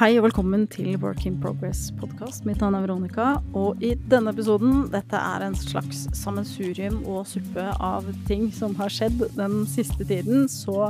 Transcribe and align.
Hei 0.00 0.14
og 0.16 0.22
velkommen 0.24 0.62
til 0.72 0.94
Work 1.02 1.26
in 1.28 1.34
Progress-podkast. 1.42 2.46
Mitt 2.48 2.62
navn 2.62 2.78
er 2.78 2.86
Veronica, 2.86 3.24
og 3.52 3.82
i 3.84 3.90
denne 4.08 4.32
episoden 4.32 4.86
Dette 4.88 5.18
er 5.20 5.42
en 5.44 5.56
slags 5.60 6.06
sammensurium 6.16 7.02
og 7.02 7.26
suppe 7.28 7.66
av 7.84 8.06
ting 8.24 8.46
som 8.56 8.72
har 8.78 8.88
skjedd 8.88 9.26
den 9.34 9.58
siste 9.68 10.06
tiden, 10.08 10.46
så 10.48 10.86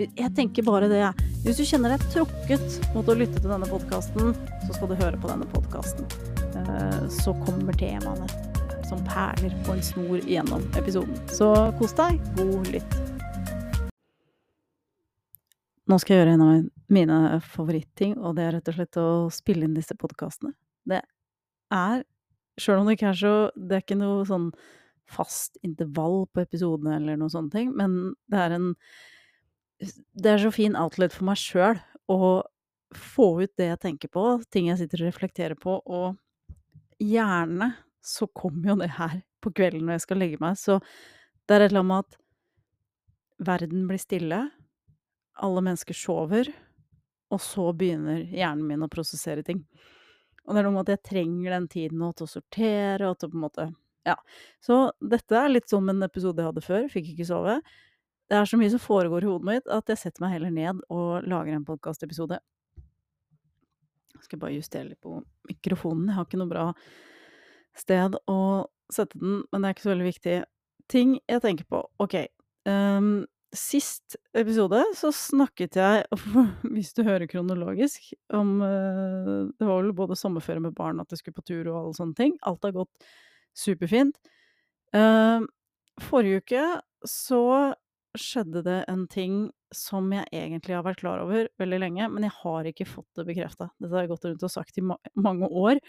jeg 0.00 0.30
tenker 0.38 0.64
bare 0.64 0.88
det. 0.88 1.02
Hvis 1.44 1.60
du 1.60 1.66
kjenner 1.68 1.92
deg 1.92 2.06
tråkket 2.14 2.78
mot 2.94 3.04
å 3.04 3.18
lytte 3.20 3.42
til 3.42 3.52
denne 3.52 3.68
podkasten, 3.68 4.32
så 4.64 4.70
skal 4.70 4.88
du 4.88 4.96
høre 5.02 5.20
på 5.20 5.28
denne 5.28 5.50
podkasten. 5.52 6.08
Eh, 6.56 7.04
så 7.12 7.36
kommer 7.42 7.76
temaene 7.76 8.24
som 8.88 9.04
perler 9.04 9.52
på 9.68 9.76
en 9.76 9.84
snor 9.84 10.24
gjennom 10.24 10.64
episoden. 10.80 11.20
Så 11.28 11.52
kos 11.76 11.92
deg. 12.00 12.24
God 12.40 12.72
lytt. 12.72 12.96
Nå 15.92 16.00
skal 16.00 16.16
jeg 16.16 16.24
gjøre 16.24 16.38
en 16.38 16.48
av 16.48 16.56
mine 16.92 17.40
favoritting, 17.42 18.14
og 18.18 18.36
det 18.38 18.44
er 18.46 18.56
rett 18.56 18.70
og 18.70 18.76
slett 18.78 18.98
å 19.00 19.08
spille 19.34 19.66
inn 19.66 19.76
disse 19.76 19.96
podkastene. 19.98 20.54
Det 20.86 21.02
er 21.74 22.04
Sjøl 22.56 22.80
om 22.80 22.86
det 22.88 22.96
ikke 22.96 23.10
er 23.10 23.18
så 23.20 23.34
Det 23.52 23.74
er 23.76 23.82
ikke 23.84 23.98
noe 24.00 24.24
sånn 24.24 24.50
fast 25.06 25.58
intervall 25.66 26.24
på 26.34 26.42
episodene 26.42 26.96
eller 26.96 27.18
noen 27.20 27.30
sånne 27.30 27.52
ting, 27.52 27.68
men 27.78 28.16
det 28.32 28.40
er 28.42 28.56
en 28.56 28.70
Det 30.16 30.32
er 30.32 30.40
så 30.40 30.50
fin 30.54 30.78
outlet 30.78 31.12
for 31.14 31.28
meg 31.28 31.38
sjøl 31.38 31.78
å 32.10 32.42
få 32.96 33.26
ut 33.42 33.52
det 33.58 33.68
jeg 33.68 33.82
tenker 33.82 34.08
på, 34.08 34.24
ting 34.50 34.70
jeg 34.70 34.78
sitter 34.80 35.02
og 35.02 35.10
reflekterer 35.10 35.58
på, 35.58 35.74
og 35.84 36.16
gjerne 37.02 37.74
så 38.00 38.28
kommer 38.30 38.70
jo 38.70 38.76
det 38.80 38.92
her 38.96 39.18
på 39.44 39.52
kvelden 39.52 39.84
når 39.84 39.98
jeg 39.98 40.04
skal 40.06 40.22
legge 40.22 40.40
meg, 40.40 40.56
så 40.56 40.78
det 41.46 41.56
er 41.58 41.66
et 41.66 41.74
eller 41.74 41.82
annet 41.82 41.90
med 41.90 42.06
at 42.06 43.50
verden 43.50 43.84
blir 43.90 44.00
stille 44.00 44.38
alle 45.44 45.64
mennesker 45.66 45.98
sover, 45.98 46.48
og 47.32 47.42
så 47.42 47.70
begynner 47.76 48.22
hjernen 48.30 48.66
min 48.68 48.84
å 48.86 48.90
prosessere 48.92 49.44
ting. 49.46 49.64
Og 50.46 50.54
det 50.54 50.60
er 50.60 50.68
noe 50.68 50.76
med 50.76 50.86
at 50.86 50.94
jeg 50.94 51.08
trenger 51.10 51.56
den 51.56 51.66
tiden 51.70 51.98
nå 52.00 52.12
til 52.14 52.28
å 52.28 52.30
sortere 52.30 53.10
og 53.10 53.18
til 53.18 53.32
på 53.32 53.38
en 53.38 53.46
måte 53.48 53.68
Ja. 54.06 54.14
Så 54.62 54.92
dette 55.02 55.34
er 55.34 55.50
litt 55.50 55.66
som 55.68 55.88
en 55.90 56.06
episode 56.06 56.38
jeg 56.38 56.46
hadde 56.46 56.62
før, 56.62 56.84
fikk 56.92 57.08
ikke 57.10 57.26
sove. 57.26 57.56
Det 58.30 58.36
er 58.38 58.46
så 58.46 58.58
mye 58.58 58.70
som 58.70 58.82
foregår 58.82 59.24
i 59.24 59.30
hodet 59.30 59.48
mitt 59.48 59.72
at 59.72 59.90
jeg 59.90 59.98
setter 59.98 60.22
meg 60.22 60.36
heller 60.36 60.54
ned 60.54 60.84
og 60.94 61.26
lager 61.26 61.56
en 61.56 61.66
podkastepisode. 61.66 62.38
Jeg 64.14 64.24
skal 64.28 64.40
bare 64.42 64.54
justere 64.54 64.92
litt 64.92 65.02
på 65.02 65.18
mikrofonen. 65.50 66.08
Jeg 66.08 66.18
har 66.18 66.28
ikke 66.28 66.40
noe 66.40 66.50
bra 66.50 66.66
sted 67.76 68.16
å 68.30 68.40
sette 68.92 69.18
den, 69.18 69.42
men 69.50 69.62
det 69.62 69.68
er 69.68 69.76
ikke 69.76 69.86
så 69.88 69.92
veldig 69.92 70.08
viktig. 70.08 70.36
Ting 70.90 71.16
jeg 71.26 71.42
tenker 71.42 71.66
på. 71.70 71.82
Ok. 72.02 72.16
Um, 72.66 73.26
Sist 73.56 74.18
episode 74.36 74.82
så 74.96 75.10
snakket 75.14 75.78
jeg, 75.80 76.04
hvis 76.74 76.92
du 76.96 77.02
hører 77.06 77.28
kronologisk, 77.30 78.10
om 78.36 78.58
uh, 78.60 79.48
Det 79.48 79.64
var 79.64 79.80
vel 79.80 79.94
både 79.96 80.18
sommerferie 80.18 80.62
med 80.62 80.76
barn, 80.76 81.00
at 81.00 81.12
jeg 81.12 81.22
skulle 81.22 81.38
på 81.38 81.46
tur 81.46 81.70
og 81.70 81.78
alle 81.78 81.96
sånne 81.96 82.18
ting. 82.18 82.36
Alt 82.46 82.66
har 82.68 82.76
gått 82.76 83.08
superfint. 83.56 84.18
Uh, 84.94 85.46
forrige 86.04 86.42
uke 86.44 86.64
så 87.08 87.42
skjedde 88.16 88.62
det 88.64 88.78
en 88.90 89.06
ting 89.12 89.46
som 89.74 90.08
jeg 90.14 90.26
egentlig 90.32 90.76
har 90.76 90.84
vært 90.86 91.00
klar 91.02 91.22
over 91.24 91.48
veldig 91.60 91.80
lenge, 91.82 92.08
men 92.12 92.26
jeg 92.26 92.34
har 92.38 92.68
ikke 92.68 92.88
fått 92.88 93.18
det 93.18 93.26
bekrefta. 93.28 93.70
Dette 93.80 93.92
har 93.94 94.06
jeg 94.06 94.12
gått 94.12 94.28
rundt 94.28 94.46
og 94.46 94.52
sagt 94.52 94.78
i 94.78 94.84
ma 94.84 94.96
mange 95.18 95.48
år, 95.48 95.80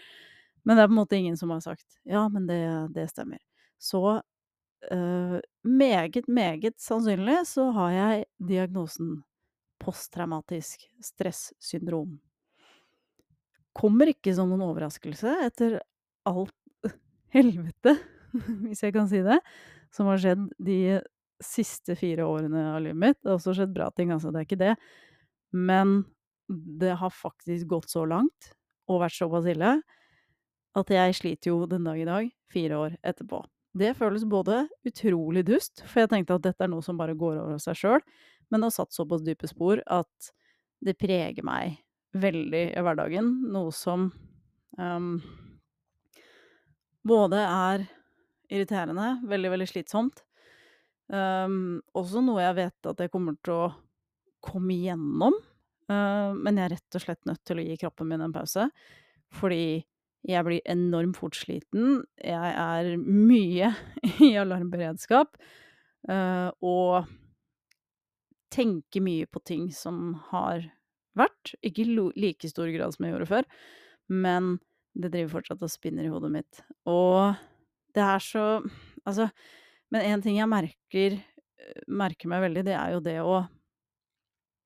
men 0.64 0.76
det 0.76 0.84
er 0.84 0.90
på 0.90 0.96
en 0.96 1.00
måte 1.00 1.18
ingen 1.18 1.38
som 1.40 1.52
har 1.54 1.62
sagt 1.64 2.00
ja, 2.08 2.26
men 2.32 2.48
det, 2.48 2.60
det 2.96 3.08
stemmer. 3.12 3.40
Så 3.78 4.20
uh, 4.92 5.38
meget, 5.62 6.28
meget 6.28 6.78
sannsynlig 6.82 7.40
så 7.48 7.68
har 7.76 7.94
jeg 7.94 8.28
diagnosen 8.50 9.18
posttraumatisk 9.82 10.88
stressyndrom. 11.04 12.18
Kommer 13.78 14.10
ikke 14.10 14.34
som 14.34 14.50
noen 14.50 14.66
overraskelse 14.66 15.36
etter 15.46 15.78
alt 16.28 16.54
helvete, 17.36 17.94
hvis 18.64 18.82
jeg 18.84 18.94
kan 18.96 19.08
si 19.10 19.22
det, 19.24 19.38
som 19.94 20.10
har 20.10 20.20
skjedd 20.20 20.48
de 20.58 20.98
siste 21.42 21.94
fire 21.98 22.26
årene 22.26 22.64
av 22.74 22.80
livet 22.82 22.98
mitt. 22.98 23.18
Det 23.22 23.30
har 23.30 23.38
også 23.38 23.54
skjedd 23.56 23.74
bra 23.76 23.88
ting, 23.94 24.10
altså, 24.14 24.32
det 24.34 24.40
er 24.40 24.48
ikke 24.48 24.64
det. 24.64 24.74
Men 25.54 26.00
det 26.48 26.96
har 26.98 27.14
faktisk 27.14 27.68
gått 27.70 27.92
så 27.92 28.04
langt, 28.08 28.52
og 28.88 29.02
vært 29.04 29.18
såpass 29.18 29.46
ille, 29.52 29.76
at 30.78 30.90
jeg 30.92 31.16
sliter 31.16 31.52
jo 31.52 31.68
den 31.68 31.86
dag 31.86 32.00
i 32.00 32.08
dag, 32.08 32.28
fire 32.52 32.82
år 32.82 32.98
etterpå. 33.06 33.42
Det 33.78 33.92
føles 33.98 34.24
både 34.28 34.64
utrolig 34.88 35.44
dust, 35.46 35.82
for 35.86 36.02
jeg 36.02 36.10
tenkte 36.12 36.38
at 36.38 36.46
dette 36.48 36.64
er 36.64 36.70
noe 36.72 36.84
som 36.84 36.98
bare 36.98 37.16
går 37.18 37.38
over 37.42 37.60
seg 37.62 37.78
sjøl, 37.78 38.04
men 38.48 38.60
det 38.60 38.70
har 38.70 38.76
satt 38.78 38.96
såpass 38.96 39.24
dype 39.26 39.48
spor 39.50 39.82
at 39.84 40.30
det 40.84 40.96
preger 40.98 41.44
meg 41.46 41.76
veldig 42.16 42.64
i 42.72 42.84
hverdagen. 42.84 43.28
Noe 43.52 43.74
som 43.74 44.08
um, 44.78 45.10
både 47.06 47.42
er 47.44 47.84
irriterende, 48.48 49.18
veldig, 49.28 49.52
veldig 49.52 49.68
slitsomt, 49.68 50.22
um, 51.12 51.78
også 51.98 52.24
noe 52.24 52.46
jeg 52.46 52.58
vet 52.62 52.90
at 52.92 53.04
jeg 53.04 53.12
kommer 53.12 53.36
til 53.44 53.58
å 53.58 53.68
komme 54.44 54.72
igjennom, 54.74 55.36
uh, 55.92 56.32
men 56.32 56.56
jeg 56.56 56.70
er 56.70 56.74
rett 56.78 56.98
og 56.98 57.04
slett 57.04 57.28
nødt 57.28 57.44
til 57.46 57.60
å 57.60 57.68
gi 57.68 57.78
kroppen 57.84 58.08
min 58.08 58.24
en 58.24 58.34
pause, 58.34 58.70
fordi 59.36 59.84
jeg 60.26 60.44
blir 60.46 60.64
enormt 60.68 61.18
fort 61.18 61.36
sliten. 61.38 62.02
Jeg 62.18 62.54
er 62.58 62.96
mye 62.98 63.72
i 64.28 64.34
alarmberedskap. 64.40 65.38
Uh, 66.08 66.50
og 66.64 67.08
tenker 68.54 69.04
mye 69.04 69.28
på 69.28 69.42
ting 69.46 69.68
som 69.74 70.16
har 70.30 70.64
vært. 71.18 71.54
Ikke 71.64 71.84
i 71.84 71.96
like 72.18 72.50
stor 72.50 72.70
grad 72.74 72.94
som 72.94 73.06
jeg 73.06 73.14
gjorde 73.14 73.30
før, 73.30 73.48
men 74.08 74.56
det 74.98 75.12
driver 75.12 75.38
fortsatt 75.38 75.62
og 75.62 75.72
spinner 75.72 76.06
i 76.06 76.12
hodet 76.12 76.30
mitt. 76.34 76.62
Og 76.88 77.36
det 77.94 78.04
er 78.04 78.24
så 78.24 78.46
Altså, 79.08 79.30
men 79.88 80.04
en 80.04 80.20
ting 80.20 80.36
jeg 80.36 80.50
merker, 80.50 81.14
merker 81.88 82.28
meg 82.28 82.42
veldig, 82.42 82.64
det 82.66 82.74
er 82.76 82.90
jo 82.92 82.98
det 83.00 83.14
å 83.24 83.36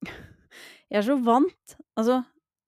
Jeg 0.90 0.98
er 0.98 1.04
så 1.06 1.14
vant 1.22 1.76
Altså, 1.94 2.16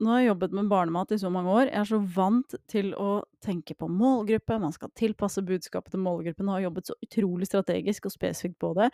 nå 0.04 0.12
har 0.12 0.22
jeg 0.22 0.30
jobbet 0.32 0.56
med 0.56 0.68
barnemat 0.70 1.14
i 1.14 1.20
så 1.20 1.30
mange 1.32 1.52
år. 1.52 1.70
Jeg 1.70 1.80
er 1.80 1.88
så 1.88 2.00
vant 2.16 2.56
til 2.70 2.90
å 3.00 3.22
tenke 3.44 3.76
på 3.78 3.88
målgruppe, 3.90 4.60
man 4.60 4.74
skal 4.74 4.92
tilpasse 4.96 5.42
budskapet 5.44 5.94
til 5.94 6.04
målgruppen, 6.04 6.50
og 6.50 6.58
har 6.58 6.66
jobbet 6.68 6.90
så 6.90 6.98
utrolig 7.06 7.48
strategisk 7.48 8.10
og 8.10 8.14
spesifikt 8.14 8.60
på 8.62 8.74
det. 8.78 8.90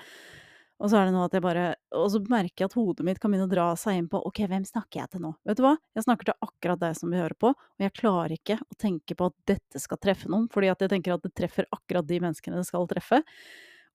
Og 0.80 0.88
så 0.88 0.96
er 0.96 1.08
det 1.08 1.14
nå 1.14 1.22
at 1.26 1.34
jeg 1.36 1.44
bare 1.44 1.64
Og 1.92 2.06
så 2.08 2.22
merker 2.32 2.64
jeg 2.64 2.70
at 2.70 2.76
hodet 2.78 3.04
mitt 3.04 3.18
kan 3.20 3.32
begynne 3.32 3.48
å 3.50 3.52
dra 3.52 3.66
seg 3.76 3.98
inn 4.00 4.08
på 4.08 4.22
ok, 4.30 4.38
hvem 4.48 4.64
snakker 4.64 5.02
jeg 5.02 5.12
til 5.12 5.24
nå? 5.26 5.34
Vet 5.44 5.58
du 5.60 5.64
hva? 5.66 5.74
Jeg 5.96 6.06
snakker 6.06 6.30
til 6.30 6.46
akkurat 6.46 6.80
deg 6.80 6.94
som 6.96 7.12
vil 7.12 7.20
høre 7.20 7.36
på, 7.36 7.50
og 7.52 7.84
jeg 7.84 7.96
klarer 7.98 8.36
ikke 8.36 8.56
å 8.64 8.78
tenke 8.80 9.16
på 9.18 9.28
at 9.28 9.36
dette 9.50 9.82
skal 9.82 10.00
treffe 10.00 10.30
noen, 10.32 10.48
fordi 10.52 10.70
at 10.72 10.80
jeg 10.80 10.92
tenker 10.94 11.16
at 11.16 11.26
det 11.26 11.34
treffer 11.36 11.68
akkurat 11.76 12.08
de 12.08 12.22
menneskene 12.24 12.62
det 12.62 12.68
skal 12.70 12.88
treffe. 12.88 13.20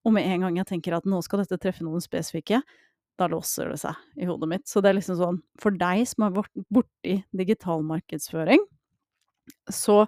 Og 0.05 0.13
med 0.13 0.29
en 0.29 0.45
gang 0.45 0.59
jeg 0.61 0.69
tenker 0.69 0.93
at 0.93 1.07
nå 1.09 1.17
skal 1.25 1.41
dette 1.41 1.57
treffe 1.61 1.85
noen 1.85 2.03
spesifikke, 2.03 2.61
da 3.19 3.27
låser 3.31 3.71
det 3.71 3.79
seg 3.81 4.21
i 4.21 4.27
hodet 4.29 4.49
mitt. 4.51 4.67
Så 4.67 4.81
det 4.83 4.91
er 4.91 4.97
liksom 4.99 5.19
sånn 5.19 5.41
For 5.61 5.75
deg 5.75 6.03
som 6.09 6.27
har 6.27 6.33
vært 6.35 6.65
borti 6.73 7.19
digital 7.35 7.85
markedsføring, 7.87 8.63
så 9.71 10.03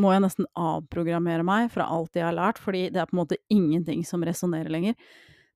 må 0.00 0.12
jeg 0.14 0.22
nesten 0.24 0.46
avprogrammere 0.58 1.44
meg 1.44 1.72
fra 1.74 1.88
alt 1.90 2.16
jeg 2.16 2.24
har 2.24 2.36
lært, 2.36 2.60
fordi 2.62 2.86
det 2.94 3.02
er 3.02 3.10
på 3.10 3.16
en 3.16 3.22
måte 3.24 3.40
ingenting 3.52 4.04
som 4.06 4.22
resonnerer 4.24 4.70
lenger. 4.72 4.94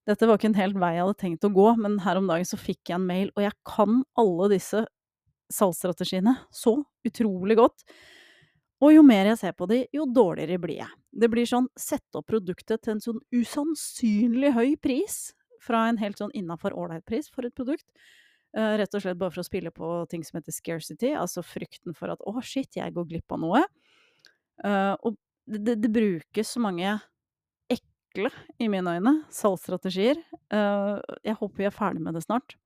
Dette 0.05 0.27
var 0.29 0.37
ikke 0.37 0.51
en 0.51 0.59
helt 0.59 0.81
vei 0.81 0.91
jeg 0.97 1.05
hadde 1.07 1.21
tenkt 1.23 1.47
å 1.47 1.53
gå, 1.55 1.69
men 1.81 2.01
her 2.05 2.19
om 2.21 2.27
dagen 2.29 2.49
så 2.49 2.59
fikk 2.61 2.91
jeg 2.91 2.99
en 2.99 3.07
mail, 3.09 3.31
og 3.37 3.47
jeg 3.47 3.57
kan 3.69 4.03
alle 4.21 4.51
disse 4.53 4.83
salgsstrategiene 5.55 6.35
så 6.53 6.77
utrolig 7.07 7.57
godt. 7.61 7.87
Og 8.85 8.93
jo 8.93 9.05
mer 9.07 9.31
jeg 9.31 9.41
ser 9.41 9.55
på 9.57 9.69
de, 9.71 9.85
jo 9.95 10.05
dårligere 10.11 10.61
blir 10.61 10.83
jeg. 10.83 10.93
Det 11.15 11.31
blir 11.33 11.49
sånn 11.49 11.71
sette 11.79 12.21
opp 12.21 12.27
produktet 12.29 12.83
til 12.85 12.97
en 12.97 13.05
sånn 13.05 13.23
usannsynlig 13.33 14.53
høy 14.57 14.75
pris, 14.83 15.31
fra 15.65 15.87
en 15.89 16.01
helt 16.01 16.21
sånn 16.21 16.35
innafor 16.37 16.77
ålreit 16.77 17.05
pris 17.09 17.31
for 17.33 17.47
et 17.47 17.57
produkt. 17.57 17.89
Uh, 18.55 18.77
rett 18.79 18.93
og 18.95 19.03
slett 19.03 19.19
bare 19.19 19.35
for 19.35 19.43
å 19.43 19.49
spille 19.49 19.73
på 19.75 19.89
ting 20.11 20.23
som 20.23 20.39
heter 20.39 20.55
scarcity, 20.55 21.11
altså 21.19 21.43
frykten 21.43 21.97
for 21.97 22.13
at 22.13 22.21
'å, 22.23 22.37
oh, 22.37 22.45
shit, 22.45 22.77
jeg 22.79 22.95
går 22.95 23.09
glipp 23.11 23.35
av 23.35 23.41
noe'. 23.43 23.65
Uh, 24.63 24.95
og 25.03 25.17
det, 25.51 25.75
det, 25.83 25.91
brukes 25.91 26.55
så 26.55 26.63
mange 26.63 26.93
ekle, 27.69 28.31
i 28.63 28.69
mine 28.71 28.95
øyne, 28.95 29.15
salgsstrategier. 29.35 30.23
Uh, 30.55 31.03
jeg 31.27 31.35
håper 31.41 31.65
vi 31.65 31.67
er 31.67 31.75
ferdig 31.75 32.05
med 32.05 32.15
det 32.15 32.23
snart. 32.23 32.57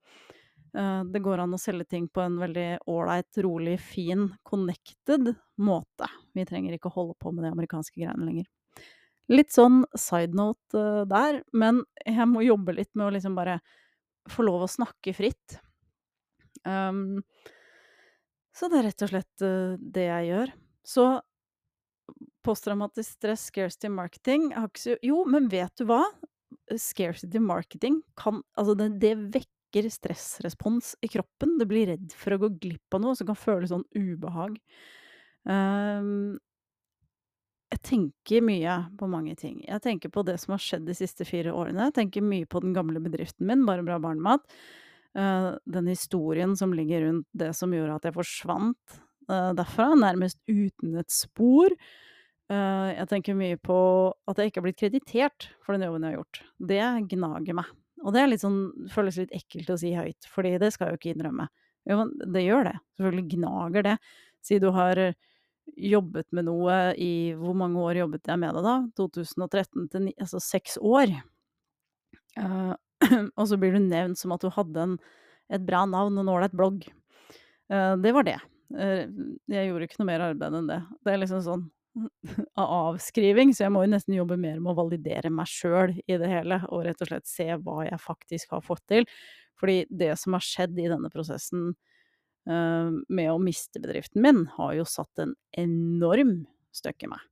det 0.68 1.22
går 1.24 1.40
an 1.40 1.54
å 1.56 1.58
selge 1.58 1.86
ting 1.88 2.06
på 2.12 2.20
en 2.20 2.36
veldig 2.38 2.84
ålreit, 2.86 3.38
rolig, 3.42 3.78
fin, 3.80 4.28
connected 4.44 5.32
måte. 5.56 6.06
Vi 6.36 6.44
trenger 6.44 6.76
ikke 6.76 6.92
å 6.92 6.96
holde 6.98 7.16
på 7.18 7.32
med 7.32 7.42
de 7.46 7.50
amerikanske 7.50 7.96
greiene 7.96 8.28
lenger. 8.28 8.44
Litt 9.28 9.52
sånn 9.52 9.82
side 9.98 10.36
note 10.36 10.78
uh, 10.78 11.04
der, 11.08 11.42
men 11.52 11.82
jeg 12.04 12.28
må 12.30 12.44
jobbe 12.46 12.76
litt 12.78 12.92
med 12.96 13.08
å 13.08 13.14
liksom 13.16 13.36
bare 13.38 13.58
få 14.28 14.44
lov 14.46 14.64
å 14.64 14.70
snakke 14.70 15.14
fritt. 15.16 15.58
Um, 16.64 17.20
så 18.56 18.68
det 18.70 18.80
er 18.80 18.88
rett 18.88 19.04
og 19.04 19.12
slett 19.12 19.44
uh, 19.44 19.76
det 19.78 20.08
jeg 20.08 20.30
gjør. 20.30 20.54
Så 20.88 21.06
posttraumatisk 22.46 23.18
stress, 23.18 23.48
scarcity 23.50 23.90
marketing 23.92 24.50
så, 24.78 24.96
Jo, 25.04 25.22
men 25.28 25.48
vet 25.52 25.74
du 25.76 25.84
hva? 25.88 26.02
Scarcity 26.72 27.40
marketing 27.40 28.00
kan 28.16 28.42
Altså, 28.56 28.74
det, 28.78 28.90
det, 29.02 29.14
vekker 29.36 29.90
stressrespons 29.92 30.94
i 31.04 31.10
kroppen. 31.12 31.58
Du 31.60 31.66
blir 31.68 31.90
redd 31.90 32.14
for 32.16 32.32
å 32.32 32.40
gå 32.40 32.48
glipp 32.62 32.96
av 32.96 33.02
noe 33.04 33.18
som 33.18 33.28
kan 33.28 33.36
føles 33.36 33.68
sånn 33.68 33.84
ubehag. 33.92 34.56
Um, 35.44 36.38
jeg 37.68 37.80
tenker 37.84 38.44
mye 38.44 38.74
på 38.96 39.06
mange 39.10 39.34
ting. 39.36 39.60
Jeg 39.66 39.82
tenker 39.84 40.12
på 40.12 40.24
det 40.24 40.38
som 40.40 40.54
har 40.54 40.62
skjedd 40.62 40.86
de 40.88 40.94
siste 40.96 41.26
fire 41.28 41.52
årene. 41.52 41.90
Jeg 41.90 41.98
tenker 41.98 42.24
mye 42.24 42.48
på 42.48 42.62
den 42.64 42.72
gamle 42.76 43.00
bedriften 43.04 43.48
min, 43.48 43.66
Bare 43.68 43.84
bra 43.84 43.98
barnemat. 44.00 44.46
Uh, 45.16 45.56
den 45.68 45.88
historien 45.90 46.54
som 46.56 46.72
ligger 46.76 47.04
rundt 47.06 47.26
det 47.36 47.50
som 47.56 47.72
gjorde 47.74 47.96
at 47.96 48.08
jeg 48.08 48.16
forsvant 48.16 48.98
uh, 49.28 49.52
derfra, 49.56 49.90
nærmest 49.98 50.40
uten 50.48 50.96
et 51.00 51.12
spor. 51.12 51.74
Uh, 52.48 52.88
jeg 52.94 53.08
tenker 53.12 53.36
mye 53.36 53.60
på 53.60 53.78
at 54.30 54.40
jeg 54.40 54.48
ikke 54.48 54.62
har 54.62 54.68
blitt 54.68 54.80
kreditert 54.80 55.50
for 55.64 55.76
den 55.76 55.84
jobben 55.84 56.06
jeg 56.06 56.14
har 56.14 56.20
gjort. 56.22 56.42
Det 56.72 56.82
gnager 57.12 57.60
meg. 57.60 57.72
Og 58.06 58.14
det 58.14 58.28
litt 58.30 58.44
sånn, 58.44 58.60
føles 58.94 59.18
litt 59.20 59.34
ekkelt 59.34 59.74
å 59.74 59.80
si 59.80 59.90
høyt, 59.92 60.28
fordi 60.32 60.54
det 60.62 60.70
skal 60.72 60.88
jeg 60.88 60.96
jo 60.96 61.00
ikke 61.02 61.16
innrømme. 61.16 61.48
Jo, 61.88 62.04
det 62.32 62.44
gjør 62.46 62.68
det. 62.70 62.76
Selvfølgelig 62.96 63.32
gnager 63.34 63.84
det. 63.90 63.96
Si 64.44 64.60
du 64.62 64.70
har 64.72 65.00
jobbet 65.76 66.28
med 66.34 66.46
noe 66.48 66.76
i 66.98 67.34
Hvor 67.38 67.56
mange 67.58 67.80
år 67.82 68.02
jobbet 68.02 68.30
jeg 68.30 68.40
med 68.40 68.56
det, 68.56 68.64
da? 68.66 68.76
2013 68.98 69.88
til 69.92 70.10
Altså 70.16 70.40
seks 70.42 70.78
år. 70.80 71.14
Uh, 72.38 72.74
og 73.38 73.48
så 73.50 73.58
blir 73.60 73.74
du 73.74 73.82
nevnt 73.82 74.18
som 74.20 74.34
at 74.34 74.44
du 74.44 74.50
hadde 74.54 74.84
en, 74.84 74.94
et 75.52 75.64
bra 75.64 75.84
navn 75.88 76.18
og 76.18 76.24
en 76.24 76.32
ålreit 76.34 76.54
blogg. 76.56 76.86
Uh, 77.72 77.94
det 78.02 78.14
var 78.16 78.26
det. 78.28 78.38
Uh, 78.74 79.04
jeg 79.50 79.70
gjorde 79.70 79.88
ikke 79.88 80.00
noe 80.02 80.10
mer 80.12 80.28
arbeid 80.30 80.58
enn 80.60 80.70
det. 80.70 80.80
Det 81.04 81.14
er 81.14 81.22
liksom 81.22 81.42
sånn 81.46 81.66
av 82.60 82.68
avskriving, 82.94 83.52
så 83.54 83.66
jeg 83.66 83.74
må 83.74 83.84
jo 83.84 83.92
nesten 83.94 84.16
jobbe 84.16 84.38
mer 84.40 84.60
med 84.62 84.72
å 84.72 84.78
validere 84.78 85.32
meg 85.34 85.50
sjøl 85.50 85.96
i 86.06 86.18
det 86.20 86.30
hele, 86.30 86.62
og 86.70 86.86
rett 86.86 87.02
og 87.04 87.10
slett 87.10 87.28
se 87.30 87.48
hva 87.56 87.82
jeg 87.88 88.00
faktisk 88.02 88.54
har 88.56 88.64
fått 88.64 88.84
til. 88.90 89.08
Fordi 89.58 89.82
det 89.90 90.12
som 90.20 90.36
har 90.36 90.44
skjedd 90.44 90.78
i 90.78 90.90
denne 90.90 91.10
prosessen 91.10 91.72
med 92.48 93.28
å 93.28 93.40
miste 93.42 93.80
bedriften 93.82 94.22
min, 94.24 94.46
har 94.54 94.72
jo 94.78 94.86
satt 94.88 95.20
en 95.20 95.34
enorm 95.60 96.46
støkk 96.72 97.04
i 97.04 97.10
meg. 97.12 97.24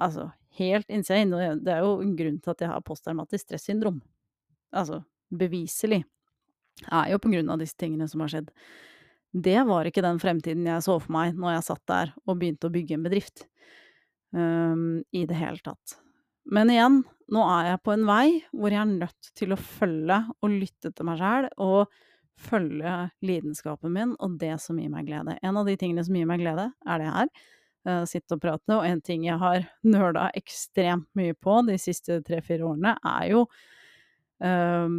Altså, 0.00 0.26
helt 0.60 0.90
insane. 0.92 1.32
Og 1.32 1.64
det 1.64 1.74
er 1.74 1.84
jo 1.84 1.98
en 2.04 2.14
grunn 2.18 2.38
til 2.42 2.54
at 2.54 2.64
jeg 2.64 2.72
har 2.72 2.84
posttraumatisk 2.84 3.46
stressyndrom. 3.46 4.00
Altså, 4.76 5.02
beviselig. 5.32 6.02
Er 6.88 7.10
jo 7.12 7.20
på 7.20 7.32
grunn 7.32 7.50
av 7.52 7.60
disse 7.60 7.76
tingene 7.78 8.08
som 8.08 8.22
har 8.24 8.32
skjedd. 8.32 8.50
Det 9.30 9.58
var 9.68 9.86
ikke 9.86 10.02
den 10.02 10.18
fremtiden 10.22 10.66
jeg 10.66 10.82
så 10.82 10.96
for 10.98 11.14
meg 11.14 11.36
når 11.38 11.58
jeg 11.58 11.66
satt 11.68 11.82
der 11.90 12.12
og 12.24 12.38
begynte 12.40 12.66
å 12.66 12.74
bygge 12.74 12.96
en 12.96 13.06
bedrift. 13.06 13.44
Um, 14.34 15.02
I 15.14 15.24
det 15.28 15.38
hele 15.38 15.60
tatt. 15.64 15.96
Men 16.50 16.70
igjen, 16.72 17.02
nå 17.30 17.42
er 17.46 17.72
jeg 17.72 17.82
på 17.84 17.94
en 17.94 18.06
vei 18.08 18.24
hvor 18.50 18.72
jeg 18.72 18.80
er 18.80 18.90
nødt 18.90 19.32
til 19.38 19.54
å 19.54 19.60
følge 19.60 20.22
og 20.40 20.54
lytte 20.54 20.90
til 20.94 21.06
meg 21.06 21.20
sjæl, 21.20 21.50
og 21.62 21.92
følge 22.40 22.94
lidenskapen 23.24 23.92
min 23.94 24.12
og 24.22 24.38
det 24.40 24.56
som 24.62 24.78
gir 24.80 24.90
meg 24.92 25.08
glede. 25.08 25.36
En 25.44 25.58
av 25.60 25.68
de 25.68 25.76
tingene 25.80 26.04
som 26.06 26.16
gir 26.16 26.28
meg 26.28 26.42
glede, 26.42 26.70
er 26.88 27.02
det 27.02 27.10
her. 27.14 27.32
Uh, 27.88 28.04
sitte 28.08 28.36
og 28.36 28.42
prate. 28.42 28.76
Og 28.76 28.84
en 28.86 29.00
ting 29.04 29.26
jeg 29.28 29.40
har 29.40 29.64
nøla 29.86 30.28
ekstremt 30.36 31.08
mye 31.16 31.36
på 31.36 31.60
de 31.68 31.78
siste 31.80 32.20
tre-fire 32.26 32.66
årene, 32.68 32.96
er 33.00 33.28
jo 33.32 33.44
um, 34.44 34.96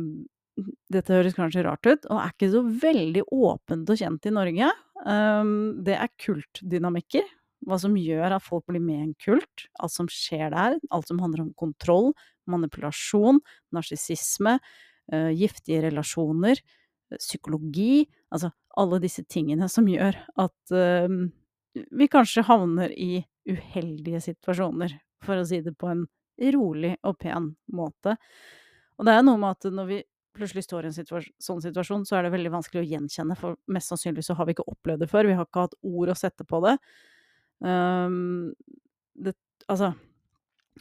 Dette 0.92 1.16
høres 1.16 1.34
kanskje 1.34 1.64
rart 1.66 1.88
ut, 1.88 2.04
og 2.12 2.18
er 2.20 2.34
ikke 2.34 2.50
så 2.52 2.60
veldig 2.84 3.22
åpent 3.34 3.90
og 3.90 3.98
kjent 3.98 4.28
i 4.28 4.34
Norge. 4.36 4.68
Um, 5.06 5.54
det 5.86 5.96
er 5.98 6.12
kultdynamikker. 6.22 7.30
Hva 7.66 7.78
som 7.82 7.96
gjør 7.98 8.36
at 8.36 8.44
folk 8.44 8.66
blir 8.70 8.84
med 8.84 8.98
i 8.98 9.06
en 9.08 9.16
kult. 9.22 9.66
Alt 9.82 9.94
som 9.94 10.10
skjer 10.12 10.52
der. 10.54 10.78
Alt 10.94 11.10
som 11.10 11.22
handler 11.24 11.46
om 11.46 11.54
kontroll, 11.58 12.12
manipulasjon, 12.52 13.40
narsissisme, 13.74 14.58
uh, 15.14 15.32
giftige 15.32 15.86
relasjoner 15.88 16.62
psykologi 17.20 18.06
Altså 18.32 18.52
alle 18.80 19.02
disse 19.04 19.24
tingene 19.28 19.68
som 19.68 19.88
gjør 19.90 20.16
at 20.40 20.72
uh, 20.72 21.16
vi 21.76 22.08
kanskje 22.12 22.46
havner 22.48 22.94
i 22.96 23.20
uheldige 23.50 24.22
situasjoner, 24.24 24.94
for 25.24 25.42
å 25.42 25.48
si 25.48 25.60
det 25.64 25.74
på 25.80 25.90
en 25.92 26.06
rolig 26.56 26.94
og 27.08 27.18
pen 27.20 27.50
måte. 27.76 28.16
Og 28.96 29.08
det 29.08 29.16
er 29.18 29.26
noe 29.26 29.40
med 29.42 29.58
at 29.58 29.68
når 29.76 29.90
vi 29.90 30.00
plutselig 30.36 30.64
står 30.64 30.86
i 30.86 30.90
en 30.92 30.96
situasjon, 30.96 31.36
sånn 31.44 31.64
situasjon, 31.64 32.06
så 32.08 32.18
er 32.18 32.26
det 32.26 32.34
veldig 32.38 32.54
vanskelig 32.54 32.84
å 32.84 32.90
gjenkjenne, 32.94 33.36
for 33.40 33.60
mest 33.72 33.92
sannsynlig 33.92 34.24
så 34.24 34.36
har 34.40 34.48
vi 34.48 34.56
ikke 34.56 34.68
opplevd 34.72 35.04
det 35.04 35.10
før. 35.12 35.28
Vi 35.28 35.36
har 35.36 35.48
ikke 35.48 35.66
hatt 35.68 35.76
ord 35.92 36.14
å 36.14 36.18
sette 36.18 36.48
på 36.48 36.62
det. 36.64 36.78
Um, 37.60 38.54
det 39.20 39.36
altså 39.68 39.92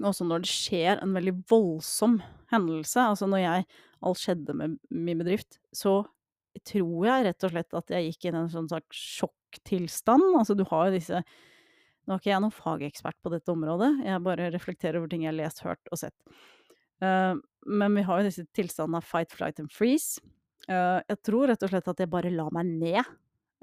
også 0.00 0.24
når 0.24 0.44
det 0.44 0.50
skjer 0.52 1.00
en 1.02 1.12
veldig 1.16 1.34
voldsom 1.50 2.20
hendelse, 2.52 3.02
altså 3.02 3.28
når 3.30 3.44
jeg 3.46 3.70
Alt 4.00 4.16
skjedde 4.16 4.54
med 4.56 4.78
min 4.88 5.18
bedrift, 5.20 5.58
så 5.76 6.06
tror 6.66 7.06
jeg 7.06 7.26
rett 7.26 7.46
og 7.46 7.52
slett 7.54 7.78
at 7.78 7.94
jeg 7.94 8.08
gikk 8.08 8.28
inn 8.28 8.36
i 8.36 8.42
en 8.42 8.52
sånn 8.52 8.68
slags 8.70 9.04
sjokktilstand. 9.20 10.34
Altså, 10.38 10.56
du 10.58 10.64
har 10.70 10.88
jo 10.88 10.98
disse 10.98 11.22
Nå 12.08 12.16
er 12.16 12.22
ikke 12.22 12.30
jeg 12.32 12.42
noen 12.42 12.54
fagekspert 12.54 13.18
på 13.22 13.30
dette 13.30 13.52
området, 13.52 13.90
jeg 14.02 14.22
bare 14.24 14.48
reflekterer 14.50 14.96
over 14.98 15.10
ting 15.12 15.20
jeg 15.22 15.30
har 15.30 15.36
lest, 15.36 15.60
hørt 15.62 15.90
og 15.92 16.00
sett. 16.00 16.16
Uh, 17.04 17.36
men 17.68 17.94
vi 17.94 18.02
har 18.08 18.18
jo 18.18 18.26
disse 18.26 18.42
tilstandene 18.56 18.98
av 18.98 19.06
fight, 19.06 19.30
flight 19.36 19.60
and 19.62 19.70
freeze. 19.70 20.18
Uh, 20.64 20.98
jeg 21.04 21.20
tror 21.28 21.52
rett 21.52 21.62
og 21.62 21.70
slett 21.70 21.90
at 21.92 22.02
jeg 22.02 22.10
bare 22.10 22.32
la 22.34 22.48
meg 22.56 22.72
ned, 22.80 23.12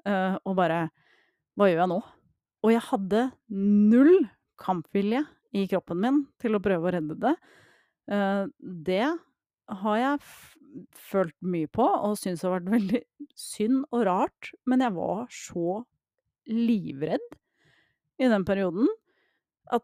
uh, 0.08 0.38
og 0.46 0.56
bare 0.62 0.86
Hva 1.58 1.68
gjør 1.68 1.82
jeg 1.82 1.92
nå? 1.92 2.00
Og 2.64 2.72
jeg 2.72 2.86
hadde 2.88 3.24
null 3.92 4.16
kampvilje 4.62 5.26
i 5.58 5.66
kroppen 5.68 6.00
min 6.06 6.24
til 6.40 6.56
å 6.56 6.62
prøve 6.62 6.88
å 6.88 6.94
redde 6.94 7.18
det. 7.18 7.34
det 8.62 9.08
har 9.82 9.98
jeg 9.98 10.28
følt 10.94 11.36
mye 11.46 11.70
på, 11.72 11.84
og 11.84 12.18
syntes 12.20 12.44
det 12.44 12.48
har 12.48 12.56
vært 12.58 12.74
veldig 12.76 13.02
synd 13.38 13.84
og 13.92 14.06
rart, 14.08 14.52
men 14.70 14.84
jeg 14.86 14.96
var 14.98 15.26
så 15.34 15.82
livredd 16.48 17.28
i 18.18 18.30
den 18.32 18.46
perioden 18.48 18.88
at 19.74 19.84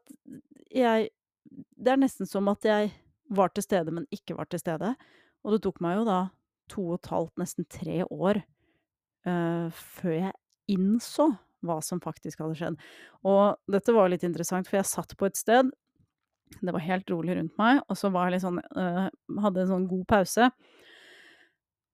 jeg 0.74 1.10
Det 1.54 1.92
er 1.92 2.00
nesten 2.00 2.26
som 2.26 2.48
at 2.50 2.64
jeg 2.66 2.90
var 3.30 3.52
til 3.54 3.64
stede, 3.66 3.92
men 3.92 4.08
ikke 4.10 4.34
var 4.34 4.48
til 4.50 4.58
stede. 4.60 4.96
Og 5.44 5.54
det 5.54 5.60
tok 5.62 5.82
meg 5.84 6.00
jo 6.00 6.06
da 6.08 6.20
to 6.72 6.86
og 6.88 6.96
et 6.96 7.10
halvt, 7.12 7.34
nesten 7.38 7.68
tre 7.70 8.00
år 8.08 8.40
uh, 9.28 9.68
før 9.70 10.16
jeg 10.16 10.34
innså 10.74 11.28
hva 11.62 11.78
som 11.84 12.02
faktisk 12.02 12.42
hadde 12.42 12.58
skjedd. 12.58 12.80
Og 13.28 13.60
dette 13.70 13.94
var 13.94 14.10
litt 14.10 14.26
interessant, 14.26 14.66
for 14.66 14.80
jeg 14.80 14.90
satt 14.90 15.14
på 15.20 15.28
et 15.30 15.38
sted 15.38 15.70
det 16.62 16.74
var 16.74 16.84
helt 16.86 17.10
rolig 17.12 17.38
rundt 17.38 17.58
meg, 17.58 17.82
og 17.88 17.98
så 17.98 18.12
var 18.14 18.28
jeg 18.28 18.36
litt 18.36 18.46
sånn 18.46 18.60
øh, 18.62 19.06
Hadde 19.44 19.64
en 19.64 19.72
sånn 19.72 19.90
god 19.90 20.06
pause. 20.10 20.50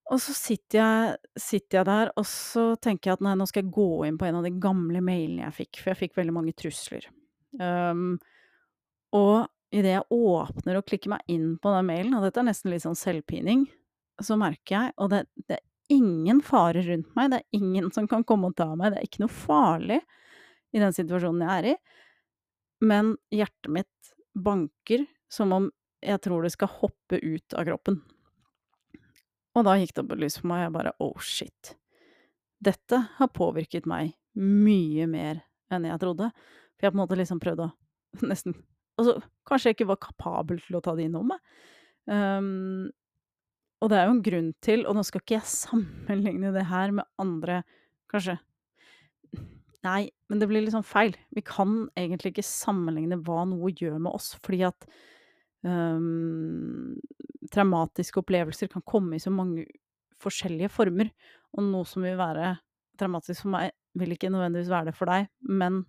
Og 0.09 0.17
så 0.23 0.33
sitter 0.33 0.79
jeg, 0.79 1.17
sitter 1.37 1.79
jeg 1.79 1.87
der, 1.89 2.11
og 2.17 2.25
så 2.25 2.73
tenker 2.81 3.11
jeg 3.11 3.19
at 3.19 3.23
nei, 3.25 3.35
nå 3.37 3.45
skal 3.49 3.61
jeg 3.61 3.73
gå 3.75 3.89
inn 4.07 4.17
på 4.17 4.25
en 4.25 4.39
av 4.39 4.45
de 4.47 4.51
gamle 4.61 5.01
mailene 5.05 5.45
jeg 5.45 5.57
fikk, 5.59 5.81
for 5.81 5.91
jeg 5.91 5.99
fikk 5.99 6.17
veldig 6.17 6.33
mange 6.33 6.53
trusler. 6.57 7.05
Um, 7.61 8.17
og 9.13 9.45
idet 9.73 9.93
jeg 9.93 10.07
åpner 10.13 10.79
og 10.79 10.87
klikker 10.89 11.13
meg 11.13 11.29
inn 11.29 11.51
på 11.61 11.73
den 11.75 11.89
mailen, 11.89 12.15
og 12.17 12.25
dette 12.25 12.41
er 12.41 12.49
nesten 12.49 12.73
litt 12.73 12.85
sånn 12.85 12.97
selvpining, 12.97 13.67
så 14.19 14.35
merker 14.35 14.73
jeg 14.75 14.93
Og 14.99 15.13
det, 15.13 15.21
det 15.47 15.55
er 15.55 15.95
ingen 15.95 16.41
fare 16.43 16.81
rundt 16.83 17.13
meg, 17.15 17.31
det 17.31 17.39
er 17.39 17.59
ingen 17.61 17.87
som 17.95 18.09
kan 18.09 18.25
komme 18.27 18.49
og 18.49 18.57
ta 18.59 18.67
meg, 18.73 18.91
det 18.91 18.99
er 18.99 19.07
ikke 19.07 19.23
noe 19.23 19.33
farlig 19.33 20.01
i 20.75 20.81
den 20.81 20.93
situasjonen 20.93 21.45
jeg 21.45 21.53
er 21.53 21.67
i, 21.71 21.75
men 22.89 23.15
hjertet 23.33 23.71
mitt 23.73 24.11
banker 24.37 25.05
som 25.31 25.53
om 25.55 25.69
jeg 26.03 26.21
tror 26.23 26.45
det 26.45 26.53
skal 26.53 26.71
hoppe 26.79 27.19
ut 27.19 27.55
av 27.57 27.65
kroppen. 27.67 28.01
Og 29.59 29.67
da 29.67 29.75
gikk 29.79 29.93
det 29.93 30.03
opp 30.05 30.15
et 30.15 30.23
lys 30.23 30.39
for 30.39 30.49
meg, 30.51 30.61
og 30.61 30.65
jeg 30.65 30.75
bare 30.77 30.95
oh 31.03 31.23
shit. 31.23 31.73
Dette 32.63 33.01
har 33.17 33.31
påvirket 33.35 33.87
meg 33.89 34.13
mye 34.39 35.07
mer 35.09 35.43
enn 35.73 35.87
jeg 35.87 36.01
trodde. 36.01 36.29
For 36.75 36.85
jeg 36.85 36.89
har 36.89 36.95
på 36.95 36.99
en 36.99 37.03
måte 37.03 37.19
liksom 37.19 37.41
prøvd 37.43 37.65
å 37.67 37.71
nesten 38.31 38.57
Altså, 38.99 39.13
kanskje 39.47 39.69
jeg 39.69 39.75
ikke 39.77 39.93
var 39.93 39.99
kapabel 40.03 40.57
til 40.59 40.75
å 40.75 40.81
ta 40.83 40.91
det 40.91 41.05
inn 41.07 41.13
over 41.15 41.29
meg. 41.29 41.51
Um, 42.11 42.89
og 43.79 43.91
det 43.91 43.95
er 43.95 44.09
jo 44.09 44.15
en 44.17 44.25
grunn 44.25 44.49
til, 44.65 44.81
og 44.83 44.97
nå 44.97 45.05
skal 45.07 45.23
ikke 45.23 45.37
jeg 45.37 45.51
sammenligne 45.53 46.51
det 46.51 46.65
her 46.67 46.91
med 46.97 47.07
andre 47.21 47.61
Kanskje 48.11 48.39
Nei, 49.87 50.09
men 50.27 50.41
det 50.41 50.49
blir 50.49 50.65
sånn 50.67 50.83
feil. 50.83 51.13
Vi 51.31 51.39
kan 51.47 51.85
egentlig 51.95 52.33
ikke 52.33 52.43
sammenligne 52.43 53.21
hva 53.23 53.45
noe 53.47 53.71
gjør 53.71 53.95
med 54.03 54.11
oss, 54.11 54.33
fordi 54.43 54.65
at 54.67 54.87
um, 55.65 56.95
traumatiske 57.53 58.21
opplevelser 58.21 58.71
kan 58.71 58.85
komme 58.87 59.17
i 59.17 59.23
så 59.23 59.31
mange 59.33 59.65
forskjellige 60.21 60.71
former. 60.73 61.11
Og 61.55 61.65
noe 61.65 61.87
som 61.87 62.05
vil 62.05 62.17
være 62.19 62.55
traumatisk 62.99 63.45
for 63.45 63.53
meg, 63.55 63.71
vil 63.97 64.13
ikke 64.13 64.31
nødvendigvis 64.31 64.71
være 64.71 64.91
det 64.91 64.97
for 64.97 65.09
deg, 65.09 65.29
men 65.49 65.83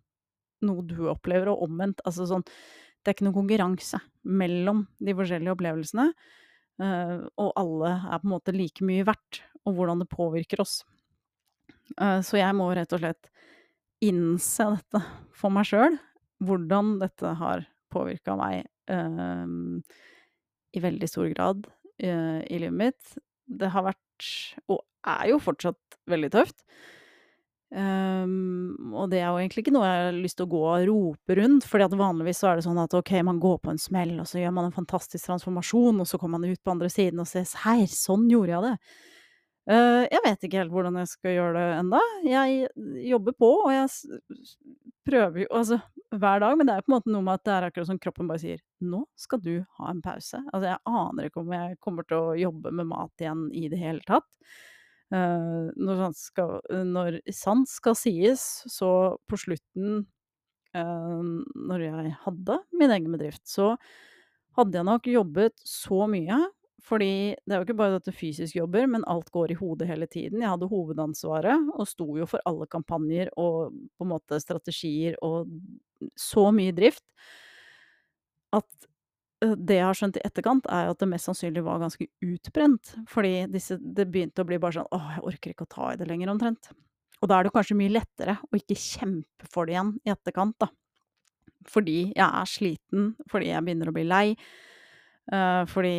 noe 0.65 0.85
du 0.87 1.09
opplever, 1.11 1.51
og 1.53 1.67
omvendt. 1.67 2.03
Altså 2.07 2.29
sånn 2.29 2.45
Det 3.01 3.09
er 3.09 3.17
ikke 3.17 3.27
noen 3.31 3.39
konkurranse 3.39 4.01
mellom 4.29 4.85
de 5.01 5.15
forskjellige 5.17 5.55
opplevelsene. 5.57 6.11
Uh, 6.81 7.29
og 7.41 7.53
alle 7.61 7.93
er 7.97 8.21
på 8.21 8.29
en 8.29 8.35
måte 8.35 8.55
like 8.57 8.85
mye 8.85 9.05
verdt, 9.09 9.43
og 9.69 9.77
hvordan 9.77 10.03
det 10.03 10.11
påvirker 10.13 10.61
oss. 10.61 10.83
Uh, 11.97 12.21
så 12.25 12.41
jeg 12.41 12.57
må 12.57 12.69
rett 12.77 12.93
og 12.97 13.03
slett 13.03 13.31
innse 14.05 14.67
dette 14.77 15.03
for 15.37 15.53
meg 15.53 15.69
sjøl, 15.69 15.97
hvordan 16.45 16.99
dette 17.01 17.35
har 17.41 17.67
påvirka 17.93 18.37
meg 18.39 18.69
i 20.71 20.83
veldig 20.83 21.09
stor 21.11 21.29
grad 21.33 21.67
uh, 21.67 22.41
i 22.45 22.61
livet 22.63 22.79
mitt. 22.79 23.19
Det 23.51 23.71
har 23.75 23.87
vært, 23.89 24.31
og 24.71 24.85
er 25.09 25.31
jo 25.33 25.43
fortsatt, 25.43 26.01
veldig 26.11 26.31
tøft. 26.35 26.65
Um, 27.71 28.95
og 28.99 29.13
det 29.13 29.21
er 29.21 29.29
jo 29.29 29.39
egentlig 29.39 29.63
ikke 29.63 29.75
noe 29.77 29.87
jeg 29.87 30.07
har 30.09 30.17
lyst 30.17 30.41
til 30.41 30.49
å 30.49 30.51
gå 30.51 30.63
og 30.67 30.87
rope 30.89 31.37
rundt, 31.39 31.67
fordi 31.71 31.87
at 31.87 31.95
vanligvis 32.01 32.41
så 32.43 32.51
er 32.51 32.59
det 32.59 32.67
sånn 32.67 32.81
at 32.83 32.97
ok, 32.99 33.13
man 33.27 33.39
går 33.43 33.61
på 33.63 33.71
en 33.71 33.79
smell, 33.79 34.17
og 34.19 34.27
så 34.27 34.41
gjør 34.43 34.57
man 34.57 34.67
en 34.69 34.75
fantastisk 34.75 35.29
transformasjon, 35.29 36.03
og 36.03 36.09
så 36.11 36.19
kommer 36.19 36.41
man 36.41 36.51
ut 36.51 36.63
på 36.65 36.75
andre 36.75 36.91
siden 36.91 37.23
og 37.23 37.31
ser 37.31 37.47
her, 37.63 37.87
sånn 37.87 38.27
gjorde 38.33 38.57
jeg 38.57 38.67
det. 38.67 38.75
Uh, 39.71 40.03
jeg 40.11 40.19
vet 40.25 40.45
ikke 40.47 40.59
helt 40.59 40.73
hvordan 40.75 40.97
jeg 40.99 41.09
skal 41.13 41.37
gjøre 41.37 41.53
det 41.55 41.67
enda. 41.79 42.01
Jeg 42.27 42.71
jobber 43.07 43.37
på, 43.39 43.51
og 43.69 43.71
jeg 43.71 44.17
prøver 45.07 45.45
jo 45.45 45.51
altså 45.61 45.79
hver 46.11 46.43
dag, 46.43 46.57
men 46.59 46.67
det 46.67 46.75
er 46.75 46.81
jo 46.81 46.87
på 46.89 46.91
en 46.91 46.97
måte 46.97 47.13
noe 47.15 47.27
med 47.27 47.39
at 47.39 47.45
det 47.47 47.53
er 47.55 47.67
akkurat 47.69 47.91
som 47.93 48.01
kroppen 48.03 48.31
bare 48.31 48.43
sier 48.43 48.65
nå 48.83 49.05
skal 49.21 49.43
du 49.45 49.53
ha 49.79 49.93
en 49.93 50.03
pause. 50.03 50.41
Altså 50.51 50.73
jeg 50.73 50.83
aner 50.91 51.29
ikke 51.29 51.45
om 51.45 51.55
jeg 51.55 51.79
kommer 51.87 52.09
til 52.09 52.19
å 52.19 52.37
jobbe 52.41 52.75
med 52.75 52.91
mat 52.91 53.23
igjen 53.23 53.47
i 53.55 53.69
det 53.71 53.79
hele 53.79 54.03
tatt. 54.09 54.27
når, 55.11 55.71
når, 55.79 56.13
skal, 56.19 56.57
når 56.87 57.21
sant 57.35 57.71
skal 57.71 57.97
sies, 57.99 58.45
så 58.71 58.91
på 59.31 59.39
slutten, 59.39 60.05
uh, 60.75 61.23
når 61.71 61.87
jeg 61.87 62.15
hadde 62.27 62.59
min 62.75 62.95
egen 62.97 63.15
bedrift, 63.15 63.47
så 63.47 63.77
hadde 64.59 64.81
jeg 64.81 64.89
nok 64.91 65.07
jobbet 65.15 65.63
så 65.63 66.07
mye. 66.11 66.43
Fordi 66.85 67.37
det 67.45 67.55
er 67.55 67.61
jo 67.61 67.67
ikke 67.67 67.79
bare 67.79 67.99
dette 67.99 68.15
fysisk 68.17 68.57
jobber, 68.57 68.87
men 68.89 69.05
alt 69.11 69.29
går 69.35 69.53
i 69.53 69.59
hodet 69.59 69.89
hele 69.91 70.09
tiden. 70.11 70.41
Jeg 70.41 70.53
hadde 70.53 70.71
hovedansvaret, 70.71 71.71
og 71.77 71.89
sto 71.89 72.07
jo 72.17 72.29
for 72.31 72.43
alle 72.49 72.69
kampanjer 72.71 73.33
og 73.37 73.75
på 73.99 74.07
en 74.07 74.13
måte 74.15 74.41
strategier 74.41 75.19
og 75.25 75.51
så 76.17 76.47
mye 76.55 76.73
drift 76.73 77.05
at 78.57 78.89
Eh, 79.45 79.57
det 79.57 79.79
jeg 79.79 79.87
har 79.87 79.97
skjønt 79.97 80.19
i 80.21 80.25
etterkant, 80.27 80.69
er 80.69 80.91
at 80.91 81.01
det 81.01 81.09
mest 81.11 81.29
sannsynlig 81.29 81.65
var 81.67 81.81
ganske 81.83 82.07
utbrent. 82.27 82.95
Fordi 83.11 83.47
disse 83.53 83.79
det 83.81 84.09
begynte 84.13 84.45
å 84.45 84.49
bli 84.49 84.61
bare 84.61 84.81
sånn 84.81 84.91
åh, 84.97 85.13
jeg 85.17 85.27
orker 85.33 85.55
ikke 85.55 85.69
å 85.69 85.75
ta 85.77 85.93
i 85.93 86.01
det 86.01 86.09
lenger, 86.11 86.33
omtrent. 86.33 86.73
Og 87.21 87.29
da 87.29 87.39
er 87.39 87.47
det 87.47 87.55
kanskje 87.55 87.77
mye 87.77 87.93
lettere 87.93 88.39
å 88.49 88.57
ikke 88.57 88.79
kjempe 88.81 89.49
for 89.53 89.69
det 89.69 89.77
igjen 89.77 89.95
i 90.05 90.13
etterkant, 90.13 90.57
da. 90.63 90.71
Fordi 91.69 91.99
jeg 92.09 92.25
er 92.27 92.49
sliten, 92.49 93.11
fordi 93.29 93.51
jeg 93.51 93.65
begynner 93.67 93.91
å 93.91 93.93
bli 93.93 94.05
lei, 94.09 94.27
uh, 95.29 95.67
fordi 95.69 95.93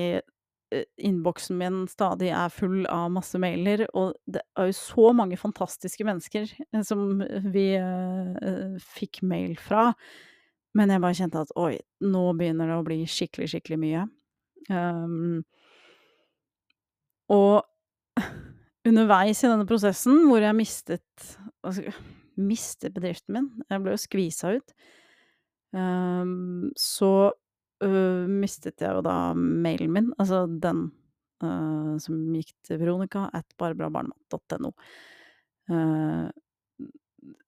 innboksen 1.01 1.57
min 1.59 1.79
stadig 1.91 2.31
er 2.35 2.51
full 2.53 2.85
av 2.91 3.09
masse 3.13 3.39
mailer, 3.41 3.83
og 3.97 4.15
det 4.29 4.43
er 4.57 4.69
jo 4.69 4.77
så 4.77 5.11
mange 5.15 5.39
fantastiske 5.39 6.05
mennesker 6.07 6.51
som 6.87 7.23
vi 7.51 7.65
uh, 7.77 8.77
fikk 8.95 9.21
mail 9.27 9.57
fra. 9.59 9.89
Men 10.77 10.93
jeg 10.93 11.03
bare 11.03 11.17
kjente 11.17 11.43
at 11.43 11.51
oi, 11.59 11.75
nå 12.07 12.23
begynner 12.39 12.71
det 12.71 12.77
å 12.79 12.85
bli 12.87 13.01
skikkelig, 13.09 13.49
skikkelig 13.51 13.79
mye. 13.81 14.05
Um, 14.71 15.41
og 17.31 18.21
underveis 18.87 19.43
i 19.43 19.49
denne 19.49 19.67
prosessen 19.67 20.25
hvor 20.29 20.43
jeg 20.43 20.57
mistet 20.57 21.27
altså, 21.65 21.91
mistet 22.39 22.95
bedriften 22.95 23.35
min, 23.35 23.49
jeg 23.69 23.83
ble 23.83 23.93
jo 23.95 24.01
skvisa 24.01 24.55
ut, 24.55 24.75
um, 25.75 26.69
så 26.79 27.31
uh, 27.83 28.27
mistet 28.29 28.81
jeg 28.81 28.97
jo 28.97 29.03
da 29.05 29.33
mailen 29.35 29.93
min, 29.95 30.09
altså 30.21 30.45
den 30.47 30.87
uh, 31.43 31.97
som 32.01 32.19
gikk 32.35 32.53
til 32.67 32.81
Veronica 32.81 33.27
at 33.37 33.47
barebrabarnemat.no. 33.61 34.73
Uh, 35.71 36.27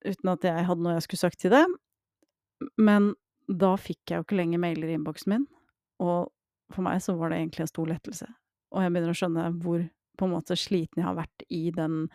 uten 0.05 0.31
at 0.33 0.45
jeg 0.47 0.67
hadde 0.67 0.85
noe 0.85 0.97
jeg 0.97 1.07
skulle 1.07 1.23
sagt 1.25 1.41
til 1.41 1.53
det. 1.55 1.65
Men 2.79 3.13
da 3.49 3.73
fikk 3.79 4.11
jeg 4.11 4.21
jo 4.21 4.27
ikke 4.27 4.39
lenger 4.39 4.61
mailer 4.63 4.91
i 4.91 4.95
innboksen 4.97 5.33
min, 5.33 5.49
og 6.03 6.31
for 6.73 6.85
meg 6.85 7.01
så 7.03 7.15
var 7.17 7.31
det 7.31 7.41
egentlig 7.41 7.65
en 7.65 7.73
stor 7.73 7.89
lettelse. 7.89 8.29
Og 8.73 8.81
jeg 8.81 8.93
begynner 8.93 9.13
å 9.13 9.17
skjønne 9.17 9.49
hvor 9.61 9.83
på 10.17 10.27
en 10.27 10.33
måte 10.33 10.57
sliten 10.57 11.01
jeg 11.01 11.09
har 11.09 11.17
vært 11.17 11.45
i 11.53 11.67
den 11.73 12.07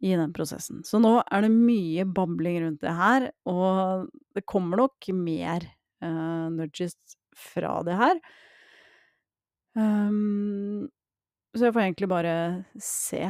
i 0.00 0.14
den 0.16 0.32
prosessen. 0.32 0.80
Så 0.86 0.96
nå 0.96 1.18
er 1.20 1.44
det 1.44 1.50
mye 1.52 2.06
babling 2.08 2.62
rundt 2.62 2.80
det 2.80 2.92
her, 2.96 3.26
og 3.50 4.06
det 4.36 4.46
kommer 4.48 4.80
nok 4.80 5.10
mer 5.12 5.66
uh, 6.00 6.48
nudges 6.54 6.96
fra 7.36 7.78
det 7.86 7.98
her. 7.98 8.20
Um, 9.78 10.88
så 11.54 11.66
jeg 11.66 11.74
får 11.74 11.84
egentlig 11.84 12.10
bare 12.10 12.34
se 12.82 13.24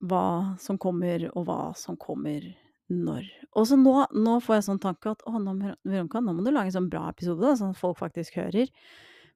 hva 0.00 0.56
som 0.62 0.78
kommer, 0.80 1.28
og 1.34 1.46
hva 1.48 1.60
som 1.76 1.98
kommer 2.00 2.46
når. 2.90 3.26
Og 3.58 3.66
så 3.68 3.76
nå, 3.78 3.94
nå 4.16 4.36
får 4.42 4.58
jeg 4.58 4.66
sånn 4.70 4.82
tanke 4.82 5.12
at 5.12 5.22
å, 5.28 5.36
nå, 5.42 5.56
Veronica, 5.84 6.22
nå 6.24 6.34
må 6.34 6.44
du 6.46 6.52
lage 6.52 6.72
en 6.72 6.78
sånn 6.80 6.90
bra 6.92 7.08
episode, 7.10 7.54
sånn 7.58 7.74
at 7.74 7.80
folk 7.80 7.98
faktisk 8.00 8.38
hører. 8.40 8.70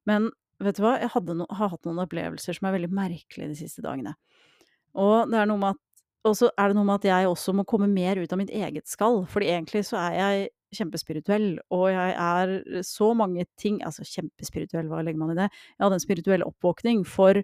Men 0.09 0.31
vet 0.63 0.79
du 0.79 0.85
hva, 0.85 0.97
jeg 1.03 1.37
no, 1.37 1.47
har 1.51 1.73
hatt 1.75 1.87
noen 1.87 2.03
opplevelser 2.05 2.57
som 2.57 2.69
er 2.69 2.79
veldig 2.79 2.93
merkelige 2.95 3.51
de 3.53 3.59
siste 3.59 3.85
dagene. 3.85 4.15
Og 4.95 5.31
det 5.31 5.41
er 5.41 5.51
noe 5.51 5.61
med 5.61 5.75
at 5.75 5.83
og 6.25 6.33
så 6.39 6.49
er 6.57 6.71
det 6.71 6.79
noe 6.79 6.89
med 6.89 7.03
at 7.03 7.07
jeg 7.11 7.29
også 7.29 7.53
må 7.53 7.67
komme 7.69 7.85
mer 7.91 8.17
ut 8.17 8.31
av 8.33 8.39
mitt 8.41 8.53
eget 8.55 8.89
skall. 8.89 9.27
Fordi 9.29 9.51
egentlig 9.53 9.83
så 9.85 9.99
er 10.01 10.15
jeg 10.17 10.47
kjempespirituell, 10.77 11.49
og 11.75 11.85
jeg 11.93 12.15
er 12.15 12.83
så 12.87 13.11
mange 13.17 13.47
ting 13.61 13.81
Altså 13.87 14.07
kjempespirituell, 14.09 14.89
hva 14.91 15.03
legger 15.05 15.21
man 15.21 15.35
i 15.35 15.39
det? 15.43 15.51
Jeg 15.75 15.85
hadde 15.85 15.99
en 15.99 16.05
spirituell 16.05 16.47
oppvåkning 16.47 17.05
for 17.09 17.43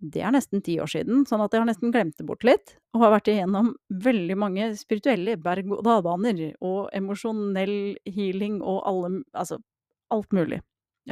det 0.00 0.22
er 0.24 0.32
nesten 0.32 0.62
ti 0.64 0.78
år 0.80 0.88
siden, 0.88 1.26
sånn 1.28 1.42
at 1.44 1.52
jeg 1.52 1.60
har 1.60 1.68
nesten 1.68 1.92
glemt 1.92 2.16
det 2.16 2.24
bort 2.24 2.44
litt. 2.46 2.72
Og 2.94 3.02
har 3.04 3.12
vært 3.12 3.28
igjennom 3.28 3.74
veldig 4.06 4.36
mange 4.40 4.70
spirituelle 4.80 5.36
berg-og-dal-baner 5.44 6.54
og 6.64 6.88
emosjonell 6.96 7.74
healing 8.08 8.60
og 8.64 8.80
alle 8.88 9.10
Altså 9.36 9.60
alt 10.10 10.32
mulig 10.34 10.58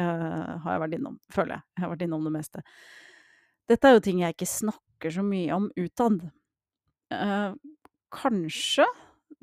uh, 0.00 0.57
har 0.64 0.73
jeg 0.73 0.83
vært 0.83 0.97
innom, 0.97 1.19
føler 1.33 1.59
jeg. 1.59 1.67
Jeg 1.76 1.85
har 1.85 1.93
vært 1.93 2.07
innom 2.09 2.25
det 2.26 2.35
meste. 2.35 2.64
Dette 3.69 3.88
er 3.88 3.99
jo 3.99 4.05
ting 4.09 4.23
jeg 4.25 4.35
ikke 4.35 4.49
snakker 4.49 5.14
så 5.14 5.25
mye 5.26 5.52
om 5.55 5.69
utad. 5.76 6.23
Uh, 7.12 7.52
kanskje 8.14 8.88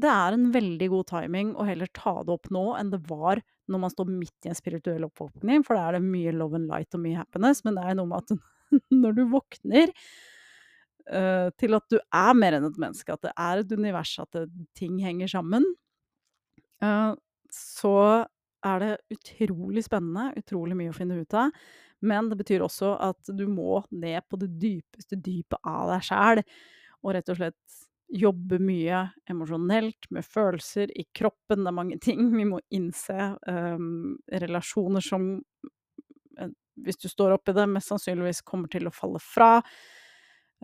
det 0.01 0.11
er 0.11 0.35
en 0.35 0.47
veldig 0.53 0.87
god 0.91 1.07
timing 1.11 1.53
å 1.55 1.65
heller 1.67 1.89
ta 1.95 2.17
det 2.25 2.33
opp 2.33 2.49
nå 2.53 2.65
enn 2.79 2.91
det 2.91 3.01
var 3.07 3.41
når 3.71 3.81
man 3.81 3.93
står 3.93 4.09
midt 4.11 4.45
i 4.47 4.51
en 4.51 4.57
spirituell 4.57 5.07
oppvåkning, 5.07 5.63
for 5.65 5.77
da 5.77 5.87
er 5.87 5.97
det 5.97 6.05
mye 6.05 6.33
love 6.35 6.59
and 6.59 6.69
light 6.69 6.93
og 6.97 7.01
mye 7.05 7.17
happiness, 7.17 7.63
men 7.65 7.77
det 7.77 7.85
er 7.85 7.97
noe 7.97 8.09
med 8.11 8.21
at 8.21 8.35
når 9.03 9.15
du 9.17 9.23
våkner 9.31 9.93
uh, 9.93 11.49
til 11.57 11.77
at 11.77 11.87
du 11.93 11.97
er 12.01 12.37
mer 12.37 12.57
enn 12.57 12.67
et 12.67 12.81
menneske, 12.81 13.15
at 13.15 13.25
det 13.25 13.33
er 13.33 13.63
et 13.63 13.73
univers, 13.73 14.13
at 14.21 14.41
ting 14.77 14.99
henger 15.05 15.31
sammen, 15.31 15.65
uh, 16.83 17.15
så 17.53 17.97
er 18.65 18.81
det 18.81 18.93
utrolig 19.15 19.85
spennende, 19.85 20.31
utrolig 20.41 20.77
mye 20.77 20.91
å 20.91 20.97
finne 20.97 21.19
ut 21.21 21.35
av. 21.37 21.53
Men 22.05 22.29
det 22.29 22.37
betyr 22.41 22.63
også 22.65 22.95
at 23.01 23.33
du 23.33 23.45
må 23.49 23.79
ned 23.93 24.25
på 24.29 24.39
det 24.41 24.49
dypeste 24.61 25.17
dypet 25.21 25.61
av 25.65 25.93
deg 25.93 26.05
sjæl, 26.05 26.41
og 27.05 27.13
rett 27.15 27.29
og 27.31 27.39
slett 27.39 27.77
jobbe 28.11 28.59
mye 28.61 29.01
emosjonelt, 29.29 30.09
med 30.13 30.25
følelser 30.27 30.91
i 30.93 31.07
kroppen. 31.15 31.63
Det 31.63 31.71
er 31.71 31.79
mange 31.79 31.99
ting 32.07 32.29
vi 32.35 32.47
må 32.49 32.61
innse. 32.75 33.31
Um, 33.47 34.17
relasjoner 34.31 35.03
som 35.03 35.33
hvis 36.83 36.99
du 36.99 37.09
står 37.09 37.35
oppi 37.37 37.53
det, 37.55 37.67
mest 37.71 37.91
sannsynligvis 37.91 38.43
kommer 38.47 38.71
til 38.71 38.89
å 38.89 38.93
falle 38.93 39.21
fra. 39.23 39.59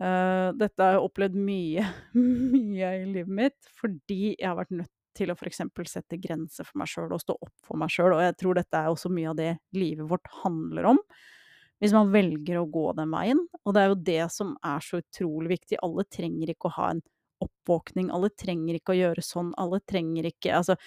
Uh, 0.00 0.50
dette 0.58 0.80
har 0.80 0.96
jeg 0.96 1.04
opplevd 1.06 1.38
mye, 1.38 1.84
mye 2.54 2.96
i 3.02 3.06
livet 3.06 3.36
mitt, 3.42 3.70
fordi 3.80 4.34
jeg 4.34 4.48
har 4.48 4.58
vært 4.58 4.74
nødt 4.82 4.92
til 5.16 5.32
å 5.32 5.36
f.eks. 5.36 5.60
sette 5.90 6.16
grenser 6.20 6.64
for 6.64 6.80
meg 6.80 6.88
sjøl 6.88 7.12
og 7.12 7.20
stå 7.20 7.36
opp 7.36 7.52
for 7.66 7.80
meg 7.80 7.92
sjøl, 7.92 8.14
og 8.16 8.24
jeg 8.24 8.36
tror 8.40 8.56
dette 8.56 8.80
er 8.80 8.88
også 8.88 9.12
mye 9.12 9.28
av 9.32 9.38
det 9.38 9.52
livet 9.76 10.08
vårt 10.08 10.30
handler 10.42 10.94
om. 10.94 11.02
Hvis 11.82 11.94
man 11.96 12.12
velger 12.14 12.60
å 12.60 12.68
gå 12.70 12.84
den 12.94 13.10
veien. 13.10 13.40
Og 13.66 13.74
det 13.74 13.80
er 13.82 13.88
jo 13.90 14.02
det 14.06 14.24
som 14.30 14.52
er 14.62 14.84
så 14.86 15.00
utrolig 15.00 15.56
viktig. 15.56 15.80
Alle 15.82 16.04
trenger 16.06 16.52
ikke 16.52 16.68
å 16.68 16.76
ha 16.76 16.90
en 16.92 17.00
oppvåkning, 17.42 18.10
alle 18.14 18.30
trenger 18.30 18.78
ikke 18.78 18.94
å 18.94 19.00
gjøre 19.00 19.24
sånn, 19.26 19.52
alle 19.60 19.82
trenger 19.88 20.28
ikke 20.32 20.54
Altså, 20.56 20.78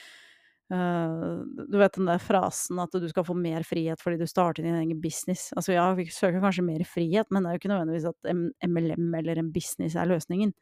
Uh, 0.66 1.46
du 1.70 1.76
vet 1.78 1.94
den 1.94 2.08
der 2.10 2.18
frasen 2.18 2.80
at 2.82 2.96
du 2.98 3.04
skal 3.12 3.22
få 3.28 3.36
mer 3.38 3.62
frihet 3.62 4.02
fordi 4.02 4.18
du 4.18 4.26
starter 4.26 4.66
din 4.66 4.78
egen 4.80 4.98
business. 5.02 5.52
Altså 5.54 5.76
ja, 5.76 5.84
vi 5.94 6.08
søker 6.10 6.42
kanskje 6.42 6.66
mer 6.66 6.82
frihet, 6.90 7.30
men 7.30 7.46
det 7.46 7.52
er 7.52 7.58
jo 7.58 7.62
ikke 7.62 7.70
nødvendigvis 7.70 8.08
at 8.10 8.32
MLM 8.66 9.12
eller 9.20 9.42
en 9.42 9.52
business 9.54 9.94
er 9.94 10.10
løsningen. 10.10 10.56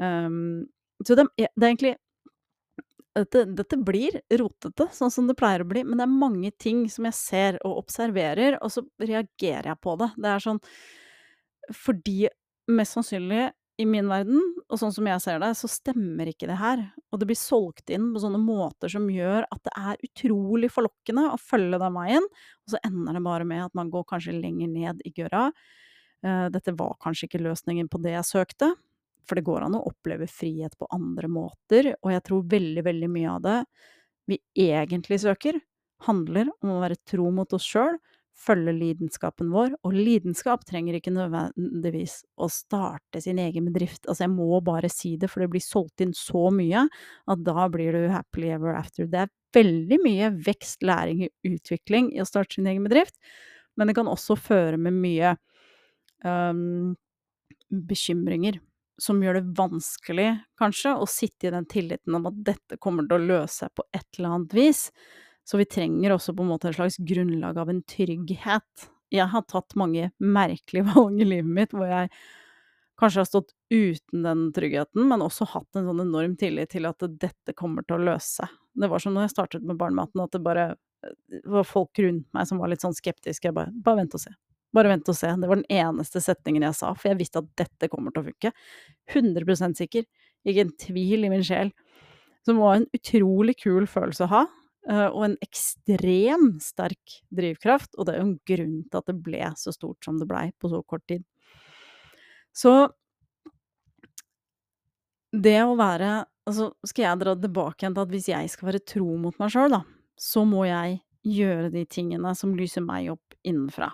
Um, 0.00 0.64
så 1.04 1.18
det, 1.18 1.26
det, 1.36 1.50
er 1.60 1.68
egentlig 1.68 1.92
dette, 3.18 3.44
dette, 3.58 3.80
blir 3.84 4.16
rotete, 4.40 4.88
sånn 4.96 5.12
som 5.12 5.28
det 5.28 5.36
pleier 5.38 5.62
å 5.62 5.68
bli, 5.68 5.84
men 5.84 6.00
det 6.00 6.06
er 6.06 6.18
mange 6.24 6.54
ting 6.56 6.86
som 6.90 7.06
jeg 7.10 7.18
ser 7.18 7.60
og 7.68 7.82
observerer, 7.84 8.56
og 8.62 8.72
så 8.72 8.86
reagerer 9.02 9.74
jeg 9.74 9.82
på 9.84 9.98
det. 10.00 10.08
Det 10.16 10.32
er 10.32 10.44
sånn 10.48 10.62
fordi 11.76 12.30
mest 12.72 12.96
sannsynlig 12.96 13.50
i 13.78 13.86
min 13.86 14.08
verden, 14.10 14.40
og 14.66 14.80
sånn 14.80 14.92
som 14.94 15.06
jeg 15.06 15.22
ser 15.22 15.38
det, 15.38 15.52
så 15.54 15.68
stemmer 15.70 16.26
ikke 16.26 16.48
det 16.50 16.56
her. 16.58 16.80
Og 17.12 17.20
det 17.20 17.28
blir 17.30 17.38
solgt 17.38 17.92
inn 17.94 18.08
på 18.10 18.22
sånne 18.24 18.40
måter 18.42 18.90
som 18.90 19.06
gjør 19.12 19.46
at 19.46 19.60
det 19.68 19.74
er 19.78 20.08
utrolig 20.08 20.70
forlokkende 20.74 21.28
å 21.30 21.38
følge 21.38 21.78
den 21.78 21.94
veien, 21.94 22.26
og 22.26 22.74
så 22.74 22.80
ender 22.88 23.14
det 23.14 23.22
bare 23.28 23.46
med 23.46 23.68
at 23.68 23.78
man 23.78 23.92
går 23.92 24.08
kanskje 24.10 24.34
lenger 24.34 24.72
ned 24.72 25.04
i 25.06 25.14
gørra. 25.14 25.46
Uh, 26.26 26.48
dette 26.50 26.74
var 26.74 26.98
kanskje 27.04 27.28
ikke 27.28 27.44
løsningen 27.44 27.90
på 27.92 28.02
det 28.02 28.16
jeg 28.16 28.30
søkte, 28.32 28.72
for 29.28 29.38
det 29.38 29.46
går 29.46 29.68
an 29.68 29.78
å 29.78 29.84
oppleve 29.92 30.26
frihet 30.32 30.74
på 30.80 30.90
andre 30.94 31.30
måter, 31.30 31.92
og 32.02 32.12
jeg 32.16 32.26
tror 32.26 32.50
veldig, 32.50 32.84
veldig 32.88 33.12
mye 33.14 33.36
av 33.36 33.46
det 33.46 33.58
vi 34.28 34.40
egentlig 34.58 35.20
søker, 35.22 35.60
handler 36.04 36.50
om 36.62 36.74
å 36.74 36.82
være 36.82 36.98
tro 37.06 37.30
mot 37.34 37.54
oss 37.54 37.66
sjøl, 37.66 37.94
følge 38.38 38.72
lidenskapen 38.76 39.50
vår, 39.52 39.74
og 39.86 39.96
lidenskap 39.96 40.64
trenger 40.68 40.98
ikke 40.98 41.12
nødvendigvis 41.14 42.20
å 42.38 42.48
starte 42.52 43.22
sin 43.24 43.40
egen 43.42 43.66
bedrift. 43.68 44.04
Altså, 44.06 44.24
jeg 44.26 44.34
må 44.34 44.60
bare 44.64 44.90
si 44.92 45.16
det, 45.20 45.30
for 45.32 45.42
det 45.42 45.50
blir 45.52 45.64
solgt 45.64 46.04
inn 46.04 46.14
så 46.16 46.48
mye 46.54 46.86
at 46.88 47.42
da 47.46 47.66
blir 47.72 47.96
du 47.96 48.08
happily 48.12 48.52
ever 48.54 48.78
after. 48.78 49.08
Det 49.10 49.24
er 49.24 49.34
veldig 49.56 50.00
mye 50.04 50.30
vekst, 50.46 50.86
læring 50.86 51.26
og 51.26 51.52
utvikling 51.52 52.12
i 52.14 52.22
å 52.22 52.28
starte 52.28 52.58
sin 52.58 52.70
egen 52.70 52.86
bedrift, 52.86 53.18
men 53.78 53.90
det 53.90 53.98
kan 53.98 54.10
også 54.10 54.38
føre 54.38 54.78
med 54.80 54.96
mye 54.98 55.34
um, 56.24 56.96
bekymringer 57.68 58.58
som 58.98 59.20
gjør 59.22 59.38
det 59.38 59.54
vanskelig, 59.58 60.28
kanskje, 60.58 60.96
å 60.98 61.06
sitte 61.06 61.48
i 61.48 61.54
den 61.54 61.66
tilliten 61.70 62.16
om 62.18 62.26
at 62.30 62.38
dette 62.46 62.78
kommer 62.82 63.06
til 63.06 63.18
å 63.18 63.28
løse 63.30 63.62
seg 63.62 63.74
på 63.78 63.84
et 63.94 64.18
eller 64.18 64.34
annet 64.34 64.56
vis. 64.58 64.80
Så 65.48 65.60
vi 65.60 65.64
trenger 65.64 66.12
også 66.12 66.34
på 66.36 66.44
en 66.44 66.50
måte 66.52 66.68
en 66.68 66.76
slags 66.76 66.98
grunnlag 67.00 67.58
av 67.58 67.70
en 67.72 67.80
trygghet. 67.88 68.88
Jeg 69.08 69.30
har 69.32 69.46
tatt 69.48 69.76
mange 69.80 70.10
merkelige 70.20 70.90
valg 70.94 71.22
i 71.22 71.28
livet 71.28 71.54
mitt 71.60 71.72
hvor 71.76 71.88
jeg 71.88 72.12
kanskje 72.98 73.22
har 73.22 73.28
stått 73.30 73.54
uten 73.70 74.24
den 74.26 74.48
tryggheten, 74.52 75.06
men 75.08 75.22
også 75.22 75.46
hatt 75.52 75.78
en 75.78 75.86
sånn 75.86 76.02
enorm 76.02 76.34
tillit 76.36 76.72
til 76.74 76.88
at 76.88 77.04
dette 77.22 77.54
kommer 77.56 77.86
til 77.86 77.96
å 77.96 78.10
løse 78.10 78.42
seg. 78.42 78.58
Det 78.78 78.90
var 78.90 79.02
som 79.02 79.14
når 79.14 79.28
jeg 79.28 79.34
startet 79.36 79.64
med 79.66 79.78
barnematen, 79.78 80.22
at 80.24 80.34
det 80.34 80.42
bare 80.42 80.68
det 81.30 81.46
var 81.46 81.66
folk 81.66 81.98
rundt 82.02 82.26
meg 82.34 82.46
som 82.48 82.58
var 82.58 82.72
litt 82.72 82.82
sånn 82.82 82.96
skeptiske. 82.96 83.52
Bare 83.54 83.72
Bare 83.84 84.02
vent 84.02 84.16
og 84.18 84.22
se. 84.22 84.32
Bare 84.74 84.90
vent 84.90 85.08
og 85.08 85.16
se. 85.16 85.30
Det 85.30 85.48
var 85.48 85.60
den 85.60 85.70
eneste 85.72 86.20
setningen 86.22 86.66
jeg 86.66 86.76
sa, 86.76 86.92
for 86.94 87.12
jeg 87.12 87.20
visste 87.20 87.42
at 87.42 87.50
dette 87.60 87.90
kommer 87.92 88.12
til 88.12 88.24
å 88.24 88.28
funke. 88.28 88.52
100 89.14 89.78
sikker. 89.78 90.08
Ikke 90.44 90.66
en 90.66 90.74
tvil 90.80 91.24
i 91.24 91.30
min 91.32 91.44
sjel. 91.46 91.72
Som 92.46 92.60
var 92.62 92.78
en 92.78 92.88
utrolig 92.96 93.56
kul 93.62 93.86
følelse 93.90 94.26
å 94.26 94.32
ha, 94.32 94.42
eh, 94.42 94.67
og 94.86 95.24
en 95.26 95.34
ekstrem 95.44 96.54
sterk 96.62 97.18
drivkraft. 97.34 97.96
Og 97.96 98.06
det 98.06 98.14
er 98.14 98.22
jo 98.22 98.28
en 98.28 98.38
grunn 98.48 98.78
til 98.86 99.00
at 99.00 99.10
det 99.10 99.18
ble 99.24 99.50
så 99.58 99.74
stort 99.74 100.06
som 100.06 100.20
det 100.20 100.28
blei 100.30 100.48
på 100.60 100.70
så 100.72 100.80
kort 100.86 101.04
tid. 101.10 101.24
Så 102.56 102.74
det 105.36 105.60
å 105.64 105.76
være 105.78 106.24
Altså, 106.48 106.70
skal 106.88 107.04
jeg 107.04 107.20
dra 107.20 107.34
tilbake 107.36 107.82
igjen 107.82 107.92
til 107.92 108.06
at 108.06 108.12
hvis 108.14 108.26
jeg 108.30 108.48
skal 108.48 108.70
være 108.70 108.78
tro 108.88 109.18
mot 109.20 109.34
meg 109.36 109.50
sjøl, 109.52 109.74
da, 109.74 109.82
så 110.16 110.46
må 110.48 110.62
jeg 110.64 110.94
gjøre 111.28 111.68
de 111.74 111.82
tingene 111.92 112.30
som 112.38 112.54
lyser 112.56 112.80
meg 112.86 113.10
opp 113.12 113.36
innenfra. 113.44 113.90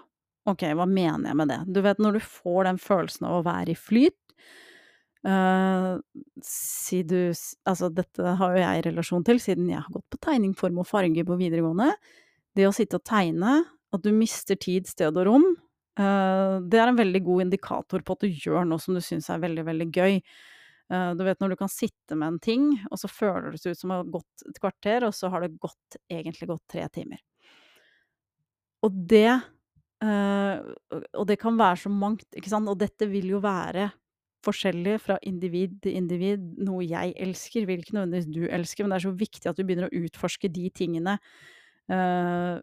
Ok, 0.47 0.63
hva 0.77 0.87
mener 0.87 1.33
jeg 1.33 1.39
med 1.41 1.51
det? 1.51 1.57
Du 1.67 1.81
vet 1.83 1.99
når 1.99 2.19
du 2.19 2.23
får 2.23 2.69
den 2.69 2.79
følelsen 2.79 3.27
av 3.27 3.41
å 3.41 3.47
være 3.49 3.75
i 3.75 3.81
flyt 3.81 4.37
uh, 5.27 5.99
Si 6.45 7.03
du 7.09 7.19
Altså, 7.33 7.91
dette 7.93 8.37
har 8.39 8.55
jo 8.55 8.63
jeg 8.63 8.85
relasjon 8.89 9.27
til, 9.27 9.41
siden 9.43 9.71
jeg 9.73 9.83
har 9.83 9.93
gått 9.93 10.07
på 10.13 10.21
tegning, 10.27 10.55
form 10.59 10.83
og 10.83 10.89
farge 10.89 11.25
på 11.27 11.39
videregående. 11.41 11.93
Det 12.55 12.69
å 12.69 12.75
sitte 12.75 13.01
og 13.01 13.07
tegne, 13.09 13.63
at 13.95 14.03
du 14.05 14.11
mister 14.15 14.59
tid, 14.61 14.89
sted 14.91 15.17
og 15.17 15.29
rom, 15.29 15.47
uh, 16.01 16.61
det 16.63 16.81
er 16.81 16.91
en 16.91 17.01
veldig 17.01 17.23
god 17.27 17.47
indikator 17.49 18.05
på 18.05 18.17
at 18.17 18.27
du 18.27 18.43
gjør 18.47 18.69
noe 18.69 18.83
som 18.83 18.97
du 18.97 19.03
syns 19.05 19.31
er 19.33 19.43
veldig, 19.43 19.67
veldig 19.71 19.89
gøy. 19.95 20.21
Uh, 20.93 21.11
du 21.17 21.25
vet 21.27 21.41
når 21.41 21.55
du 21.55 21.61
kan 21.63 21.73
sitte 21.73 22.19
med 22.19 22.35
en 22.35 22.41
ting, 22.43 22.69
og 22.91 23.01
så 23.01 23.11
føler 23.11 23.55
det 23.55 23.63
seg 23.63 23.75
ut 23.75 23.81
som 23.81 23.95
det 23.95 24.01
har 24.03 24.15
gått 24.21 24.47
et 24.51 24.61
kvarter, 24.61 25.09
og 25.09 25.17
så 25.17 25.33
har 25.33 25.45
det 25.45 25.57
gått, 25.57 25.99
egentlig 26.13 26.53
gått 26.53 26.65
tre 26.77 26.87
timer. 26.93 27.25
Og 28.85 29.05
det 29.09 29.41
og 30.05 31.23
det 31.25 31.39
kan 31.41 31.57
være 31.57 31.79
så 31.81 31.89
mangt, 31.89 32.27
ikke 32.37 32.51
sant. 32.53 32.69
Og 32.69 32.77
dette 32.77 33.07
vil 33.09 33.31
jo 33.31 33.39
være 33.41 33.87
forskjellig 34.45 34.99
fra 35.03 35.17
individ 35.27 35.79
til 35.85 35.97
individ. 35.99 36.45
Noe 36.67 36.85
jeg 36.87 37.15
elsker, 37.25 37.67
vil 37.69 37.83
ikke 37.83 37.97
nødvendigvis 37.97 38.31
du 38.33 38.45
elsker, 38.47 38.85
men 38.85 38.95
det 38.95 39.01
er 39.01 39.07
så 39.07 39.15
viktig 39.25 39.51
at 39.51 39.59
du 39.59 39.65
begynner 39.65 39.89
å 39.89 40.03
utforske 40.05 40.51
de 40.53 40.69
tingene 40.75 41.17
uh, 41.93 42.57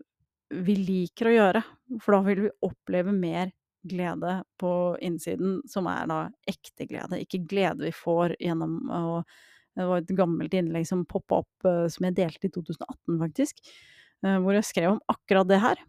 vi 0.51 0.75
liker 0.79 1.29
å 1.29 1.35
gjøre. 1.35 1.63
For 2.03 2.15
da 2.15 2.21
vil 2.27 2.45
vi 2.45 2.53
oppleve 2.67 3.15
mer 3.15 3.53
glede 3.87 4.35
på 4.61 4.73
innsiden, 5.01 5.59
som 5.69 5.89
er 5.89 6.09
da 6.11 6.19
ekte 6.49 6.85
glede. 6.89 7.21
Ikke 7.23 7.41
glede 7.49 7.87
vi 7.87 7.95
får 7.95 8.37
gjennom 8.39 8.83
å 8.89 9.23
Det 9.71 9.85
var 9.87 10.01
et 10.01 10.09
gammelt 10.11 10.51
innlegg 10.51 10.83
som 10.83 11.05
poppa 11.07 11.37
opp, 11.45 11.63
uh, 11.63 11.87
som 11.87 12.03
jeg 12.03 12.17
delte 12.17 12.49
i 12.49 12.51
2018, 12.51 13.19
faktisk, 13.21 13.61
hvor 14.21 14.53
jeg 14.53 14.67
skrev 14.67 14.91
om 14.91 14.99
akkurat 15.09 15.47
det 15.49 15.57
her 15.63 15.79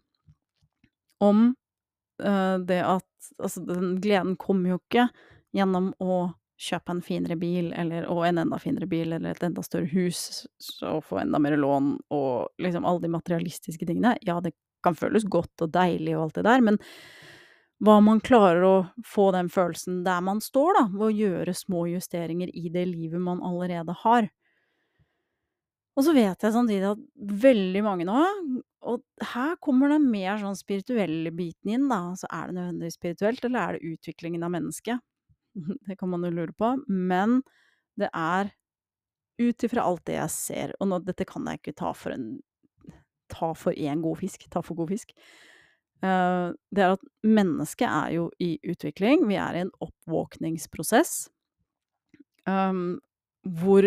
om 1.20 1.50
det 2.16 2.78
at 2.80 3.08
Altså, 3.42 3.60
den 3.66 3.98
gleden 4.00 4.38
kommer 4.40 4.72
jo 4.72 4.78
ikke 4.80 5.04
gjennom 5.56 5.92
å 6.02 6.32
kjøpe 6.62 6.94
en 6.94 7.02
finere 7.02 7.36
bil, 7.40 7.72
eller 7.74 8.06
og 8.10 8.22
en 8.28 8.38
enda 8.44 8.58
finere 8.62 8.86
bil, 8.90 9.12
eller 9.16 9.34
et 9.34 9.46
enda 9.46 9.64
større 9.66 9.90
hus, 9.90 10.44
og 10.86 11.02
få 11.08 11.22
enda 11.24 11.40
mer 11.42 11.56
lån, 11.58 11.96
og 12.14 12.62
liksom 12.62 12.86
alle 12.86 13.02
de 13.02 13.10
materialistiske 13.12 13.88
tingene. 13.88 14.14
Ja, 14.26 14.38
det 14.44 14.54
kan 14.84 14.96
føles 14.98 15.26
godt 15.30 15.64
og 15.64 15.72
deilig 15.74 16.14
og 16.16 16.28
alt 16.28 16.38
det 16.40 16.46
der, 16.46 16.62
men 16.70 16.78
hva 17.82 17.96
man 18.04 18.20
klarer 18.22 18.62
å 18.62 18.74
få 19.06 19.30
den 19.34 19.48
følelsen 19.50 20.02
der 20.06 20.20
man 20.22 20.38
står, 20.44 20.76
da, 20.78 20.84
ved 20.92 21.08
å 21.08 21.16
gjøre 21.18 21.54
små 21.56 21.88
justeringer 21.90 22.52
i 22.54 22.70
det 22.70 22.84
livet 22.92 23.22
man 23.22 23.42
allerede 23.42 23.96
har. 24.04 24.28
Og 25.98 26.06
så 26.06 26.14
vet 26.16 26.40
jeg 26.46 26.54
samtidig 26.54 26.92
at 26.94 27.00
veldig 27.42 27.82
mange 27.84 28.06
nå 28.08 28.20
og 28.82 29.02
her 29.34 29.54
kommer 29.62 29.92
den 29.92 30.08
mer 30.10 30.40
sånn 30.40 30.56
spirituelle 30.58 31.30
biten 31.36 31.70
inn, 31.70 31.84
da. 31.90 32.00
Så 32.18 32.26
er 32.34 32.48
det 32.48 32.56
nødvendigvis 32.56 32.96
spirituelt, 32.98 33.44
eller 33.46 33.60
er 33.62 33.76
det 33.76 33.92
utviklingen 33.92 34.42
av 34.42 34.50
mennesket? 34.56 35.02
Det 35.88 35.98
kan 36.00 36.10
man 36.12 36.24
jo 36.26 36.32
lure 36.32 36.54
på. 36.56 36.74
Men 36.88 37.40
det 38.00 38.08
er 38.14 38.52
ut 39.42 39.64
ifra 39.66 39.84
alt 39.84 40.04
det 40.06 40.16
jeg 40.18 40.32
ser, 40.34 40.74
og 40.80 40.88
nå, 40.90 41.00
dette 41.04 41.26
kan 41.28 41.46
jeg 41.48 41.60
ikke 41.60 41.78
ta 41.82 41.92
for 41.96 42.14
en 42.14 42.34
Ta 43.32 43.54
for 43.56 43.72
én 43.72 44.02
god 44.04 44.18
fisk, 44.20 44.42
ta 44.52 44.60
for 44.60 44.76
god 44.76 44.90
fisk. 44.92 45.14
Uh, 46.02 46.52
det 46.74 46.82
er 46.84 46.96
at 46.96 47.04
mennesket 47.24 47.86
er 47.86 48.10
jo 48.16 48.26
i 48.42 48.56
utvikling. 48.68 49.26
Vi 49.30 49.38
er 49.40 49.56
i 49.56 49.62
en 49.62 49.72
oppvåkningsprosess. 49.80 51.30
Um, 52.44 52.98
hvor 53.42 53.86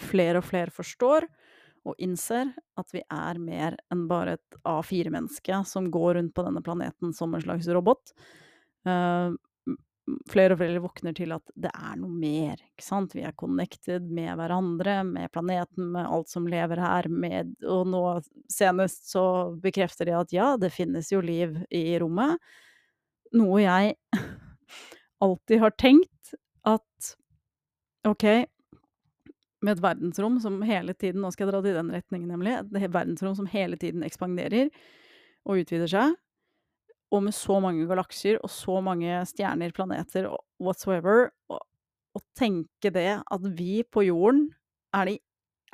flere 0.00 0.40
og 0.40 0.48
flere 0.48 0.72
forstår 0.72 1.28
og 1.88 1.96
innser 2.00 2.50
at 2.80 2.92
vi 2.92 3.02
er 3.04 3.40
mer 3.40 3.76
enn 3.92 4.06
bare 4.08 4.38
et 4.38 4.58
A4-menneske 4.68 5.62
som 5.68 5.90
går 5.92 6.16
rundt 6.16 6.34
på 6.36 6.44
denne 6.46 6.62
planeten 6.64 7.14
som 7.16 7.36
en 7.36 7.44
slags 7.44 7.68
robot. 7.72 8.14
Uh, 8.88 9.36
flere 10.30 10.54
og 10.54 10.60
flere 10.60 10.82
våkner 10.82 11.14
til 11.16 11.32
at 11.34 11.52
det 11.58 11.70
er 11.70 11.96
noe 12.00 12.10
mer, 12.12 12.60
ikke 12.72 12.84
sant. 12.84 13.14
Vi 13.16 13.24
er 13.26 13.36
connected 13.38 14.06
med 14.12 14.32
hverandre, 14.38 15.00
med 15.06 15.32
planeten, 15.34 15.90
med 15.94 16.08
alt 16.08 16.30
som 16.32 16.48
lever 16.50 16.80
her, 16.82 17.08
med 17.10 17.54
Og 17.64 17.88
nå 17.90 18.02
senest 18.50 19.10
så 19.12 19.24
bekrefter 19.62 20.08
de 20.08 20.16
at 20.18 20.34
ja, 20.34 20.52
det 20.60 20.72
finnes 20.74 21.10
jo 21.12 21.22
liv 21.24 21.58
i 21.70 21.84
rommet. 22.02 22.38
Noe 23.36 23.62
jeg 23.62 23.94
alltid 25.26 25.62
har 25.62 25.76
tenkt 25.78 26.34
at 26.68 27.12
ok, 28.08 28.26
med 29.60 29.76
et 29.76 29.84
verdensrom 29.84 30.38
som 30.40 30.62
hele 30.64 30.94
tiden 30.96 31.20
Nå 31.20 31.28
skal 31.34 31.46
jeg 31.46 31.52
dra 31.52 31.60
det 31.64 31.74
i 31.74 31.76
den 31.76 31.92
retningen, 31.92 32.30
nemlig. 32.32 32.56
Et 32.80 32.92
verdensrom 32.92 33.36
som 33.36 33.48
hele 33.52 33.76
tiden 33.80 34.04
ekspanderer 34.06 34.70
og 35.44 35.62
utvider 35.62 35.90
seg. 35.90 36.16
Og 37.10 37.24
med 37.26 37.34
så 37.34 37.58
mange 37.62 37.88
galakser 37.90 38.38
og 38.38 38.52
så 38.54 38.78
mange 38.84 39.18
stjerner, 39.26 39.72
planeter 39.74 40.28
og 40.30 40.44
whatsoever. 40.62 41.30
Og 41.50 42.22
tenke 42.38 42.92
det 42.94 43.10
at 43.22 43.48
vi 43.58 43.82
på 43.82 44.04
jorden 44.06 44.48
er, 44.94 45.10
de, 45.10 45.16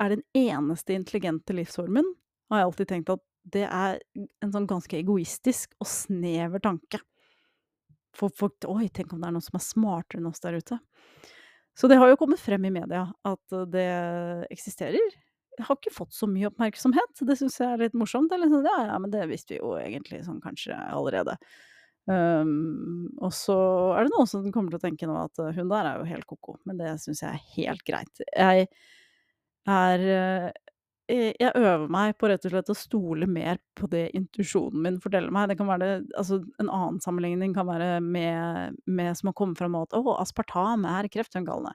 er 0.01 0.15
den 0.15 0.23
eneste 0.37 0.97
intelligente 0.97 1.55
livsformen, 1.57 2.05
har 2.51 2.61
jeg 2.61 2.69
alltid 2.69 2.91
tenkt 2.91 3.13
at 3.13 3.23
det 3.47 3.65
er 3.67 3.99
en 4.43 4.51
sånn 4.53 4.67
ganske 4.69 4.97
egoistisk 4.99 5.73
og 5.81 5.89
snever 5.89 6.61
tanke. 6.63 6.99
For 8.17 8.33
folk 8.33 8.65
Oi, 8.69 8.87
tenk 8.89 9.13
om 9.13 9.21
det 9.21 9.29
er 9.29 9.35
noen 9.35 9.45
som 9.45 9.59
er 9.59 9.65
smartere 9.65 10.21
enn 10.21 10.29
oss 10.29 10.41
der 10.43 10.57
ute. 10.57 10.79
Så 11.77 11.89
det 11.89 11.99
har 12.01 12.09
jo 12.09 12.17
kommet 12.17 12.41
frem 12.41 12.65
i 12.65 12.73
media 12.73 13.05
at 13.27 13.57
det 13.71 13.87
eksisterer. 14.49 15.17
Har 15.65 15.79
ikke 15.79 15.93
fått 15.95 16.13
så 16.13 16.27
mye 16.29 16.49
oppmerksomhet, 16.51 17.23
det 17.25 17.37
syns 17.39 17.57
jeg 17.61 17.69
er 17.71 17.81
litt 17.85 17.97
morsomt. 17.97 18.33
Eller 18.35 18.51
sånn, 18.51 18.67
ja, 18.67 18.77
ja, 18.91 18.99
men 19.01 19.13
det 19.13 19.25
visste 19.31 19.55
vi 19.55 19.61
jo 19.61 19.73
egentlig 19.79 20.21
sånn 20.27 20.41
kanskje 20.43 20.77
allerede. 20.91 21.37
Um, 22.07 23.09
og 23.19 23.33
så 23.35 23.57
er 23.97 24.05
det 24.07 24.13
noen 24.13 24.29
som 24.31 24.45
kommer 24.55 24.71
til 24.71 24.79
å 24.79 24.85
tenke 24.85 25.09
nå 25.09 25.17
at 25.25 25.41
hun 25.57 25.67
der 25.73 25.89
er 25.89 25.97
jo 25.99 26.07
helt 26.07 26.27
ko-ko, 26.29 26.55
men 26.69 26.79
det 26.79 26.93
syns 27.03 27.25
jeg 27.25 27.33
er 27.33 27.49
helt 27.57 27.83
greit. 27.89 28.23
Jeg 28.31 28.69
er 29.67 30.05
Eh, 31.07 31.31
jeg 31.39 31.53
øver 31.55 31.85
meg 31.91 32.17
på 32.19 32.27
rett 32.27 32.43
og 32.43 32.51
slett 32.51 32.69
å 32.71 32.75
stole 32.75 33.27
mer 33.31 33.61
på 33.79 33.87
det 33.91 34.09
intuisjonen 34.17 34.81
min 34.83 34.97
forteller 34.99 35.31
meg. 35.31 35.47
Det 35.51 35.55
kan 35.59 35.69
være 35.69 35.85
det, 35.85 36.09
altså 36.19 36.41
En 36.59 36.67
annen 36.67 36.99
sammenligning 37.03 37.53
kan 37.55 37.67
være 37.69 38.01
med, 38.03 38.75
med 38.85 39.15
som 39.15 39.29
har 39.31 39.37
kommet 39.39 39.59
fram 39.61 39.77
at 39.79 39.95
å, 39.95 40.03
aspartam 40.19 40.83
er 40.89 41.07
kreftfremkallende. 41.13 41.71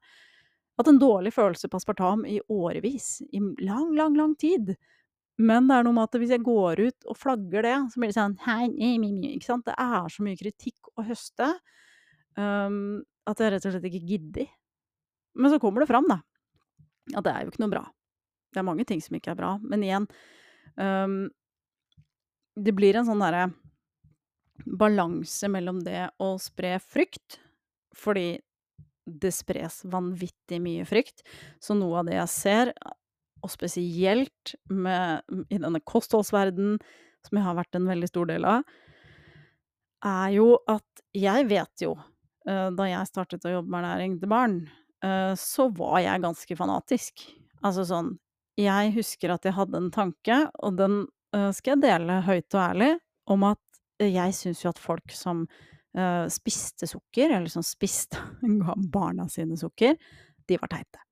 Hatt 0.78 0.88
en 0.88 1.00
dårlig 1.00 1.34
følelse 1.34 1.68
på 1.68 1.78
aspartam 1.78 2.24
i 2.28 2.38
årevis. 2.50 3.20
I 3.32 3.42
lang, 3.60 3.92
lang, 3.96 4.16
lang 4.16 4.34
tid. 4.40 4.74
Men 5.42 5.68
det 5.68 5.78
er 5.78 5.86
noe 5.86 5.96
med 5.96 6.08
at 6.08 6.18
hvis 6.20 6.32
jeg 6.34 6.44
går 6.44 6.80
ut 6.80 7.06
og 7.08 7.18
flagger 7.18 7.64
det, 7.66 7.76
så 7.92 8.00
blir 8.00 8.12
det 8.12 8.16
sånn 8.16 8.38
hei, 8.44 8.68
ikke 9.32 9.48
sant? 9.48 9.66
Det 9.68 9.76
er 9.80 10.12
så 10.12 10.24
mye 10.24 10.38
kritikk 10.38 10.92
å 10.96 11.04
høste 11.06 11.48
um, 12.36 13.00
at 13.28 13.40
jeg 13.40 13.54
rett 13.54 13.66
og 13.68 13.74
slett 13.74 13.88
ikke 13.88 14.04
gidder. 14.12 14.52
Men 15.38 15.52
så 15.52 15.60
kommer 15.62 15.82
det 15.82 15.90
fram, 15.90 16.08
da. 16.10 16.20
At 17.16 17.26
det 17.26 17.32
er 17.32 17.44
jo 17.44 17.52
ikke 17.52 17.64
noe 17.64 17.72
bra. 17.72 17.84
Det 18.52 18.60
er 18.60 18.68
mange 18.68 18.86
ting 18.88 19.00
som 19.02 19.16
ikke 19.16 19.32
er 19.32 19.38
bra, 19.38 19.54
men 19.64 19.82
igjen 19.82 20.06
um, 20.76 21.22
Det 22.52 22.74
blir 22.76 22.98
en 22.98 23.08
sånn 23.08 23.22
derre 23.22 23.48
balanse 24.62 25.48
mellom 25.50 25.80
det 25.82 26.04
å 26.22 26.34
spre 26.38 26.76
frykt, 26.84 27.40
fordi 27.96 28.36
det 29.06 29.32
spres 29.34 29.82
vanvittig 29.90 30.60
mye 30.62 30.86
frykt. 30.88 31.24
Så 31.62 31.76
noe 31.78 32.02
av 32.02 32.10
det 32.10 32.18
jeg 32.18 32.32
ser, 32.32 32.72
og 33.42 33.50
spesielt 33.50 34.54
med 34.70 35.22
i 35.50 35.58
denne 35.58 35.82
kostholdsverdenen, 35.82 36.78
som 37.22 37.38
jeg 37.38 37.46
har 37.46 37.58
vært 37.58 37.78
en 37.78 37.88
veldig 37.90 38.10
stor 38.10 38.30
del 38.30 38.46
av, 38.48 38.66
er 40.02 40.34
jo 40.34 40.46
at 40.70 41.02
jeg 41.14 41.46
vet 41.50 41.84
jo, 41.84 41.94
eh, 42.48 42.68
da 42.74 42.88
jeg 42.88 43.10
startet 43.10 43.46
å 43.46 43.56
jobbe 43.56 43.70
med 43.70 43.82
ernæring 43.84 44.18
til 44.18 44.30
barn, 44.30 44.56
eh, 45.04 45.34
så 45.38 45.68
var 45.74 46.00
jeg 46.02 46.24
ganske 46.24 46.58
fanatisk. 46.58 47.26
Altså 47.62 47.86
sånn 47.86 48.18
Jeg 48.60 48.90
husker 48.92 49.30
at 49.32 49.46
jeg 49.48 49.56
hadde 49.56 49.78
en 49.78 49.90
tanke, 49.90 50.50
og 50.60 50.76
den, 50.76 51.06
eh, 51.32 51.50
skal 51.56 51.78
jeg 51.78 51.82
dele 51.86 52.18
høyt 52.26 52.52
og 52.52 52.60
ærlig, 52.60 52.98
om 53.26 53.44
at 53.48 53.58
jeg 53.98 54.34
syns 54.34 54.60
jo 54.64 54.68
at 54.68 54.78
folk 54.82 55.10
som, 55.10 55.46
eh, 55.98 56.26
spiste 56.32 56.88
sukker, 56.90 57.30
eller 57.30 57.50
som 57.52 57.64
spiste 57.66 58.20
ga 58.62 58.76
barna 58.92 59.28
sine 59.32 59.58
sukker, 59.60 59.98
de 60.48 60.60
var 60.60 60.72
teite. 60.72 61.02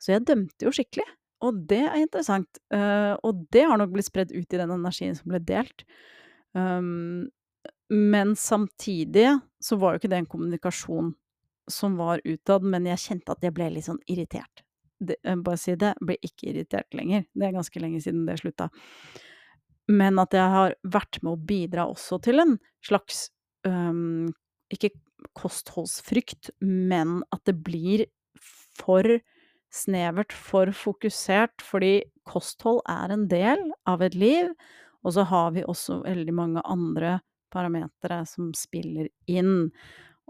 Så 0.00 0.14
jeg 0.14 0.24
dømte 0.28 0.64
jo 0.64 0.72
skikkelig, 0.74 1.06
og 1.44 1.60
det 1.68 1.82
er 1.86 2.00
interessant. 2.00 2.60
Uh, 2.72 3.16
og 3.24 3.46
det 3.52 3.66
har 3.68 3.80
nok 3.80 3.92
blitt 3.94 4.08
spredd 4.08 4.32
ut 4.32 4.44
i 4.44 4.60
den 4.60 4.72
energien 4.72 5.16
som 5.16 5.32
ble 5.32 5.40
delt. 5.44 5.84
Um, 6.52 7.28
men 7.92 8.34
samtidig 8.36 9.38
så 9.60 9.78
var 9.80 9.94
jo 9.94 10.00
ikke 10.00 10.10
det 10.12 10.20
en 10.20 10.30
kommunikasjon 10.30 11.14
som 11.70 11.96
var 12.00 12.20
utad, 12.24 12.64
men 12.66 12.88
jeg 12.90 13.02
kjente 13.04 13.32
at 13.34 13.44
jeg 13.44 13.54
ble 13.56 13.70
litt 13.74 13.88
sånn 13.88 14.00
irritert. 14.10 14.64
Det, 15.00 15.16
bare 15.44 15.60
si 15.60 15.76
det, 15.80 15.94
ble 16.04 16.16
ikke 16.24 16.50
irritert 16.52 16.96
lenger. 16.96 17.24
Det 17.32 17.46
er 17.46 17.56
ganske 17.56 17.82
lenge 17.82 18.02
siden 18.04 18.26
det 18.28 18.40
slutta. 18.42 18.68
Men 19.90 20.20
at 20.22 20.34
jeg 20.36 20.54
har 20.54 20.76
vært 20.84 21.20
med 21.24 21.32
å 21.34 21.44
bidra 21.50 21.86
også 21.90 22.20
til 22.24 22.42
en 22.42 22.58
slags 22.84 23.28
øhm, 23.68 24.30
ikke 24.72 24.92
kostholdsfrykt, 25.36 26.52
men 26.60 27.20
at 27.34 27.42
det 27.48 27.56
blir 27.64 28.06
for 28.40 29.04
snevert, 29.70 30.32
for 30.34 30.72
fokusert, 30.74 31.62
fordi 31.62 32.00
kosthold 32.26 32.82
er 32.90 33.14
en 33.14 33.26
del 33.30 33.62
av 33.88 34.02
et 34.02 34.16
liv, 34.18 34.50
og 35.04 35.14
så 35.16 35.24
har 35.30 35.52
vi 35.54 35.64
også 35.64 36.02
veldig 36.04 36.34
mange 36.36 36.64
andre 36.68 37.18
parametere 37.54 38.22
som 38.28 38.50
spiller 38.56 39.08
inn. 39.30 39.70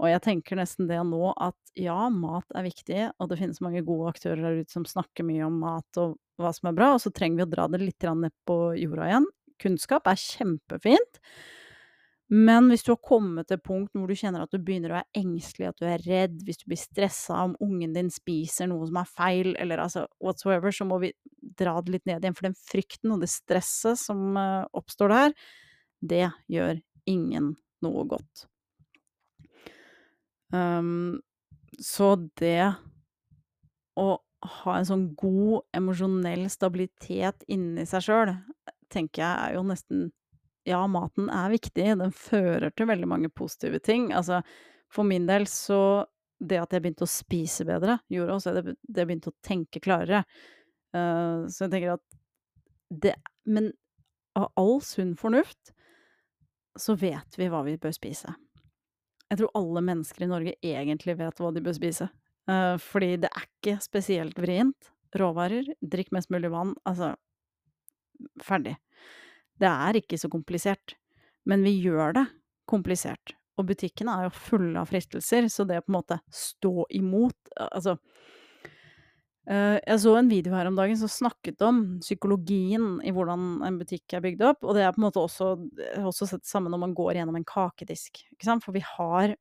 Og 0.01 0.09
jeg 0.09 0.23
tenker 0.25 0.57
nesten 0.57 0.89
det 0.89 1.01
nå 1.05 1.33
at 1.37 1.57
ja, 1.77 2.09
mat 2.13 2.47
er 2.57 2.65
viktig, 2.65 3.01
og 3.21 3.31
det 3.31 3.41
finnes 3.41 3.61
mange 3.65 3.83
gode 3.87 4.13
aktører 4.15 4.45
der 4.45 4.61
ute 4.63 4.73
som 4.73 4.87
snakker 4.89 5.27
mye 5.29 5.45
om 5.49 5.59
mat 5.61 6.01
og 6.01 6.17
hva 6.41 6.53
som 6.57 6.71
er 6.71 6.77
bra, 6.79 6.95
og 6.95 7.03
så 7.05 7.13
trenger 7.13 7.43
vi 7.43 7.49
å 7.49 7.53
dra 7.53 7.67
det 7.69 7.83
litt 7.83 8.07
ned 8.09 8.33
på 8.49 8.59
jorda 8.81 9.11
igjen. 9.11 9.29
Kunnskap 9.61 10.09
er 10.09 10.21
kjempefint. 10.21 11.21
Men 12.31 12.69
hvis 12.71 12.85
du 12.87 12.93
har 12.93 13.01
kommet 13.03 13.49
til 13.49 13.57
et 13.59 13.65
punkt 13.67 13.97
hvor 13.97 14.07
du 14.07 14.15
kjenner 14.15 14.45
at 14.45 14.53
du 14.55 14.61
begynner 14.63 14.93
å 14.93 14.99
være 15.01 15.19
engstelig, 15.19 15.73
at 15.73 15.81
du 15.81 15.87
er 15.91 16.05
redd, 16.05 16.37
hvis 16.47 16.61
du 16.61 16.69
blir 16.71 16.79
stressa 16.79 17.41
om 17.43 17.57
ungen 17.65 17.97
din 17.97 18.11
spiser 18.15 18.71
noe 18.71 18.87
som 18.87 19.01
er 19.01 19.11
feil, 19.11 19.51
eller 19.59 19.83
altså 19.83 20.05
whatsoever, 20.23 20.71
så 20.75 20.87
må 20.87 21.01
vi 21.03 21.11
dra 21.59 21.75
det 21.83 21.97
litt 21.97 22.07
ned 22.07 22.23
igjen. 22.23 22.37
For 22.39 22.47
den 22.47 22.55
frykten 22.55 23.17
og 23.17 23.25
det 23.25 23.33
stresset 23.33 23.99
som 23.99 24.39
uh, 24.39 24.63
oppstår 24.79 25.11
der, 25.11 25.35
det 26.13 26.29
gjør 26.55 26.79
ingen 27.11 27.57
noe 27.83 28.07
godt. 28.15 28.47
Um, 30.55 31.19
så 31.83 32.15
det 32.39 32.71
å 33.99 34.09
ha 34.63 34.79
en 34.79 34.87
sånn 34.89 35.09
god 35.19 35.67
emosjonell 35.77 36.47
stabilitet 36.53 37.43
inni 37.51 37.85
seg 37.91 38.07
sjøl, 38.07 38.35
tenker 38.91 39.25
jeg 39.27 39.35
er 39.35 39.59
jo 39.59 39.67
nesten 39.67 40.09
Ja, 40.69 40.81
maten 40.91 41.31
er 41.33 41.53
viktig, 41.55 41.87
den 42.03 42.13
fører 42.13 42.73
til 42.77 42.89
veldig 42.91 43.09
mange 43.09 43.31
positive 43.33 43.81
ting. 43.83 44.11
Altså, 44.13 44.43
for 44.93 45.07
min 45.09 45.29
del 45.31 45.49
så 45.49 46.07
Det 46.41 46.57
at 46.57 46.73
jeg 46.73 46.81
begynte 46.81 47.05
å 47.05 47.11
spise 47.11 47.67
bedre, 47.69 47.99
gjorde 48.09 48.33
også 48.33 48.53
at 48.55 48.69
jeg 48.71 49.05
begynte 49.05 49.29
å 49.29 49.35
tenke 49.45 49.77
klarere. 49.85 50.23
Uh, 50.97 51.45
så 51.53 51.67
jeg 51.67 51.75
tenker 51.75 51.99
at 51.99 52.17
det 52.89 53.13
Men 53.45 53.69
av 54.35 54.49
all 54.57 54.81
sunn 54.81 55.13
fornuft 55.21 55.75
så 56.81 56.95
vet 56.97 57.37
vi 57.37 57.51
hva 57.53 57.61
vi 57.67 57.77
bør 57.77 57.93
spise. 57.93 58.33
Jeg 59.29 59.39
tror 59.43 59.53
alle 59.59 59.83
mennesker 59.85 60.25
i 60.25 60.31
Norge 60.31 60.57
egentlig 60.65 61.19
vet 61.21 61.43
hva 61.43 61.53
de 61.53 61.61
bør 61.61 61.77
spise. 61.77 62.09
Uh, 62.49 62.81
fordi 62.81 63.19
det 63.21 63.29
er 63.29 63.45
ikke 63.45 63.77
spesielt 63.85 64.41
vrient. 64.41 64.93
Råvarer, 65.21 65.69
drikk 65.83 66.09
mest 66.17 66.33
mulig 66.33 66.55
vann. 66.55 66.73
Altså 66.89 67.13
ferdig. 68.43 68.79
Det 69.61 69.69
er 69.69 70.01
ikke 70.01 70.19
så 70.21 70.31
komplisert. 70.33 70.97
Men 71.49 71.65
vi 71.67 71.77
gjør 71.85 72.17
det 72.17 72.27
komplisert. 72.71 73.35
Og 73.59 73.69
butikkene 73.69 74.15
er 74.17 74.29
jo 74.29 74.37
fulle 74.37 74.81
av 74.81 74.89
fristelser, 74.89 75.49
så 75.53 75.67
det 75.69 75.81
å 75.81 75.85
på 75.85 75.93
en 75.93 75.99
måte 76.01 76.21
stå 76.33 76.75
imot 76.97 77.57
Altså 77.71 77.99
Uh, 79.49 79.81
jeg 79.81 79.99
så 80.03 80.13
en 80.15 80.29
video 80.31 80.53
her 80.55 80.69
om 80.69 80.77
dagen 80.77 80.99
som 81.01 81.09
snakket 81.11 81.63
om 81.65 81.79
psykologien 82.05 83.01
i 83.03 83.11
hvordan 83.11 83.65
en 83.67 83.79
butikk 83.81 84.15
er 84.15 84.23
bygd 84.23 84.45
opp, 84.47 84.61
og 84.63 84.77
det 84.77 84.85
er 84.85 84.93
på 84.95 85.01
en 85.01 85.07
måte 85.09 85.23
også, 85.25 85.49
også 86.05 86.29
sett 86.29 86.45
sammen 86.47 86.71
når 86.71 86.83
man 86.85 86.93
går 86.95 87.17
gjennom 87.19 87.39
en 87.41 87.47
kakedisk, 87.49 88.21
for 88.63 88.77
vi 88.77 88.85
har 88.85 89.35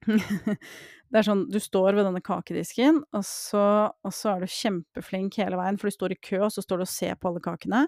Det 1.10 1.18
er 1.18 1.26
sånn, 1.26 1.42
du 1.50 1.58
står 1.58 1.98
ved 1.98 2.06
denne 2.06 2.22
kakedisken, 2.22 3.02
og 3.18 3.24
så, 3.26 3.64
og 3.90 4.12
så 4.14 4.30
er 4.30 4.44
du 4.44 4.54
kjempeflink 4.54 5.40
hele 5.42 5.58
veien, 5.58 5.76
for 5.76 5.90
du 5.90 5.96
står 5.96 6.14
i 6.14 6.20
kø, 6.22 6.38
og 6.46 6.52
så 6.54 6.62
står 6.62 6.80
du 6.80 6.84
og 6.86 6.92
ser 6.92 7.18
på 7.18 7.32
alle 7.32 7.42
kakene, 7.42 7.80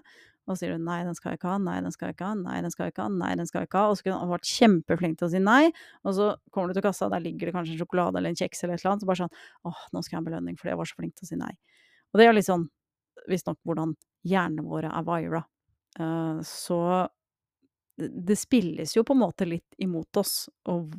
og 0.43 0.53
så 0.53 0.63
sier 0.63 0.73
du 0.73 0.83
'nei, 0.83 1.03
den 1.07 1.15
skal 1.15 1.31
jeg 1.31 1.39
ikke 1.39 1.51
ha', 1.53 1.61
'nei, 1.61 1.77
den 1.81 1.93
skal 1.95 2.09
jeg 2.09 2.15
ikke 2.17 2.27
ha', 2.27 2.35
'nei, 2.35 2.57
den 2.61 2.71
skal 2.71 2.85
jeg 2.85 2.93
ikke 2.93 3.03
ha', 3.03 3.13
'nei, 3.15 3.35
den 3.39 3.47
skal 3.47 3.61
jeg 3.61 3.69
ikke 3.69 3.79
ha', 3.79 3.89
og 3.89 3.97
så 3.97 4.03
kunne 4.03 4.19
han 4.19 4.33
vært 4.33 4.49
kjempeflink 4.49 5.17
til 5.19 5.27
å 5.27 5.31
si 5.31 5.39
nei, 5.39 5.71
og 6.03 6.15
så 6.17 6.29
kommer 6.51 6.67
du 6.67 6.79
til 6.79 6.85
kassa, 6.87 7.09
der 7.09 7.23
ligger 7.23 7.47
det 7.47 7.55
kanskje 7.55 7.77
en 7.77 7.79
sjokolade 7.79 8.19
eller 8.19 8.33
en 8.33 8.39
kjeks 8.41 8.63
eller 8.63 8.75
et 8.75 8.83
eller 8.83 8.91
annet, 8.91 9.05
så 9.05 9.07
bare 9.07 9.21
sånn 9.23 9.35
'åh, 9.63 9.81
nå 9.93 10.03
skal 10.03 10.15
jeg 10.15 10.19
ha 10.19 10.23
en 10.23 10.29
belønning 10.29 10.59
fordi 10.59 10.73
jeg 10.73 10.81
var 10.81 10.91
så 10.91 10.99
flink 10.99 11.15
til 11.15 11.25
å 11.25 11.31
si 11.31 11.39
nei'. 11.39 11.57
Og 12.13 12.19
det 12.19 12.27
er 12.27 12.33
litt 12.35 12.49
sånn 12.49 12.67
visstnok 13.29 13.59
hvordan 13.63 13.95
hjernene 14.27 14.67
våre 14.67 14.91
er 14.91 15.03
vira. 15.07 15.43
Uh, 15.99 16.41
så 16.43 17.07
det 17.97 18.35
spilles 18.41 18.95
jo 18.95 19.03
på 19.05 19.13
en 19.13 19.21
måte 19.21 19.45
litt 19.45 19.75
imot 19.77 20.17
oss, 20.17 20.49
og 20.65 20.95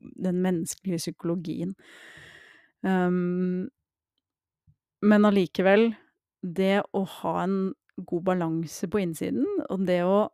den 0.00 0.40
menneskelige 0.42 0.98
psykologien. 0.98 1.74
Um, 2.82 3.70
men 5.04 5.28
allikevel, 5.28 5.92
det 6.42 6.82
å 6.92 7.04
ha 7.20 7.34
en 7.44 7.58
god 7.96 8.24
balanse 8.26 8.88
på 8.90 9.02
innsiden, 9.02 9.46
og 9.68 9.86
det 9.88 10.02
å 10.06 10.24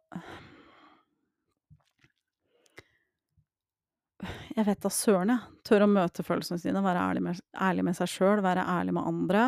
Jeg 4.50 4.66
vet 4.66 4.80
da 4.82 4.90
søren, 4.92 5.30
jeg. 5.32 5.60
Tør 5.64 5.86
å 5.86 5.88
møte 5.88 6.24
følelsene 6.26 6.60
sine, 6.60 6.82
være 6.84 7.04
ærlig 7.08 7.22
med, 7.24 7.38
ærlig 7.56 7.84
med 7.86 7.96
seg 7.96 8.10
sjøl, 8.10 8.42
være 8.44 8.66
ærlig 8.68 8.92
med 8.92 9.06
andre. 9.08 9.44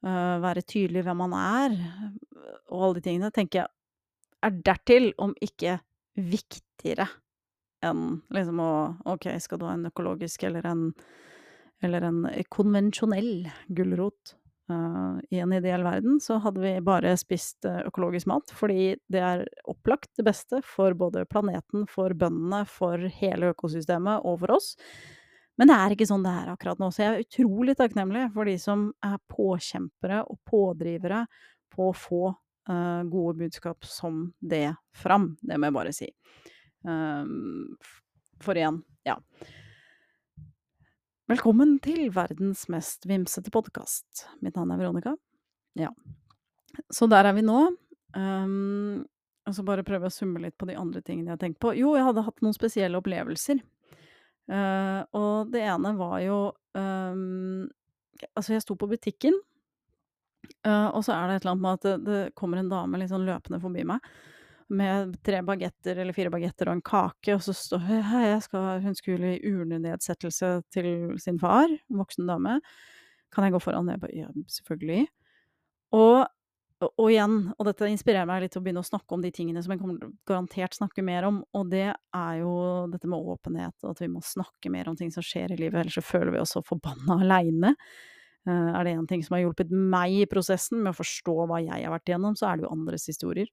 Uh, 0.00 0.38
være 0.40 0.62
tydelig 0.64 1.02
hvem 1.04 1.18
man 1.20 1.34
er, 1.36 1.74
og 2.72 2.84
alle 2.86 2.96
de 2.96 3.02
tingene, 3.04 3.28
tenker 3.34 3.60
jeg 3.60 3.68
er 4.40 4.60
dertil, 4.64 5.10
om 5.20 5.34
ikke 5.44 5.78
viktigere 6.16 7.06
enn 7.86 8.20
liksom 8.34 8.60
å 8.60 8.72
Ok, 9.14 9.30
skal 9.40 9.60
du 9.60 9.66
ha 9.68 9.74
en 9.76 9.88
økologisk 9.88 10.44
eller 10.48 10.66
en, 10.68 10.88
eller 11.84 12.04
en 12.08 12.22
konvensjonell 12.52 13.48
gulrot? 13.68 14.34
Uh, 14.70 15.18
I 15.34 15.40
en 15.42 15.52
ideell 15.56 15.82
verden 15.82 16.20
så 16.22 16.38
hadde 16.44 16.62
vi 16.62 16.72
bare 16.84 17.16
spist 17.18 17.66
uh, 17.66 17.80
økologisk 17.88 18.28
mat, 18.30 18.52
fordi 18.54 18.92
det 19.10 19.22
er 19.24 19.46
opplagt 19.70 20.12
det 20.20 20.26
beste 20.28 20.60
for 20.66 20.94
både 20.98 21.24
planeten, 21.30 21.88
for 21.90 22.14
bøndene, 22.14 22.62
for 22.70 23.02
hele 23.20 23.50
økosystemet 23.54 24.22
og 24.28 24.38
for 24.44 24.54
oss. 24.60 24.74
Men 25.58 25.68
det 25.68 25.76
er 25.76 25.94
ikke 25.94 26.08
sånn 26.08 26.22
det 26.24 26.32
er 26.32 26.52
akkurat 26.52 26.78
nå, 26.80 26.90
så 26.94 27.02
jeg 27.02 27.10
er 27.10 27.24
utrolig 27.26 27.74
takknemlig 27.76 28.28
for 28.36 28.48
de 28.48 28.54
som 28.62 28.86
er 29.04 29.18
påkjempere 29.32 30.22
og 30.30 30.38
pådrivere 30.48 31.24
på 31.74 31.90
å 31.90 31.96
få 31.96 32.22
uh, 32.30 33.02
gode 33.10 33.34
budskap 33.42 33.84
som 33.88 34.28
det 34.38 34.68
fram. 34.96 35.34
Det 35.42 35.58
må 35.58 35.68
jeg 35.68 35.76
bare 35.80 35.96
si. 35.96 36.08
Um, 36.86 37.74
for 38.40 38.56
igjen, 38.56 38.80
ja. 39.04 39.18
Velkommen 41.30 41.76
til 41.78 42.08
verdens 42.10 42.64
mest 42.72 43.04
vimsete 43.06 43.52
podkast. 43.54 44.24
Mitt 44.42 44.56
navn 44.58 44.72
er 44.74 44.80
Veronica. 44.80 45.12
Ja. 45.78 45.92
Så 46.90 47.06
der 47.06 47.28
er 47.28 47.36
vi 47.36 47.44
nå. 47.46 47.58
Um, 48.16 49.04
og 49.46 49.54
så 49.54 49.62
bare 49.62 49.84
prøve 49.86 50.08
å 50.08 50.10
summe 50.10 50.42
litt 50.42 50.56
på 50.58 50.66
de 50.66 50.74
andre 50.80 51.04
tingene 51.06 51.30
jeg 51.30 51.36
har 51.36 51.42
tenkt 51.44 51.60
på. 51.62 51.70
Jo, 51.78 51.92
jeg 51.94 52.08
hadde 52.08 52.24
hatt 52.26 52.42
noen 52.42 52.56
spesielle 52.56 52.98
opplevelser. 52.98 53.60
Uh, 54.50 55.06
og 55.14 55.52
det 55.54 55.62
ene 55.70 55.94
var 56.00 56.16
jo 56.24 56.40
um, 56.74 57.68
Altså, 58.34 58.56
jeg 58.56 58.64
sto 58.66 58.74
på 58.80 58.90
butikken, 58.90 59.38
Uh, 60.66 60.88
og 60.96 61.04
så 61.04 61.12
er 61.14 61.28
det 61.28 61.34
et 61.36 61.44
eller 61.44 61.52
annet 61.52 61.62
med 61.62 61.76
at 61.76 61.84
det, 61.84 61.92
det 62.06 62.20
kommer 62.36 62.58
en 62.58 62.70
dame 62.72 63.06
sånn 63.06 63.26
løpende 63.28 63.60
forbi 63.62 63.84
meg 63.86 64.06
med 64.74 65.16
tre 65.26 65.42
bagetter 65.46 65.98
eller 66.00 66.16
fire 66.16 66.32
bagetter 66.32 66.70
og 66.70 66.78
en 66.78 66.84
kake, 66.86 67.34
og 67.34 67.44
så 67.44 67.54
står 67.56 67.86
Hei, 68.10 68.24
jeg 68.30 68.42
skal, 68.46 68.82
hun 68.84 68.98
skulle 68.98 69.36
i 69.36 69.52
urnenedsettelse 69.52 70.52
til 70.74 70.90
sin 71.22 71.40
far, 71.42 71.70
voksen 71.90 72.28
dame. 72.30 72.58
Kan 73.34 73.46
jeg 73.46 73.54
gå 73.54 73.62
foran? 73.62 73.90
Jeg 73.90 74.02
bare 74.02 74.16
ja, 74.16 74.28
selvfølgelig. 74.58 75.06
Og 75.96 76.28
og 76.80 77.10
igjen, 77.10 77.34
og 77.58 77.66
dette 77.68 77.88
inspirerer 77.92 78.28
meg 78.28 78.40
litt 78.40 78.54
til 78.54 78.62
å 78.62 78.64
begynne 78.64 78.80
å 78.80 78.86
snakke 78.88 79.12
om 79.12 79.20
de 79.20 79.28
tingene 79.36 79.60
som 79.60 79.74
jeg 79.74 79.82
kommer 79.82 80.14
garantert 80.28 80.76
snakke 80.78 81.02
mer 81.04 81.26
om, 81.28 81.42
og 81.52 81.68
det 81.68 81.90
er 81.92 82.38
jo 82.40 82.52
dette 82.88 83.10
med 83.10 83.26
åpenhet, 83.34 83.74
og 83.84 83.90
at 83.92 84.00
vi 84.00 84.08
må 84.08 84.22
snakke 84.24 84.72
mer 84.72 84.88
om 84.88 84.96
ting 84.96 85.12
som 85.12 85.24
skjer 85.24 85.52
i 85.52 85.58
livet, 85.60 85.76
ellers 85.82 85.98
så 85.98 86.04
føler 86.06 86.32
vi 86.32 86.40
oss 86.40 86.54
så 86.56 86.64
forbanna 86.64 87.18
aleine. 87.20 87.74
Uh, 88.48 88.72
er 88.72 88.86
det 88.86 88.94
én 88.96 89.04
ting 89.10 89.20
som 89.20 89.36
har 89.36 89.44
hjulpet 89.44 89.68
meg 89.76 90.22
i 90.22 90.28
prosessen 90.30 90.80
med 90.80 90.94
å 90.94 91.00
forstå 91.02 91.36
hva 91.50 91.60
jeg 91.60 91.84
har 91.84 91.92
vært 91.92 92.08
igjennom, 92.08 92.38
så 92.40 92.48
er 92.48 92.56
det 92.56 92.64
jo 92.64 92.72
andres 92.72 93.04
historier. 93.12 93.52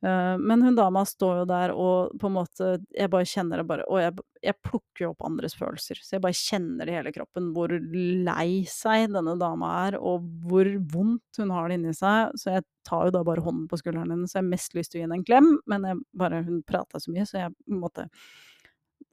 Uh, 0.00 0.36
men 0.40 0.62
hun 0.64 0.76
dama 0.78 1.02
står 1.04 1.42
jo 1.42 1.46
der 1.50 1.72
og 1.76 2.14
på 2.16 2.30
en 2.30 2.32
måte 2.32 2.68
Jeg 2.96 3.10
bare 3.12 3.26
kjenner 3.28 3.60
det 3.60 3.66
bare 3.68 3.84
Og 3.84 3.98
jeg, 4.00 4.14
jeg 4.46 4.56
plukker 4.64 5.04
jo 5.04 5.10
opp 5.10 5.26
andres 5.28 5.52
følelser. 5.58 6.00
Så 6.00 6.14
jeg 6.16 6.22
bare 6.24 6.38
kjenner 6.38 6.88
det 6.88 6.94
i 6.94 6.96
hele 6.96 7.12
kroppen 7.12 7.50
hvor 7.52 7.74
lei 7.74 8.62
seg 8.70 9.10
denne 9.12 9.34
dama 9.40 9.74
er, 9.82 9.98
og 10.00 10.24
hvor 10.48 10.70
vondt 10.94 11.42
hun 11.42 11.52
har 11.52 11.68
det 11.68 11.76
inni 11.76 11.92
seg. 11.96 12.32
Så 12.40 12.56
jeg 12.56 12.64
tar 12.88 13.10
jo 13.10 13.14
da 13.18 13.24
bare 13.28 13.44
hånden 13.44 13.66
på 13.68 13.80
skulderen 13.82 14.14
hennes. 14.14 14.32
Så 14.32 14.38
jeg 14.38 14.46
har 14.46 14.54
mest 14.54 14.78
lyst 14.78 14.94
til 14.94 15.00
å 15.00 15.02
gi 15.02 15.06
henne 15.08 15.20
en 15.20 15.26
klem, 15.28 15.50
men 15.68 15.84
jeg 15.90 16.00
bare, 16.22 16.40
hun 16.48 16.62
prata 16.64 17.02
så 17.02 17.12
mye, 17.12 17.28
så 17.28 17.42
jeg 17.42 17.78
måtte 17.82 18.08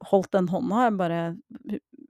holdt 0.08 0.32
den 0.32 0.48
hånda. 0.48 0.86
Jeg 0.86 0.98
bare 1.02 1.20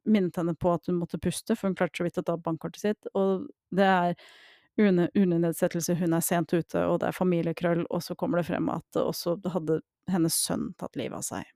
minnet 0.08 0.38
henne 0.38 0.54
på 0.54 0.72
at 0.76 0.86
hun 0.86 1.00
måtte 1.00 1.20
puste, 1.22 1.56
for 1.56 1.68
hun 1.68 1.76
klarte 1.78 2.00
så 2.00 2.06
vidt 2.06 2.20
å 2.22 2.26
ta 2.30 2.38
bankkortet 2.38 2.84
sitt. 2.84 3.10
Og 3.18 3.48
det 3.74 3.88
er 3.88 4.14
UNE-nedsettelse, 4.78 5.96
hun 5.98 6.14
er 6.14 6.24
sent 6.24 6.52
ute, 6.54 6.84
og 6.86 7.00
det 7.02 7.10
er 7.10 7.16
familiekrøll, 7.16 7.84
og 7.90 8.02
så 8.04 8.16
kommer 8.18 8.40
det 8.40 8.48
frem 8.50 8.68
at 8.72 9.00
også 9.00 9.38
hadde 9.54 9.80
hennes 10.08 10.36
sønn 10.38 10.70
tatt 10.78 10.96
livet 10.96 11.18
av 11.18 11.26
seg 11.26 11.48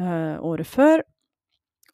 uh, 0.00 0.36
året 0.46 0.68
før. 0.68 1.02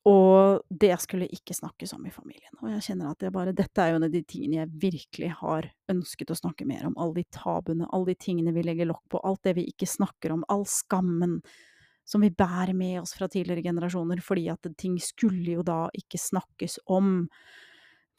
Og 0.07 0.63
det 0.71 0.93
skulle 1.03 1.27
ikke 1.35 1.55
snakkes 1.57 1.97
om 1.97 2.05
i 2.07 2.13
familien. 2.15 2.53
Og 2.61 2.71
jeg 2.71 2.85
kjenner 2.91 3.11
at 3.11 3.25
bare, 3.35 3.55
dette 3.57 3.83
er 3.83 3.91
jo 3.91 3.99
en 3.99 4.07
av 4.07 4.13
de 4.13 4.23
tingene 4.23 4.61
jeg 4.61 4.75
virkelig 4.85 5.31
har 5.41 5.67
ønsket 5.91 6.31
å 6.31 6.39
snakke 6.39 6.67
mer 6.69 6.85
om. 6.87 6.95
Alle 6.95 7.25
de 7.25 7.25
tabuene, 7.35 7.89
alle 7.91 8.13
de 8.13 8.21
tingene 8.23 8.55
vi 8.55 8.63
legger 8.63 8.87
lokk 8.87 9.03
på, 9.11 9.23
alt 9.27 9.43
det 9.49 9.57
vi 9.59 9.67
ikke 9.73 9.89
snakker 9.91 10.37
om, 10.37 10.45
all 10.53 10.63
skammen 10.71 11.41
som 12.07 12.23
vi 12.23 12.31
bærer 12.31 12.71
med 12.79 13.01
oss 13.01 13.17
fra 13.19 13.27
tidligere 13.27 13.65
generasjoner, 13.67 14.23
fordi 14.23 14.47
at 14.53 14.69
ting 14.79 14.95
skulle 15.03 15.57
jo 15.59 15.67
da 15.67 15.89
ikke 15.99 16.21
snakkes 16.23 16.79
om 16.87 17.27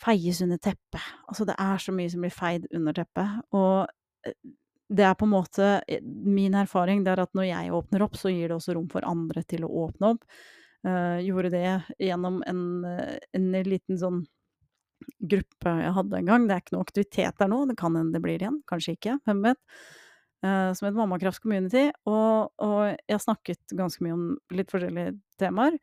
feies 0.02 0.42
under 0.46 0.60
teppet. 0.62 1.04
Altså, 1.28 1.46
det 1.48 1.58
er 1.60 1.82
så 1.82 1.94
mye 1.96 2.12
som 2.12 2.24
blir 2.24 2.34
feid 2.34 2.68
under 2.76 2.96
teppet. 2.98 3.42
Og 3.58 4.28
eh, 4.28 4.38
det 4.88 5.04
er 5.04 5.18
på 5.20 5.28
en 5.28 5.34
måte 5.34 5.72
eh, 5.88 6.04
Min 6.04 6.56
erfaring 6.56 7.04
det 7.04 7.14
er 7.14 7.26
at 7.26 7.34
når 7.36 7.50
jeg 7.50 7.74
åpner 7.76 8.06
opp, 8.06 8.16
så 8.20 8.32
gir 8.32 8.48
det 8.48 8.58
også 8.58 8.78
rom 8.78 8.88
for 8.92 9.08
andre 9.08 9.44
til 9.48 9.68
å 9.68 9.74
åpne 9.88 10.16
opp. 10.16 10.40
Uh, 10.86 11.18
gjorde 11.26 11.50
det 11.52 11.64
gjennom 12.00 12.38
en, 12.48 12.60
en, 12.86 13.48
liten 13.66 13.98
sånn 14.00 14.22
gruppe 15.20 15.74
jeg 15.82 15.94
hadde 15.98 16.20
en 16.20 16.30
gang. 16.30 16.46
Det 16.48 16.54
er 16.54 16.62
ikke 16.64 16.76
noe 16.76 16.86
aktivitet 16.86 17.40
der 17.42 17.50
nå, 17.52 17.64
det 17.68 17.76
kan 17.80 17.98
hende 17.98 18.16
det 18.16 18.22
blir 18.24 18.38
igjen, 18.38 18.62
kanskje 18.70 18.94
ikke, 18.96 19.18
hvem 19.28 19.42
vet. 19.50 19.60
Uh, 20.46 20.72
som 20.78 20.86
het 20.86 20.96
Mammakraft 20.96 21.42
Community. 21.44 21.88
Og, 22.08 22.54
og, 22.64 22.82
jeg 23.10 23.24
snakket 23.24 23.76
ganske 23.76 24.06
mye 24.06 24.16
om 24.16 24.28
litt 24.54 24.72
forskjellige 24.72 25.18
temaer. 25.42 25.80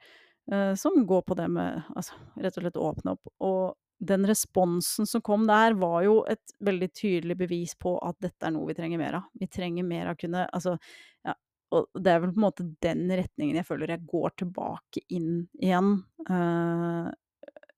Uh, 0.52 0.72
som 0.78 1.02
går 1.08 1.24
på 1.26 1.36
det 1.38 1.48
med 1.52 1.82
altså, 1.96 2.16
rett 2.38 2.56
og 2.56 2.64
slett 2.64 2.78
å 2.78 2.88
åpne 2.92 3.16
opp. 3.16 3.32
Og 3.44 3.74
den 3.98 4.26
responsen 4.26 5.06
som 5.06 5.22
kom 5.24 5.46
der, 5.48 5.74
var 5.78 6.02
jo 6.04 6.18
et 6.30 6.54
veldig 6.64 6.90
tydelig 6.92 7.36
bevis 7.38 7.74
på 7.78 7.96
at 8.04 8.18
dette 8.22 8.46
er 8.46 8.54
noe 8.54 8.68
vi 8.68 8.76
trenger 8.78 9.00
mer 9.00 9.20
av. 9.20 9.30
Vi 9.38 9.48
trenger 9.48 9.86
mer 9.86 10.12
av 10.12 10.18
kunne 10.20 10.44
Altså, 10.54 10.76
ja, 11.24 11.34
og 11.74 11.88
det 11.98 12.12
er 12.12 12.20
vel 12.22 12.34
på 12.34 12.40
en 12.40 12.46
måte 12.46 12.68
den 12.84 13.06
retningen 13.10 13.58
jeg 13.58 13.68
føler 13.68 13.94
jeg 13.94 14.06
går 14.10 14.36
tilbake 14.42 15.02
inn 15.14 15.46
igjen, 15.62 15.96
uh, 16.30 17.10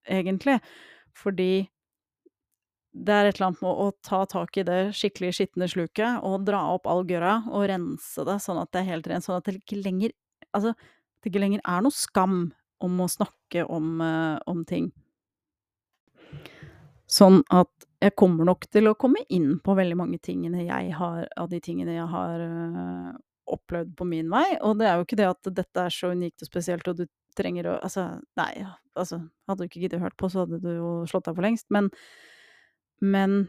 egentlig. 0.09 0.59
Fordi 1.16 1.66
det 2.96 3.12
er 3.12 3.29
et 3.29 3.37
eller 3.37 3.50
annet 3.50 3.64
med 3.64 3.81
å 3.85 3.88
ta 4.05 4.22
tak 4.29 4.57
i 4.57 4.64
det 4.66 4.81
skikkelig 4.96 5.35
skitne 5.37 5.68
sluket 5.68 6.24
og 6.24 6.46
dra 6.48 6.62
opp 6.72 6.88
all 6.88 7.05
gørra 7.09 7.42
og 7.50 7.66
rense 7.68 8.24
det 8.24 8.38
sånn 8.40 8.61
at 8.62 8.70
det 8.72 8.83
er 8.83 8.92
helt 8.94 9.09
rent, 9.11 9.26
sånn 9.26 9.40
at 9.40 9.48
det 9.48 9.61
ikke 9.61 9.83
lenger 9.85 10.16
Altså, 10.55 10.70
det 11.20 11.29
ikke 11.29 11.40
lenger 11.42 11.61
er 11.68 11.83
noe 11.85 11.92
skam 11.92 12.37
om 12.81 13.00
å 13.02 13.09
snakke 13.12 13.66
om, 13.68 13.98
uh, 14.00 14.38
om 14.48 14.62
ting. 14.64 14.87
Sånn 17.16 17.40
at 17.55 17.87
jeg 18.02 18.12
kommer 18.18 18.44
nok 18.48 18.66
til 18.72 18.90
å 18.90 18.96
komme 18.98 19.22
inn 19.33 19.57
på 19.64 19.76
veldig 19.79 19.96
mange 19.98 20.18
tingene 20.22 20.66
jeg 20.66 20.92
har 20.98 21.29
av 21.38 21.48
de 21.52 21.61
tingene 21.64 21.94
jeg 21.94 22.09
har 22.12 22.42
øh, 22.44 23.12
opplevd 23.57 23.94
på 23.96 24.07
min 24.09 24.29
vei. 24.33 24.46
Og 24.66 24.76
det 24.81 24.88
er 24.88 24.98
jo 24.98 25.07
ikke 25.07 25.20
det 25.20 25.29
at 25.31 25.52
dette 25.61 25.87
er 25.87 25.94
så 25.94 26.11
unikt 26.12 26.44
og 26.44 26.50
spesielt, 26.50 26.88
og 26.90 27.00
du 27.00 27.07
trenger 27.37 27.70
å 27.70 27.76
Altså, 27.85 28.09
nei, 28.40 28.50
altså 28.96 29.20
Hadde 29.48 29.62
du 29.62 29.70
ikke 29.70 29.85
giddet 29.85 30.02
hørt 30.02 30.16
på, 30.18 30.31
så 30.33 30.44
hadde 30.44 30.61
du 30.64 30.72
jo 30.74 30.90
slått 31.09 31.29
deg 31.29 31.38
for 31.38 31.46
lengst. 31.46 31.68
Men, 31.72 31.90
men 33.05 33.46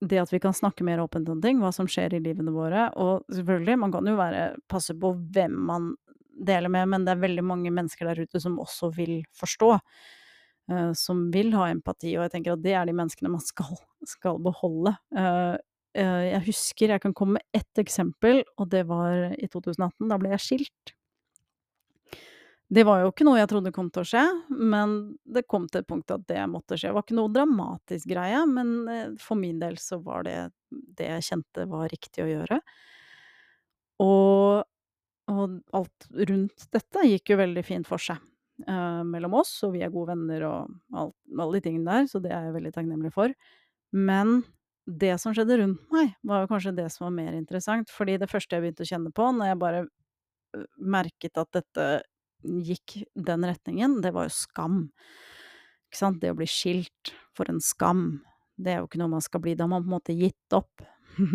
det 0.00 0.20
at 0.22 0.32
vi 0.32 0.40
kan 0.42 0.54
snakke 0.54 0.86
mer 0.86 1.02
åpent 1.02 1.28
om 1.28 1.40
ting, 1.42 1.58
hva 1.62 1.72
som 1.74 1.88
skjer 1.90 2.14
i 2.14 2.22
livene 2.22 2.54
våre 2.54 2.84
Og 3.02 3.26
selvfølgelig, 3.34 3.80
man 3.82 3.94
kan 3.94 4.06
jo 4.06 4.18
være 4.18 4.44
passe 4.70 4.94
på 4.98 5.10
hvem 5.34 5.56
man 5.70 5.90
deler 6.38 6.70
med, 6.70 6.86
men 6.92 7.06
det 7.06 7.16
er 7.16 7.24
veldig 7.24 7.42
mange 7.42 7.72
mennesker 7.74 8.06
der 8.06 8.22
ute 8.22 8.40
som 8.40 8.60
også 8.62 8.92
vil 8.94 9.20
forstå. 9.36 9.72
Uh, 10.68 10.92
som 10.92 11.30
vil 11.32 11.54
ha 11.56 11.70
empati, 11.72 12.10
og 12.18 12.26
jeg 12.26 12.34
tenker 12.34 12.52
at 12.52 12.60
det 12.60 12.74
er 12.76 12.84
de 12.84 12.92
menneskene 12.96 13.30
man 13.32 13.40
skal, 13.40 13.78
skal 14.04 14.36
beholde. 14.44 14.92
Uh, 15.16 15.56
uh, 15.96 16.24
jeg 16.26 16.42
husker, 16.50 16.92
jeg 16.92 17.04
kan 17.04 17.14
komme 17.16 17.38
med 17.38 17.56
ett 17.56 17.80
eksempel, 17.80 18.42
og 18.60 18.68
det 18.74 18.84
var 18.90 19.32
i 19.32 19.48
2018. 19.48 20.10
Da 20.10 20.20
ble 20.20 20.34
jeg 20.34 20.44
skilt. 20.44 20.94
Det 22.68 22.84
var 22.84 23.00
jo 23.00 23.08
ikke 23.14 23.24
noe 23.24 23.38
jeg 23.38 23.48
trodde 23.48 23.72
kom 23.72 23.88
til 23.88 24.04
å 24.04 24.08
skje, 24.10 24.26
men 24.52 24.96
det 25.24 25.46
kom 25.48 25.64
til 25.72 25.80
et 25.80 25.88
punkt 25.88 26.12
at 26.12 26.26
det 26.28 26.42
måtte 26.52 26.76
skje. 26.76 26.90
Det 26.90 26.98
var 26.98 27.06
ikke 27.06 27.16
noe 27.16 27.32
dramatisk 27.32 28.10
greie, 28.10 28.42
men 28.44 28.74
for 29.24 29.40
min 29.40 29.56
del 29.62 29.80
så 29.80 29.96
var 30.04 30.28
det 30.28 30.36
det 30.68 31.08
jeg 31.14 31.28
kjente 31.30 31.64
var 31.70 31.88
riktig 31.88 32.26
å 32.26 32.28
gjøre. 32.28 32.60
Og, 34.04 34.68
og 35.32 35.56
alt 35.80 36.10
rundt 36.28 36.68
dette 36.76 37.06
gikk 37.08 37.32
jo 37.32 37.40
veldig 37.40 37.64
fint 37.64 37.88
for 37.88 38.04
seg 38.04 38.20
uh, 38.66 39.02
mellom 39.06 39.38
oss, 39.40 39.52
og 39.66 39.74
vi 39.76 39.82
er 39.84 39.92
gode 39.94 40.14
venner 40.14 40.44
og 40.48 40.76
alt, 40.96 41.16
alle 41.34 41.58
de 41.58 41.64
tingene 41.68 41.88
der, 41.88 42.08
så 42.10 42.22
det 42.22 42.32
er 42.32 42.48
jeg 42.48 42.56
veldig 42.58 42.74
takknemlig 42.74 43.12
for. 43.14 43.34
Men 43.94 44.40
det 44.88 45.14
som 45.20 45.34
skjedde 45.36 45.58
rundt 45.60 45.92
meg, 45.92 46.14
var 46.26 46.48
kanskje 46.48 46.76
det 46.76 46.88
som 46.94 47.08
var 47.08 47.16
mer 47.18 47.36
interessant, 47.36 47.90
fordi 47.92 48.16
det 48.20 48.30
første 48.30 48.56
jeg 48.56 48.64
begynte 48.64 48.86
å 48.86 48.90
kjenne 48.92 49.12
på 49.14 49.30
når 49.36 49.52
jeg 49.52 49.60
bare 49.60 49.82
merket 50.80 51.40
at 51.40 51.50
dette 51.58 51.88
gikk 52.42 53.02
den 53.14 53.44
retningen, 53.44 53.98
det 54.04 54.14
var 54.16 54.28
jo 54.28 54.36
skam. 54.36 54.80
Ikke 55.88 56.00
sant, 56.00 56.20
det 56.22 56.32
å 56.32 56.38
bli 56.38 56.48
skilt, 56.48 57.12
for 57.36 57.50
en 57.50 57.60
skam. 57.62 58.20
Det 58.58 58.72
er 58.72 58.80
jo 58.80 58.88
ikke 58.88 59.00
noe 59.02 59.12
man 59.12 59.24
skal 59.24 59.42
bli, 59.44 59.54
da 59.56 59.66
har 59.66 59.72
man 59.74 59.84
på 59.84 59.90
en 59.90 59.96
måte 59.98 60.16
gitt 60.16 60.56
opp. 60.56 60.84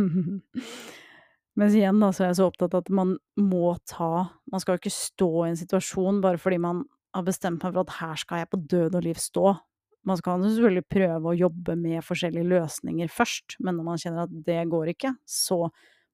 Mens 1.59 1.75
igjen 1.77 1.99
da, 2.01 2.09
så 2.13 2.23
er 2.23 2.31
jeg 2.31 2.39
så 2.39 2.49
opptatt 2.49 2.73
av 2.73 2.81
at 2.81 2.91
man 2.93 3.15
må 3.37 3.75
ta 3.89 4.25
Man 4.49 4.61
skal 4.61 4.73
jo 4.73 4.81
ikke 4.81 4.93
stå 4.95 5.27
i 5.43 5.49
en 5.51 5.59
situasjon 5.59 6.21
bare 6.23 6.39
fordi 6.41 6.57
man 6.61 6.81
har 7.13 7.25
bestemt 7.27 7.63
meg 7.63 7.75
for 7.75 7.83
at 7.83 7.95
her 7.99 8.19
skal 8.19 8.41
jeg 8.41 8.51
på 8.51 8.61
død 8.73 8.97
og 8.99 9.05
liv 9.05 9.19
stå. 9.21 9.55
Man 10.03 10.19
skal 10.19 10.43
selvfølgelig 10.43 10.85
prøve 10.91 11.31
å 11.31 11.37
jobbe 11.37 11.75
med 11.79 12.03
forskjellige 12.03 12.49
løsninger 12.51 13.11
først, 13.11 13.57
men 13.63 13.77
når 13.79 13.87
man 13.87 14.01
kjenner 14.01 14.25
at 14.25 14.37
det 14.47 14.61
går 14.71 14.93
ikke, 14.95 15.13
så 15.23 15.67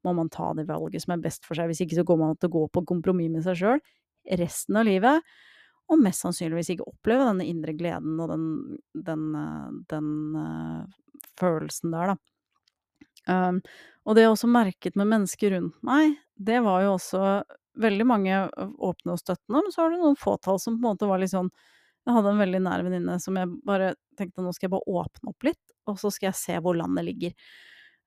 må 0.05 0.13
man 0.15 0.29
ta 0.31 0.51
det 0.55 0.67
valget 0.69 1.03
som 1.03 1.15
er 1.15 1.23
best 1.23 1.47
for 1.47 1.57
seg. 1.57 1.71
Hvis 1.71 1.81
ikke 1.83 1.97
så 1.97 2.05
går 2.07 2.19
man 2.19 2.37
til 2.37 2.51
å 2.51 2.55
gå 2.57 2.65
på 2.75 2.85
kompromiss 2.87 3.31
med 3.33 3.45
seg 3.47 3.57
sjøl 3.59 3.81
resten 4.39 4.77
av 4.77 4.85
livet, 4.85 5.25
og 5.89 6.01
mest 6.03 6.21
sannsynligvis 6.21 6.75
ikke 6.75 6.85
oppleve 6.85 7.25
denne 7.25 7.47
indre 7.49 7.73
gleden 7.73 8.19
og 8.21 8.29
den, 8.29 8.43
den, 9.07 9.23
den 9.89 10.11
uh, 10.37 11.23
følelsen 11.39 11.95
der, 11.95 12.13
da. 12.13 12.19
Um, 13.29 13.57
og 14.05 14.15
det 14.15 14.23
jeg 14.23 14.33
også 14.33 14.49
merket 14.49 14.95
med 14.97 15.09
mennesker 15.09 15.53
rundt 15.55 15.81
meg, 15.85 16.15
det 16.37 16.61
var 16.65 16.85
jo 16.85 16.93
også 16.95 17.23
veldig 17.79 18.05
mange 18.07 18.43
åpne 18.57 19.15
og 19.15 19.21
støttende, 19.21 19.63
men 19.63 19.73
så 19.73 19.83
har 19.83 19.93
du 19.93 20.01
noen 20.01 20.19
fåtall 20.19 20.59
som 20.61 20.77
på 20.77 20.83
en 20.83 20.93
måte 20.93 21.09
var 21.09 21.21
litt 21.21 21.33
sånn 21.33 21.51
Jeg 22.07 22.15
hadde 22.15 22.31
en 22.33 22.41
veldig 22.41 22.61
nær 22.65 22.83
venninne 22.85 23.17
som 23.21 23.37
jeg 23.37 23.49
bare 23.67 23.93
tenkte 24.17 24.43
nå 24.43 24.53
skal 24.55 24.67
jeg 24.67 24.75
bare 24.75 24.99
åpne 25.01 25.33
opp 25.33 25.45
litt, 25.45 25.73
og 25.89 25.99
så 26.01 26.11
skal 26.13 26.29
jeg 26.29 26.39
se 26.39 26.55
hvor 26.63 26.77
landet 26.79 27.05
ligger. 27.05 27.33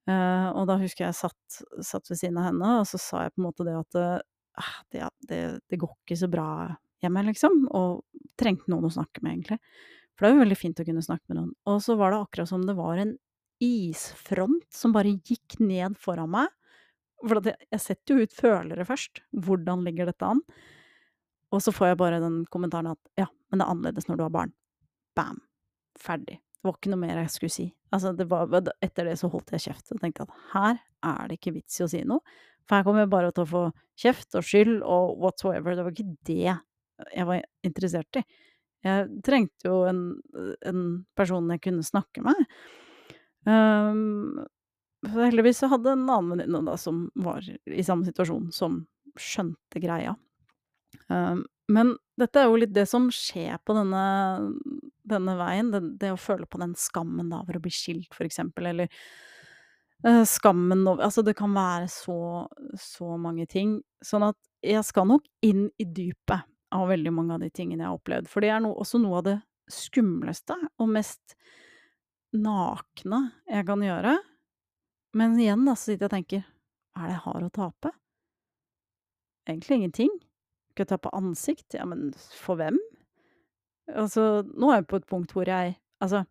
Uh, 0.09 0.49
og 0.59 0.67
da 0.67 0.79
husker 0.81 1.07
jeg 1.07 1.15
satt, 1.15 1.59
satt 1.87 2.09
ved 2.11 2.19
siden 2.19 2.41
av 2.41 2.49
henne, 2.49 2.71
og 2.81 2.89
så 2.91 2.99
sa 2.99 3.27
jeg 3.27 3.35
på 3.35 3.43
en 3.43 3.47
måte 3.47 3.67
det 3.69 3.77
at 3.79 3.99
uh, 4.01 4.73
det, 4.91 5.05
det, 5.29 5.43
det, 5.71 5.79
går 5.79 5.93
ikke 5.93 6.19
så 6.19 6.29
bra 6.33 6.47
hjemme, 7.03 7.23
liksom, 7.29 7.67
og 7.71 8.03
trengte 8.39 8.73
noen 8.73 8.89
å 8.89 8.95
snakke 8.97 9.23
med, 9.23 9.37
egentlig. 9.37 9.61
For 10.13 10.25
det 10.25 10.31
er 10.31 10.35
jo 10.35 10.43
veldig 10.43 10.59
fint 10.59 10.83
å 10.83 10.87
kunne 10.89 11.05
snakke 11.05 11.25
med 11.31 11.39
noen. 11.39 11.53
Og 11.71 11.79
så 11.85 11.97
var 12.01 12.13
det 12.13 12.23
akkurat 12.25 12.51
som 12.51 12.67
det 12.67 12.77
var 12.79 13.01
en 13.03 13.15
isfront 13.63 14.67
som 14.75 14.95
bare 14.95 15.15
gikk 15.23 15.61
ned 15.63 15.97
foran 16.01 16.33
meg, 16.35 16.51
for 17.23 17.49
jeg, 17.49 17.81
setter 17.81 18.15
jo 18.15 18.27
ut 18.27 18.37
følere 18.37 18.87
først. 18.87 19.23
Hvordan 19.47 19.85
ligger 19.87 20.11
dette 20.11 20.29
an? 20.29 20.43
Og 21.53 21.63
så 21.63 21.75
får 21.75 21.93
jeg 21.93 22.01
bare 22.01 22.23
den 22.23 22.43
kommentaren 22.53 22.93
at 22.95 23.01
ja, 23.21 23.29
men 23.51 23.61
det 23.61 23.67
er 23.67 23.75
annerledes 23.75 24.09
når 24.09 24.19
du 24.19 24.25
har 24.27 24.35
barn. 24.35 24.55
Bam. 25.19 25.43
Ferdig. 26.01 26.39
Det 26.41 26.69
var 26.69 26.79
ikke 26.79 26.93
noe 26.93 27.03
mer 27.03 27.21
jeg 27.21 27.35
skulle 27.35 27.53
si. 27.53 27.67
Altså, 27.93 28.15
det 28.17 28.29
var, 28.31 28.49
etter 28.85 29.11
det 29.11 29.19
så 29.21 29.29
holdt 29.33 29.53
jeg 29.53 29.67
kjeft 29.67 29.93
og 29.93 30.01
tenkte 30.01 30.25
at 30.25 30.37
her 30.55 30.81
er 31.13 31.29
det 31.29 31.41
ikke 31.41 31.57
vits 31.59 31.81
i 31.81 31.85
å 31.85 31.91
si 31.91 32.03
noe. 32.09 32.23
For 32.63 32.79
her 32.79 32.87
kommer 32.87 33.05
jeg 33.05 33.13
bare 33.13 33.33
til 33.35 33.45
å 33.45 33.51
få 33.51 33.65
kjeft 33.99 34.39
og 34.39 34.47
skyld 34.47 34.79
og 34.87 35.19
whatsoever. 35.21 35.75
Det 35.77 35.85
var 35.85 35.97
ikke 35.97 36.17
det 36.31 36.55
jeg 37.13 37.29
var 37.29 37.43
interessert 37.67 38.21
i. 38.21 38.23
Jeg 38.83 39.09
trengte 39.27 39.69
jo 39.69 39.83
en, 39.87 40.01
en 40.67 40.81
person 41.19 41.51
jeg 41.55 41.63
kunne 41.67 41.87
snakke 41.87 42.23
med. 42.25 42.41
Um, 43.47 44.43
heldigvis 45.11 45.63
så 45.63 45.71
hadde 45.73 45.95
en 45.95 46.07
annen 46.07 46.31
venninne 46.37 46.63
da 46.67 46.77
som 46.79 47.07
var 47.15 47.43
i 47.67 47.85
samme 47.87 48.07
situasjon, 48.07 48.51
som 48.55 48.83
skjønte 49.19 49.83
greia. 49.83 50.15
Um, 51.09 51.45
men 51.73 51.95
dette 52.21 52.41
er 52.41 52.49
jo 52.51 52.61
litt 52.61 52.75
det 52.75 52.87
som 52.91 53.09
skjer 53.15 53.59
på 53.65 53.77
denne 53.77 54.05
denne 55.09 55.35
veien, 55.37 55.73
det 55.73 55.81
det 56.01 56.13
å 56.15 56.21
føle 56.21 56.47
på 56.47 56.61
den 56.63 56.77
skammen 56.79 57.33
da 57.33 57.41
over 57.43 57.59
å 57.59 57.63
bli 57.65 57.73
skilt, 57.75 58.13
for 58.15 58.29
eksempel, 58.29 58.69
eller, 58.71 58.93
uh, 60.07 60.23
skammen 60.29 60.85
over 60.87 61.09
altså, 61.09 61.25
det 61.27 61.35
kan 61.39 61.55
være 61.57 61.89
så 61.91 62.47
så 62.79 63.17
mange 63.19 63.49
ting. 63.51 63.81
Sånn 64.05 64.29
at 64.31 64.39
jeg 64.63 64.85
skal 64.87 65.09
nok 65.11 65.27
inn 65.43 65.67
i 65.83 65.89
dypet 65.89 66.47
av 66.73 66.87
veldig 66.89 67.13
mange 67.13 67.35
av 67.35 67.43
de 67.43 67.51
tingene 67.53 67.83
jeg 67.85 67.91
har 67.91 67.99
opplevd, 67.99 68.31
for 68.31 68.45
det 68.45 68.53
er 68.55 68.63
no 68.65 68.77
også 68.79 69.01
noe 69.03 69.19
av 69.21 69.27
det 69.27 69.39
skumleste 69.73 70.57
og 70.81 70.89
mest 70.93 71.37
nakne 72.33 73.27
jeg 73.51 73.67
kan 73.69 73.83
gjøre. 73.85 74.17
Men 75.19 75.37
igjen 75.41 75.65
da, 75.67 75.75
så 75.77 75.93
sitter 75.93 76.07
jeg 76.07 76.11
og 76.11 76.17
tenker: 76.17 76.45
er 76.97 77.09
det 77.09 77.17
jeg 77.17 77.25
har 77.27 77.47
å 77.47 77.53
tape? 77.53 77.93
Egentlig 79.49 79.79
ingenting. 79.79 80.13
Skal 80.73 80.85
jeg 80.85 80.93
tape 80.95 81.13
ansikt? 81.17 81.69
Ja, 81.77 81.87
men 81.89 82.11
for 82.17 82.61
hvem? 82.61 82.79
Altså, 83.93 84.45
nå 84.49 84.71
er 84.71 84.81
jeg 84.81 84.89
på 84.89 85.01
et 85.01 85.09
punkt 85.11 85.35
hvor 85.35 85.49
jeg 85.49 85.75
altså, 86.03 86.23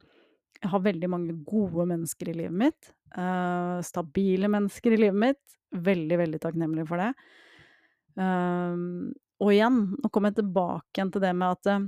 jeg 0.61 0.71
har 0.71 0.83
veldig 0.85 1.09
mange 1.11 1.35
gode 1.47 1.87
mennesker 1.89 2.31
i 2.31 2.37
livet 2.43 2.57
mitt. 2.57 2.91
Uh, 3.17 3.81
stabile 3.85 4.49
mennesker 4.51 4.95
i 4.95 5.01
livet 5.01 5.19
mitt. 5.19 5.57
Veldig, 5.71 6.17
veldig 6.21 6.39
takknemlig 6.43 6.85
for 6.89 7.01
det. 7.01 7.11
Uh, 8.19 9.09
og 9.41 9.49
igjen, 9.55 9.81
nå 9.97 10.11
kommer 10.13 10.31
jeg 10.31 10.43
tilbake 10.43 10.99
igjen 10.99 11.11
til 11.13 11.23
det 11.23 11.31
med 11.33 11.55
at 11.55 11.69
eh, 11.71 11.85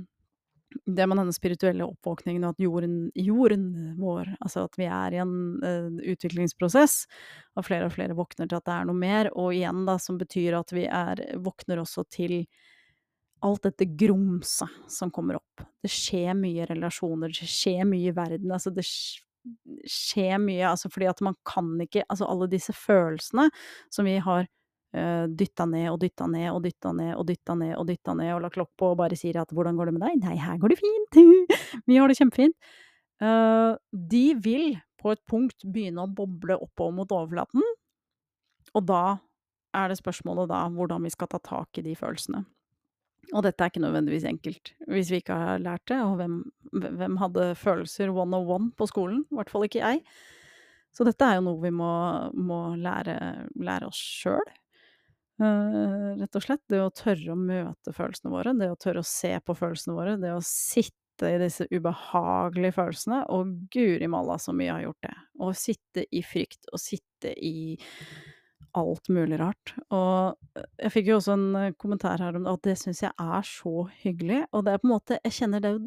det 0.86 1.06
med 1.06 1.18
denne 1.20 1.34
spirituelle 1.34 1.86
oppvåkningen 1.86 2.44
og 2.44 2.54
at 2.54 2.62
jorden 2.64 2.98
jorden 3.14 3.66
vår 4.00 4.32
altså 4.38 4.64
at 4.68 4.78
vi 4.80 4.88
er 4.90 5.16
i 5.16 5.20
en, 5.22 5.34
uh, 5.64 5.88
utviklingsprosess, 6.12 7.04
og 7.54 7.66
flere 7.68 7.88
og 7.88 7.94
flere 7.96 8.16
våkner 8.18 8.50
til 8.50 8.58
at 8.58 8.66
det 8.66 8.76
er 8.76 8.88
noe 8.88 8.98
mer, 8.98 9.30
og 9.32 9.54
igjen 9.54 9.84
da, 9.88 9.98
som 10.02 10.18
betyr 10.20 10.58
at 10.58 10.74
vi 10.74 10.86
er 10.88 11.22
våkner 11.44 11.82
også 11.82 12.06
til 12.12 12.42
alt 13.44 13.66
dette 13.66 13.86
grumset 14.00 14.90
som 14.90 15.12
kommer 15.12 15.38
opp. 15.40 15.66
Det 15.84 15.90
skjer 15.92 16.32
mye 16.38 16.66
relasjoner, 16.70 17.32
det 17.34 17.50
skjer 17.50 17.84
mye 17.88 18.08
i 18.08 18.16
verden, 18.16 18.52
altså 18.54 18.72
det 18.72 18.86
skjer 18.88 20.38
mye, 20.40 20.64
altså 20.70 20.88
fordi 20.88 21.10
at 21.10 21.20
man 21.24 21.36
kan 21.46 21.74
ikke 21.84 22.06
altså 22.08 22.28
alle 22.30 22.48
disse 22.52 22.72
følelsene 22.76 23.50
som 23.92 24.08
vi 24.08 24.16
har 24.24 24.48
dytta 24.94 25.66
ned 25.66 25.88
og 25.90 25.98
dytta 26.02 26.28
ned 26.30 26.48
og 26.52 26.60
dytta 26.62 26.92
ned 26.94 27.12
og 27.18 27.26
dytta 27.26 27.56
ned 27.58 27.72
og 27.74 27.86
dytta 27.88 28.14
ned 28.14 28.32
og 28.36 28.42
la 28.44 28.50
klokk 28.54 28.70
på 28.78 28.92
og 28.92 28.98
bare 29.00 29.18
sier 29.18 29.40
at 29.40 29.50
'hvordan 29.50 29.76
går 29.76 29.90
det 29.90 29.94
med 29.96 30.04
deg?' 30.06 30.20
'Nei, 30.22 30.36
her 30.38 30.58
går 30.58 30.70
det 30.70 30.78
fint, 30.78 31.18
vi 31.88 31.96
har 31.96 32.08
det 32.08 32.18
kjempefint'. 32.18 32.54
Eh, 33.22 33.76
de 33.90 34.24
vil 34.34 34.76
på 35.02 35.12
et 35.12 35.22
punkt 35.26 35.66
begynne 35.66 36.04
å 36.04 36.14
boble 36.14 36.56
oppover 36.56 36.94
mot 36.94 37.10
overflaten, 37.10 37.62
og 38.74 38.86
da 38.86 39.18
er 39.74 39.88
det 39.88 39.98
spørsmålet 39.98 40.48
da 40.48 40.68
hvordan 40.70 41.02
vi 41.02 41.10
skal 41.10 41.28
ta 41.28 41.38
tak 41.38 41.78
i 41.78 41.82
de 41.82 41.94
følelsene. 41.98 42.44
Og 43.32 43.42
dette 43.42 43.64
er 43.64 43.70
ikke 43.72 43.82
nødvendigvis 43.82 44.26
enkelt, 44.28 44.74
hvis 44.86 45.10
vi 45.10 45.22
ikke 45.22 45.34
har 45.34 45.62
lært 45.62 45.86
det, 45.88 45.98
og 45.98 46.18
hvem 46.20 46.42
hvem 46.74 47.18
hadde 47.20 47.54
følelser 47.54 48.10
one 48.10 48.36
on 48.36 48.48
one 48.48 48.70
på 48.76 48.86
skolen? 48.90 49.24
I 49.30 49.38
hvert 49.38 49.50
fall 49.52 49.66
ikke 49.66 49.82
jeg. 49.82 50.02
Så 50.94 51.06
dette 51.06 51.26
er 51.26 51.38
jo 51.38 51.46
noe 51.48 51.62
vi 51.62 51.70
må 51.74 51.90
må 52.34 52.60
lære 52.78 53.16
lære 53.54 53.90
oss 53.90 53.98
sjøl. 53.98 54.44
Eh, 55.42 56.10
rett 56.20 56.36
og 56.38 56.44
slett. 56.44 56.62
Det 56.70 56.78
å 56.82 56.92
tørre 56.94 57.34
å 57.34 57.38
møte 57.38 57.94
følelsene 57.94 58.30
våre, 58.34 58.54
det 58.58 58.70
å 58.70 58.78
tørre 58.78 59.02
å 59.02 59.08
se 59.08 59.32
på 59.42 59.56
følelsene 59.58 59.96
våre, 59.96 60.14
det 60.20 60.30
å 60.34 60.42
sitte 60.44 61.30
i 61.30 61.40
disse 61.42 61.66
ubehagelige 61.70 62.76
følelsene, 62.76 63.24
og 63.34 63.50
guri 63.74 64.08
malla 64.10 64.38
så 64.42 64.54
mye 64.54 64.68
jeg 64.68 64.76
har 64.76 64.86
gjort 64.88 65.08
det. 65.08 65.16
Å 65.42 65.50
sitte 65.58 66.06
i 66.10 66.22
frykt, 66.26 66.70
og 66.72 66.82
sitte 66.82 67.34
i 67.34 67.54
alt 68.74 69.10
mulig 69.12 69.38
rart. 69.42 69.74
Og 69.94 70.38
eh, 70.58 70.68
jeg 70.86 70.94
fikk 70.98 71.10
jo 71.10 71.18
også 71.18 71.34
en 71.34 71.48
eh, 71.58 71.74
kommentar 71.82 72.22
her 72.22 72.38
om 72.38 72.48
at 72.50 72.62
det 72.66 72.78
syns 72.78 73.02
jeg 73.04 73.14
er 73.14 73.48
så 73.48 73.88
hyggelig, 74.04 74.44
og 74.52 74.66
det 74.66 74.74
er 74.74 74.82
på 74.82 74.88
en 74.90 74.94
måte 74.94 75.20
jeg 75.20 75.38
kjenner 75.40 75.62
det 75.62 75.74
jo 75.74 75.84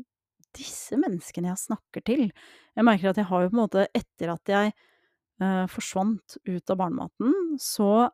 disse 0.58 0.98
menneskene 1.00 1.52
jeg 1.52 1.64
snakker 1.68 2.04
til. 2.08 2.28
Jeg 2.76 2.88
merker 2.88 3.12
at 3.12 3.20
jeg 3.20 3.30
har 3.30 3.44
jo 3.44 3.52
på 3.52 3.58
en 3.58 3.64
måte 3.64 3.88
etter 3.96 4.32
at 4.34 4.52
jeg, 4.52 4.76
eh, 5.44 5.66
forsvant 5.72 6.40
ut 6.48 6.74
av 6.74 6.80
barnematen, 6.80 7.36
så 7.62 8.10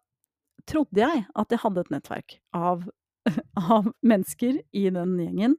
trodde 0.70 1.02
jeg 1.02 1.26
at 1.28 1.54
jeg 1.54 1.62
hadde 1.64 1.84
et 1.84 1.92
nettverk 1.94 2.38
av 2.58 2.86
av 3.78 3.90
mennesker 4.04 4.62
i 4.76 4.88
den 4.94 5.16
gjengen. 5.20 5.58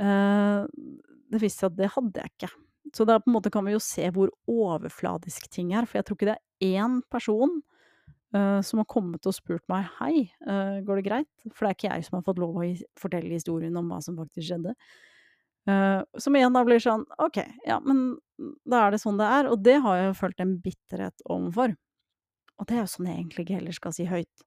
Eh, 0.00 0.64
det 1.32 1.40
viste 1.42 1.64
seg 1.64 1.72
at 1.72 1.78
det 1.78 1.92
hadde 1.94 2.22
jeg 2.22 2.34
ikke. 2.34 2.50
Så 2.94 3.06
da 3.08 3.18
på 3.20 3.30
en 3.30 3.36
måte 3.36 3.52
kan 3.52 3.64
vi 3.66 3.74
jo 3.74 3.82
se 3.82 4.08
hvor 4.14 4.32
overfladisk 4.50 5.48
ting 5.52 5.72
er, 5.74 5.88
for 5.88 5.98
jeg 5.98 6.08
tror 6.08 6.18
ikke 6.18 6.30
det 6.30 6.36
er 6.36 6.76
én 6.84 7.00
person, 7.12 7.56
eh, 8.36 8.60
som 8.66 8.82
har 8.82 8.90
kommet 8.90 9.26
og 9.26 9.34
spurt 9.36 9.64
meg 9.72 9.88
'Hei, 9.96 10.30
eh, 10.46 10.80
går 10.84 11.00
det 11.00 11.08
greit?' 11.08 11.52
For 11.52 11.66
det 11.66 11.70
er 11.70 11.78
ikke 11.78 11.94
jeg 11.94 12.04
som 12.04 12.18
har 12.18 12.28
fått 12.28 12.38
lov 12.42 12.56
å 12.56 12.68
fortelle 12.98 13.32
historien 13.32 13.76
om 13.76 13.88
hva 13.88 14.02
som 14.02 14.16
faktisk 14.16 14.48
skjedde. 14.48 14.74
Uh, 15.64 16.04
som 16.20 16.34
igjen 16.36 16.52
da 16.52 16.60
blir 16.60 16.76
sånn, 16.76 17.06
ok, 17.24 17.38
ja, 17.64 17.78
men 17.80 18.18
da 18.68 18.82
er 18.84 18.90
det 18.90 19.00
sånn 19.00 19.16
det 19.16 19.24
er, 19.24 19.46
og 19.48 19.62
det 19.64 19.78
har 19.80 19.96
jeg 19.96 20.10
jo 20.10 20.18
følt 20.18 20.40
en 20.44 20.58
bitterhet 20.60 21.22
overfor. 21.24 21.72
Og 22.60 22.68
det 22.68 22.76
er 22.76 22.84
jo 22.84 22.90
sånn 22.92 23.08
jeg 23.10 23.20
egentlig 23.20 23.46
ikke 23.46 23.58
heller 23.58 23.76
skal 23.76 23.94
si 23.96 24.06
høyt. 24.08 24.44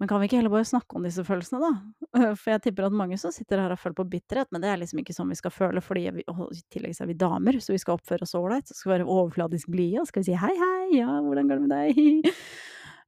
Men 0.00 0.08
kan 0.08 0.20
vi 0.22 0.30
ikke 0.30 0.38
heller 0.38 0.52
bare 0.52 0.64
snakke 0.64 0.96
om 0.96 1.04
disse 1.04 1.22
følelsene, 1.28 1.60
da? 1.60 2.30
For 2.40 2.54
jeg 2.54 2.62
tipper 2.64 2.86
at 2.88 2.96
mange 2.96 3.18
som 3.20 3.32
sitter 3.34 3.60
her 3.60 3.74
har 3.74 3.80
følt 3.80 3.98
på 3.98 4.06
bitterhet, 4.08 4.48
men 4.50 4.64
det 4.64 4.70
er 4.72 4.80
liksom 4.80 5.02
ikke 5.02 5.12
sånn 5.12 5.28
vi 5.28 5.36
skal 5.36 5.52
føle, 5.52 5.82
fordi 5.84 6.06
vi 6.16 6.24
og 6.32 6.46
i 6.56 6.62
tillegg 6.72 6.96
så 6.96 7.04
er 7.04 7.10
vi 7.10 7.18
damer, 7.20 7.58
så 7.60 7.74
vi 7.74 7.80
skal 7.82 7.98
oppføre 7.98 8.24
oss 8.24 8.32
ålreit, 8.38 8.64
så 8.70 8.78
skal 8.78 8.88
vi 8.88 8.94
være 8.94 9.08
overfladisk 9.12 9.68
blide, 9.74 10.00
og 10.00 10.08
skal 10.08 10.24
vi 10.24 10.30
si 10.30 10.38
hei, 10.40 10.54
hei, 10.56 10.86
ja, 11.02 11.18
hvordan 11.26 11.52
går 11.52 11.60
det 11.60 11.66
med 11.66 11.76
deg? 11.76 12.30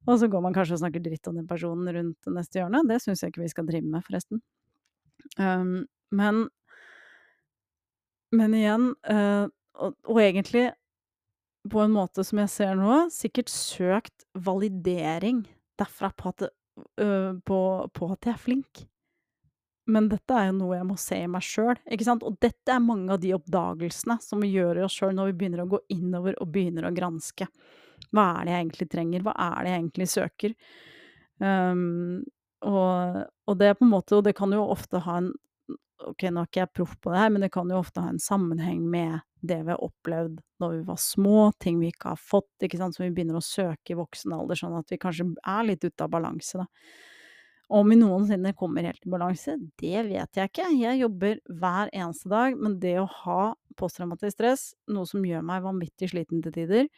Og 0.03 0.17
så 0.19 0.27
går 0.27 0.41
man 0.43 0.51
kanskje 0.51 0.75
og 0.75 0.81
snakker 0.81 0.99
dritt 0.99 1.27
om 1.31 1.37
den 1.39 1.47
personen 1.47 1.87
rundt 1.95 2.27
neste 2.35 2.59
hjørne. 2.59 2.81
Det 2.89 2.97
syns 2.99 3.21
jeg 3.23 3.31
ikke 3.31 3.45
vi 3.45 3.51
skal 3.53 3.67
drive 3.69 3.87
med, 3.87 4.03
forresten. 4.03 4.41
Um, 5.39 5.85
men 6.11 6.41
men 8.35 8.55
igjen, 8.57 8.89
uh, 9.07 9.47
og 9.79 9.95
og 10.03 10.19
egentlig 10.19 10.65
på 11.71 11.79
en 11.83 11.93
måte 11.95 12.23
som 12.27 12.41
jeg 12.41 12.51
ser 12.51 12.75
nå, 12.79 13.05
sikkert 13.13 13.51
søkt 13.51 14.25
validering 14.33 15.43
derfra 15.79 16.11
på 16.17 16.33
at 16.33 16.49
på 17.45 17.59
på 17.93 18.09
at 18.09 18.25
jeg 18.25 18.33
er 18.33 18.41
flink. 18.41 18.83
Men 19.85 20.07
dette 20.07 20.35
er 20.35 20.47
jo 20.47 20.55
noe 20.61 20.77
jeg 20.77 20.87
må 20.87 20.95
se 20.99 21.17
i 21.19 21.29
meg 21.29 21.43
sjøl, 21.43 21.75
ikke 21.91 22.07
sant? 22.07 22.23
Og 22.23 22.37
dette 22.41 22.71
er 22.71 22.83
mange 22.83 23.11
av 23.13 23.19
de 23.19 23.33
oppdagelsene 23.35 24.15
som 24.23 24.43
vi 24.43 24.53
gjør 24.53 24.79
i 24.79 24.85
oss 24.85 24.95
sjøl 24.95 25.11
når 25.15 25.31
vi 25.31 25.37
begynner 25.41 25.65
å 25.65 25.71
gå 25.73 25.81
innover 25.91 26.37
og 26.39 26.53
begynner 26.55 26.87
å 26.87 26.93
granske. 26.95 27.49
Hva 28.11 28.29
er 28.37 28.47
det 28.47 28.53
jeg 28.53 28.63
egentlig 28.63 28.89
trenger? 28.93 29.25
Hva 29.25 29.33
er 29.43 29.57
det 29.59 29.73
jeg 29.73 29.81
egentlig 29.81 30.09
søker? 30.13 30.55
Um, 31.43 32.23
og 32.63 33.23
og 33.43 33.57
det 33.59 33.67
er 33.67 33.75
på 33.75 33.83
en 33.83 33.91
måte 33.91 34.15
og 34.15 34.23
det 34.23 34.35
kan 34.37 34.53
jo 34.55 34.63
ofte 34.71 35.01
ha 35.03 35.19
en 35.19 35.33
Ok, 36.03 36.25
nå 36.27 36.41
er 36.41 36.47
ikke 36.49 36.59
jeg 36.59 36.71
proff 36.75 36.95
på 36.99 37.11
det 37.13 37.19
her, 37.21 37.29
men 37.31 37.43
det 37.45 37.47
kan 37.53 37.69
jo 37.71 37.77
ofte 37.79 38.01
ha 38.03 38.09
en 38.11 38.19
sammenheng 38.19 38.81
med 38.91 39.21
det 39.43 39.59
vi 39.61 39.73
har 39.73 39.81
opplevd 39.83 40.37
når 40.63 40.75
vi 40.77 40.83
var 40.87 40.99
små, 41.01 41.39
ting 41.59 41.79
vi 41.81 41.91
ikke 41.91 42.13
har 42.13 42.19
fått, 42.19 42.51
ikke 42.63 42.79
sant, 42.79 42.95
som 42.95 43.03
vi 43.05 43.11
begynner 43.15 43.39
å 43.39 43.43
søke 43.43 43.93
i 43.93 43.97
voksen 43.99 44.35
alder, 44.35 44.59
sånn 44.59 44.77
at 44.79 44.93
vi 44.93 44.99
kanskje 45.01 45.27
er 45.35 45.65
litt 45.67 45.83
ute 45.83 46.05
av 46.05 46.13
balanse, 46.13 46.63
da. 46.63 46.67
Om 47.73 47.89
vi 47.89 47.97
noensinne 47.97 48.51
kommer 48.59 48.85
helt 48.85 49.05
i 49.07 49.09
balanse, 49.09 49.55
det 49.81 50.03
vet 50.05 50.37
jeg 50.37 50.49
ikke. 50.51 50.67
Jeg 50.77 50.99
jobber 50.99 51.39
hver 51.49 51.89
eneste 51.95 52.29
dag, 52.29 52.57
men 52.59 52.75
det 52.83 52.97
å 53.01 53.07
ha 53.23 53.41
posttraumatisk 53.79 54.35
stress, 54.35 54.65
noe 54.93 55.09
som 55.09 55.23
gjør 55.25 55.45
meg 55.47 55.63
vanvittig 55.65 56.11
sliten 56.11 56.43
til 56.43 56.53
tider, 56.53 56.89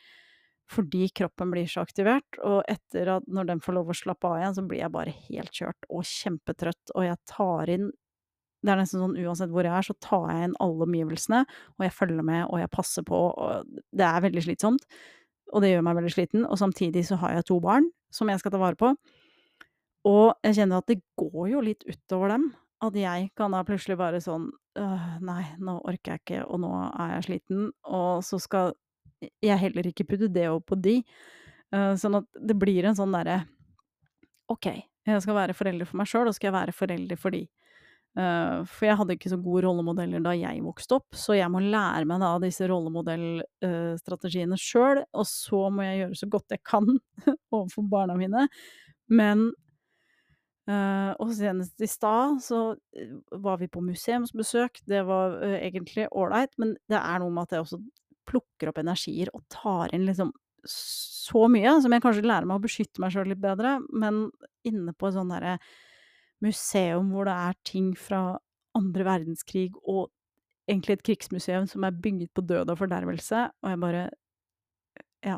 fordi 0.69 1.07
kroppen 1.15 1.51
blir 1.53 1.69
så 1.69 1.83
aktivert, 1.85 2.39
og 2.41 2.63
etter 2.69 3.13
at 3.19 3.27
når 3.29 3.51
den 3.51 3.61
får 3.63 3.77
lov 3.77 3.93
å 3.93 3.97
slappe 3.97 4.29
av 4.29 4.39
igjen, 4.41 4.57
så 4.57 4.65
blir 4.65 4.81
jeg 4.81 4.93
bare 4.97 5.13
helt 5.29 5.61
kjørt 5.61 5.87
og 5.93 6.09
kjempetrøtt, 6.09 6.95
og 6.97 7.05
jeg 7.07 7.21
tar 7.29 7.71
inn 7.77 7.91
det 8.65 8.73
er 8.73 8.79
nesten 8.81 9.01
sånn 9.03 9.17
uansett 9.21 9.51
hvor 9.53 9.67
jeg 9.67 9.75
er, 9.77 9.85
så 9.85 9.95
tar 10.03 10.25
jeg 10.31 10.47
inn 10.47 10.55
alle 10.63 10.87
omgivelsene, 10.87 11.43
og 11.77 11.85
jeg 11.85 11.93
følger 11.93 12.25
med, 12.25 12.47
og 12.49 12.61
jeg 12.61 12.71
passer 12.73 13.05
på, 13.05 13.19
og 13.31 13.77
det 13.95 14.07
er 14.07 14.25
veldig 14.25 14.45
slitsomt. 14.47 14.87
Og 15.53 15.61
det 15.61 15.71
gjør 15.71 15.85
meg 15.85 15.99
veldig 15.99 16.13
sliten, 16.15 16.47
og 16.49 16.57
samtidig 16.59 17.05
så 17.07 17.19
har 17.21 17.35
jeg 17.35 17.47
to 17.51 17.59
barn 17.63 17.91
som 18.13 18.31
jeg 18.31 18.41
skal 18.41 18.55
ta 18.55 18.61
vare 18.61 18.79
på. 18.79 18.91
Og 20.05 20.33
jeg 20.45 20.59
kjenner 20.59 20.81
at 20.81 20.89
det 20.89 21.01
går 21.19 21.49
jo 21.53 21.61
litt 21.65 21.85
utover 21.85 22.33
dem. 22.35 22.49
At 22.83 22.97
jeg 22.97 23.29
kan 23.37 23.53
da 23.55 23.63
plutselig 23.65 23.97
bare 23.99 24.21
sånn 24.23 24.51
Nei, 24.75 25.41
nå 25.63 25.77
orker 25.87 26.17
jeg 26.17 26.21
ikke, 26.21 26.39
og 26.51 26.59
nå 26.59 26.69
er 26.75 27.13
jeg 27.13 27.27
sliten. 27.29 27.69
Og 27.87 28.25
så 28.27 28.35
skal 28.43 28.73
jeg 29.39 29.55
heller 29.61 29.87
ikke 29.87 30.03
putte 30.09 30.27
det 30.27 30.49
opp 30.51 30.65
på 30.67 30.77
de. 30.83 30.97
Uh, 31.71 31.93
sånn 31.99 32.19
at 32.19 32.27
det 32.35 32.57
blir 32.59 32.85
en 32.85 32.97
sånn 32.97 33.15
derre 33.15 33.39
Ok, 34.51 34.67
jeg 35.07 35.21
skal 35.23 35.37
være 35.39 35.55
forelder 35.57 35.87
for 35.89 35.97
meg 35.97 36.09
sjøl, 36.11 36.27
og 36.29 36.35
skal 36.35 36.51
jeg 36.51 36.53
være 36.53 36.73
forelder 36.75 37.17
for 37.17 37.33
de. 37.33 37.39
Uh, 38.15 38.63
for 38.71 38.87
jeg 38.87 38.95
hadde 38.95 39.15
ikke 39.17 39.29
så 39.33 39.37
gode 39.43 39.65
rollemodeller 39.65 40.21
da 40.23 40.31
jeg 40.37 40.61
vokste 40.63 40.95
opp, 41.01 41.17
så 41.19 41.35
jeg 41.35 41.51
må 41.51 41.59
lære 41.59 42.07
meg 42.07 42.21
da 42.23 42.29
disse 42.39 42.63
rollemodellstrategiene 42.71 44.55
sjøl, 44.59 45.01
og 45.11 45.27
så 45.27 45.65
må 45.67 45.83
jeg 45.83 45.97
gjøre 45.99 46.19
så 46.21 46.29
godt 46.31 46.55
jeg 46.55 46.63
kan 46.63 46.87
overfor 47.55 47.83
barna 47.91 48.15
mine. 48.19 48.45
Men 49.11 49.49
uh, 50.71 51.11
Og 51.19 51.35
senest 51.35 51.83
i 51.83 51.91
stad 51.91 52.39
så 52.45 52.61
var 53.35 53.59
vi 53.59 53.67
på 53.67 53.83
museumsbesøk, 53.83 54.79
det 54.87 55.03
var 55.09 55.35
egentlig 55.59 56.07
ålreit, 56.15 56.55
men 56.61 56.77
det 56.87 57.01
er 57.01 57.19
noe 57.19 57.35
med 57.35 57.49
at 57.49 57.57
jeg 57.57 57.67
også 57.67 57.83
plukker 58.25 58.71
opp 58.71 58.79
energier 58.81 59.29
og 59.35 59.43
tar 59.53 59.91
inn 59.93 60.07
liksom 60.07 60.31
så 60.65 61.45
mye, 61.51 61.75
som 61.81 61.93
jeg 61.93 62.01
kanskje 62.01 62.25
lærer 62.25 62.47
meg 62.47 62.57
å 62.57 62.63
beskytte 62.63 63.01
meg 63.03 63.13
sjøl 63.13 63.27
litt 63.29 63.41
bedre, 63.43 63.75
men 63.93 64.29
inne 64.65 64.93
på 64.97 65.09
en 65.09 65.19
sånn 65.19 65.33
derre 65.33 65.59
museum 66.45 67.09
hvor 67.13 67.27
det 67.27 67.35
er 67.35 67.57
ting 67.67 67.93
fra 67.97 68.37
andre 68.75 69.07
verdenskrig 69.07 69.69
og 69.83 70.09
egentlig 70.69 70.97
et 70.97 71.05
krigsmuseum 71.05 71.67
som 71.69 71.85
er 71.85 71.97
bygget 72.03 72.31
på 72.33 72.43
død 72.45 72.71
og 72.73 72.79
fordervelse, 72.79 73.49
og 73.63 73.69
jeg 73.69 73.79
bare 73.81 74.09
Ja. 75.25 75.37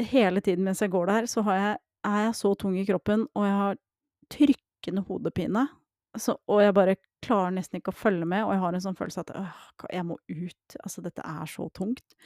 Hele 0.00 0.40
tiden 0.40 0.64
mens 0.64 0.82
jeg 0.82 0.90
går 0.90 1.06
der, 1.06 1.26
så 1.26 1.42
jeg 1.52 1.76
er 2.04 2.24
jeg 2.24 2.34
så 2.34 2.54
tung 2.54 2.78
i 2.78 2.84
kroppen, 2.84 3.26
og 3.34 3.44
jeg 3.44 3.54
har 3.54 3.76
trykkende 4.30 5.04
hodepine, 5.08 5.68
så 6.16 6.36
og 6.48 6.62
jeg 6.62 6.74
bare 6.74 6.96
klarer 7.22 7.54
nesten 7.54 7.78
ikke 7.78 7.92
å 7.92 7.96
følge 7.96 8.26
med, 8.26 8.44
og 8.44 8.52
jeg 8.52 8.60
har 8.60 8.74
en 8.74 8.84
sånn 8.84 8.98
følelse 8.98 9.20
at 9.20 9.32
øh, 9.36 9.86
jeg 9.92 10.04
må 10.04 10.18
ut, 10.28 10.76
altså 10.82 11.04
dette 11.04 11.22
er 11.24 11.46
så 11.46 11.68
tungt. 11.74 12.16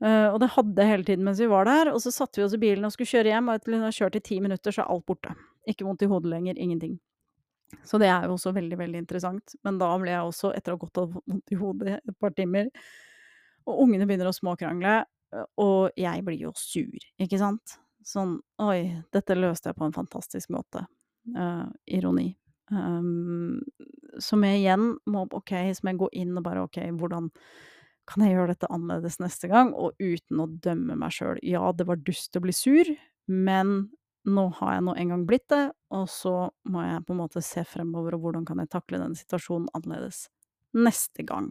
Uh, 0.00 0.32
og 0.32 0.38
det 0.40 0.48
hadde 0.54 0.80
jeg 0.80 0.88
hele 0.88 1.04
tiden 1.04 1.24
mens 1.26 1.40
vi 1.42 1.48
var 1.50 1.68
der, 1.68 1.90
og 1.92 2.00
så 2.00 2.12
satte 2.14 2.40
vi 2.40 2.44
oss 2.46 2.56
i 2.56 2.60
bilen 2.60 2.86
og 2.88 2.92
skulle 2.94 3.10
kjøre 3.10 3.34
hjem, 3.34 3.48
og 3.48 3.58
etter 3.58 3.76
å 3.76 3.80
ha 3.84 3.92
kjørt 3.92 4.16
i 4.16 4.22
ti 4.24 4.38
minutter, 4.40 4.72
så 4.72 4.84
er 4.84 4.92
alt 4.94 5.04
borte. 5.08 5.34
Ikke 5.68 5.84
vondt 5.86 6.02
i 6.04 6.08
hodet 6.10 6.32
lenger, 6.32 6.58
ingenting. 6.58 6.98
Så 7.86 8.00
det 8.02 8.08
er 8.10 8.26
jo 8.26 8.34
også 8.34 8.52
veldig, 8.56 8.78
veldig 8.80 9.02
interessant. 9.04 9.54
Men 9.66 9.78
da 9.80 9.90
ble 10.00 10.12
jeg 10.12 10.26
også, 10.26 10.52
etter 10.56 10.74
å 10.74 10.78
ha 10.78 10.82
gått 10.84 11.00
hatt 11.02 11.14
vondt 11.14 11.54
i 11.54 11.58
hodet 11.60 11.98
et 12.00 12.16
par 12.18 12.34
timer, 12.36 12.70
og 13.68 13.84
ungene 13.84 14.08
begynner 14.08 14.30
å 14.30 14.34
småkrangle, 14.34 15.02
og 15.62 16.00
jeg 16.00 16.24
blir 16.26 16.46
jo 16.48 16.52
sur, 16.58 17.06
ikke 17.20 17.38
sant. 17.38 17.76
Sånn 18.06 18.38
Oi, 18.64 19.02
dette 19.12 19.36
løste 19.36 19.70
jeg 19.70 19.78
på 19.78 19.86
en 19.86 19.94
fantastisk 19.94 20.50
måte. 20.54 20.86
Uh, 21.36 21.68
ironi. 21.84 22.32
Um, 22.72 23.60
som 24.22 24.44
jeg 24.46 24.60
igjen 24.62 24.94
må 25.10 25.24
Ok, 25.36 25.52
som 25.74 25.90
jeg 25.90 25.98
går 26.00 26.12
inn 26.22 26.36
og 26.38 26.44
bare 26.46 26.62
Ok, 26.64 26.78
hvordan 26.96 27.26
kan 28.10 28.24
jeg 28.24 28.34
gjøre 28.34 28.54
dette 28.54 28.70
annerledes 28.72 29.20
neste 29.22 29.50
gang, 29.50 29.70
og 29.76 29.94
uten 30.00 30.40
å 30.42 30.48
dømme 30.64 30.96
meg 30.98 31.14
sjøl. 31.14 31.38
Ja, 31.46 31.68
det 31.76 31.86
var 31.86 32.00
dust 32.02 32.34
å 32.34 32.42
bli 32.42 32.54
sur, 32.56 32.88
men 33.30 33.90
nå 34.28 34.46
har 34.58 34.76
jeg 34.76 34.84
nå 34.86 34.94
en 34.98 35.14
gang 35.14 35.24
blitt 35.28 35.48
det, 35.52 35.64
og 35.96 36.04
så 36.12 36.34
må 36.68 36.84
jeg 36.84 37.06
på 37.06 37.14
en 37.14 37.22
måte 37.22 37.42
se 37.44 37.64
fremover, 37.68 38.16
og 38.16 38.26
hvordan 38.26 38.44
kan 38.48 38.60
jeg 38.60 38.72
takle 38.72 39.00
den 39.00 39.16
situasjonen 39.18 39.70
annerledes 39.76 40.26
neste 40.76 41.24
gang. 41.26 41.50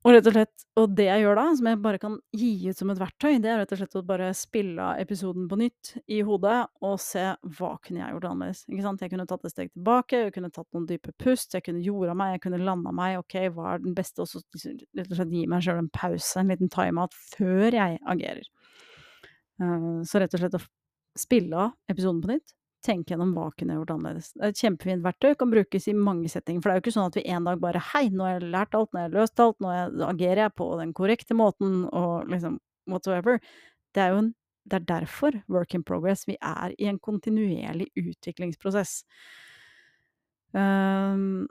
Og 0.00 0.14
rett 0.14 0.28
og 0.30 0.32
slett 0.32 0.62
og 0.80 0.92
det 0.96 1.10
jeg 1.10 1.20
gjør 1.26 1.36
da, 1.36 1.42
som 1.58 1.66
jeg 1.68 1.78
bare 1.84 1.98
kan 2.00 2.14
gi 2.32 2.70
ut 2.70 2.78
som 2.78 2.88
et 2.92 3.00
verktøy, 3.02 3.34
det 3.44 3.50
er 3.52 3.58
rett 3.60 3.74
og 3.74 3.80
slett 3.82 3.98
å 4.00 4.02
bare 4.08 4.30
spille 4.36 4.80
av 4.80 5.00
episoden 5.02 5.44
på 5.50 5.58
nytt 5.60 5.90
i 6.08 6.22
hodet 6.24 6.56
og 6.88 6.94
se 7.04 7.26
hva 7.58 7.74
kunne 7.84 8.00
jeg 8.00 8.14
gjort 8.14 8.28
annerledes. 8.30 8.62
Ikke 8.70 8.86
sant? 8.86 9.04
Jeg 9.04 9.12
kunne 9.12 9.28
tatt 9.28 9.44
et 9.44 9.52
steg 9.52 9.74
tilbake, 9.74 10.22
jeg 10.24 10.34
kunne 10.38 10.52
tatt 10.56 10.68
noen 10.72 10.88
dype 10.88 11.12
pust, 11.20 11.52
jeg 11.52 11.66
kunne 11.66 11.84
jorda 11.84 12.16
meg, 12.16 12.38
jeg 12.38 12.44
kunne 12.46 12.62
landa 12.64 12.94
meg, 12.96 13.18
ok, 13.20 13.36
hva 13.52 13.74
er 13.74 13.84
den 13.84 13.96
beste, 13.98 14.24
og 14.24 14.30
så 14.30 14.40
rett 14.40 15.04
og 15.04 15.20
slett 15.20 15.36
gi 15.36 15.44
meg 15.52 15.68
sjøl 15.68 15.82
en 15.82 15.92
pause, 15.92 16.32
en 16.40 16.54
liten 16.54 16.72
timeout, 16.72 17.20
før 17.36 17.76
jeg 17.76 18.00
agerer. 18.14 18.48
Uh, 19.60 20.00
så 20.08 20.22
rett 20.22 20.32
og 20.32 20.40
slett 20.40 20.56
å 20.56 20.64
spille 21.18 21.56
av 21.66 21.76
episoden 21.90 22.20
på 22.22 22.32
nytt, 22.32 22.54
tenke 22.84 23.12
gjennom 23.12 23.34
hva 23.36 23.50
kunne 23.52 23.74
jeg 23.74 23.82
gjort 23.82 23.92
annerledes. 23.94 24.30
Det 24.32 24.44
er 24.46 24.54
et 24.54 24.62
kjempefint 24.62 25.04
verktøy, 25.04 25.34
kan 25.36 25.52
brukes 25.52 25.88
i 25.90 25.94
mange 25.96 26.30
settinger. 26.32 26.62
For 26.62 26.70
det 26.70 26.74
er 26.74 26.80
jo 26.80 26.84
ikke 26.86 26.96
sånn 26.96 27.10
at 27.10 27.18
vi 27.18 27.26
en 27.28 27.48
dag 27.48 27.60
bare 27.60 27.82
Hei, 27.90 28.06
nå 28.08 28.24
har 28.24 28.38
jeg 28.38 28.52
lært 28.54 28.76
alt, 28.78 28.92
nå 28.92 29.02
har 29.02 29.08
jeg 29.08 29.16
løst 29.18 29.42
alt, 29.44 29.58
nå 29.60 29.72
agerer 30.08 30.44
jeg 30.46 30.56
på 30.56 30.68
den 30.80 30.94
korrekte 30.96 31.36
måten, 31.36 31.82
og 31.92 32.30
liksom 32.32 32.60
whatsoever. 32.90 33.40
Det 33.94 34.04
er 34.04 34.14
jo 34.14 34.22
en 34.24 34.34
det 34.70 34.76
er 34.76 34.86
derfor 34.86 35.40
work 35.48 35.74
in 35.74 35.82
progress. 35.82 36.26
Vi 36.28 36.36
er 36.36 36.74
i 36.78 36.86
en 36.86 36.98
kontinuerlig 36.98 37.88
utviklingsprosess. 37.96 39.00
Um, 40.52 41.48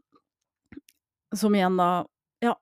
som 1.35 1.55
igjen 1.55 1.79
da 1.79 2.05
Ja, 2.43 2.53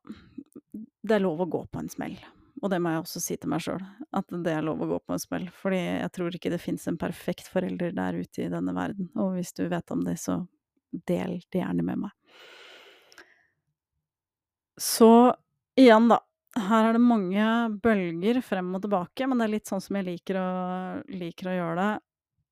det 0.74 1.18
er 1.18 1.22
lov 1.22 1.44
å 1.44 1.50
gå 1.50 1.60
på 1.70 1.82
en 1.82 1.90
smell. 1.90 2.16
Og 2.62 2.72
det 2.74 2.80
må 2.82 2.92
jeg 2.92 3.04
også 3.04 3.22
si 3.22 3.36
til 3.38 3.52
meg 3.52 3.62
sjøl, 3.62 3.82
at 4.18 4.32
det 4.46 4.54
er 4.54 4.66
lov 4.66 4.82
å 4.82 4.90
gå 4.90 5.00
på 5.06 5.14
en 5.14 5.22
smell. 5.22 5.48
Fordi 5.54 5.80
jeg 5.80 6.12
tror 6.16 6.38
ikke 6.38 6.52
det 6.54 6.62
fins 6.62 6.88
en 6.90 7.00
perfekt 7.00 7.50
forelder 7.54 7.94
der 7.98 8.18
ute 8.18 8.46
i 8.46 8.52
denne 8.52 8.74
verden. 8.78 9.12
Og 9.20 9.36
hvis 9.36 9.54
du 9.58 9.68
vet 9.70 9.94
om 9.94 10.02
det, 10.08 10.18
så 10.22 10.40
del 11.10 11.38
det 11.52 11.62
gjerne 11.62 11.86
med 11.86 12.08
meg. 12.08 12.48
Så 14.78 15.12
igjen, 15.78 16.10
da. 16.10 16.22
Her 16.58 16.88
er 16.88 16.96
det 16.98 17.04
mange 17.06 17.46
bølger 17.84 18.40
frem 18.42 18.72
og 18.74 18.82
tilbake, 18.82 19.28
men 19.30 19.38
det 19.38 19.46
er 19.46 19.54
litt 19.54 19.70
sånn 19.70 19.84
som 19.84 20.00
jeg 20.00 20.08
liker 20.08 20.40
å, 20.42 20.50
liker 21.14 21.52
å 21.52 21.58
gjøre 21.60 21.78
det. 21.78 21.90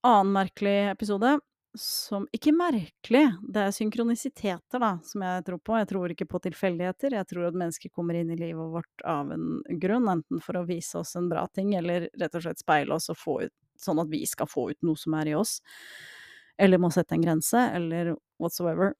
Annen 0.06 0.34
merkelig 0.36 0.76
episode 0.91 1.32
som 1.76 2.28
Ikke 2.34 2.53
merkelig, 2.55 3.23
det 3.41 3.61
er 3.61 3.73
synkronisiteter, 3.76 4.80
da, 4.82 4.95
som 5.03 5.23
jeg 5.26 5.43
tror 5.47 5.59
på. 5.59 5.78
Jeg 5.80 5.89
tror 5.89 6.13
ikke 6.13 6.28
på 6.30 6.41
tilfeldigheter. 6.45 7.15
Jeg 7.17 7.28
tror 7.30 7.49
at 7.49 7.57
mennesker 7.57 7.91
kommer 7.93 8.17
inn 8.19 8.32
i 8.34 8.39
livet 8.39 8.71
vårt 8.73 9.05
av 9.07 9.32
en 9.36 9.61
grunn, 9.82 10.07
enten 10.11 10.41
for 10.43 10.59
å 10.59 10.65
vise 10.67 10.99
oss 10.99 11.15
en 11.19 11.30
bra 11.32 11.45
ting, 11.53 11.73
eller 11.78 12.09
rett 12.19 12.38
og 12.38 12.45
slett 12.45 12.61
speile 12.63 12.95
oss 12.95 13.11
og 13.13 13.19
få 13.21 13.39
ut 13.45 13.55
Sånn 13.76 13.99
at 13.99 14.07
vi 14.07 14.21
skal 14.23 14.47
få 14.47 14.69
ut 14.71 14.86
noe 14.88 14.95
som 14.95 15.17
er 15.19 15.28
i 15.28 15.34
oss. 15.36 15.57
Eller 16.55 16.80
må 16.80 16.88
sette 16.95 17.11
en 17.17 17.23
grense, 17.26 17.59
eller 17.76 18.13
whatsoever. 18.39 18.93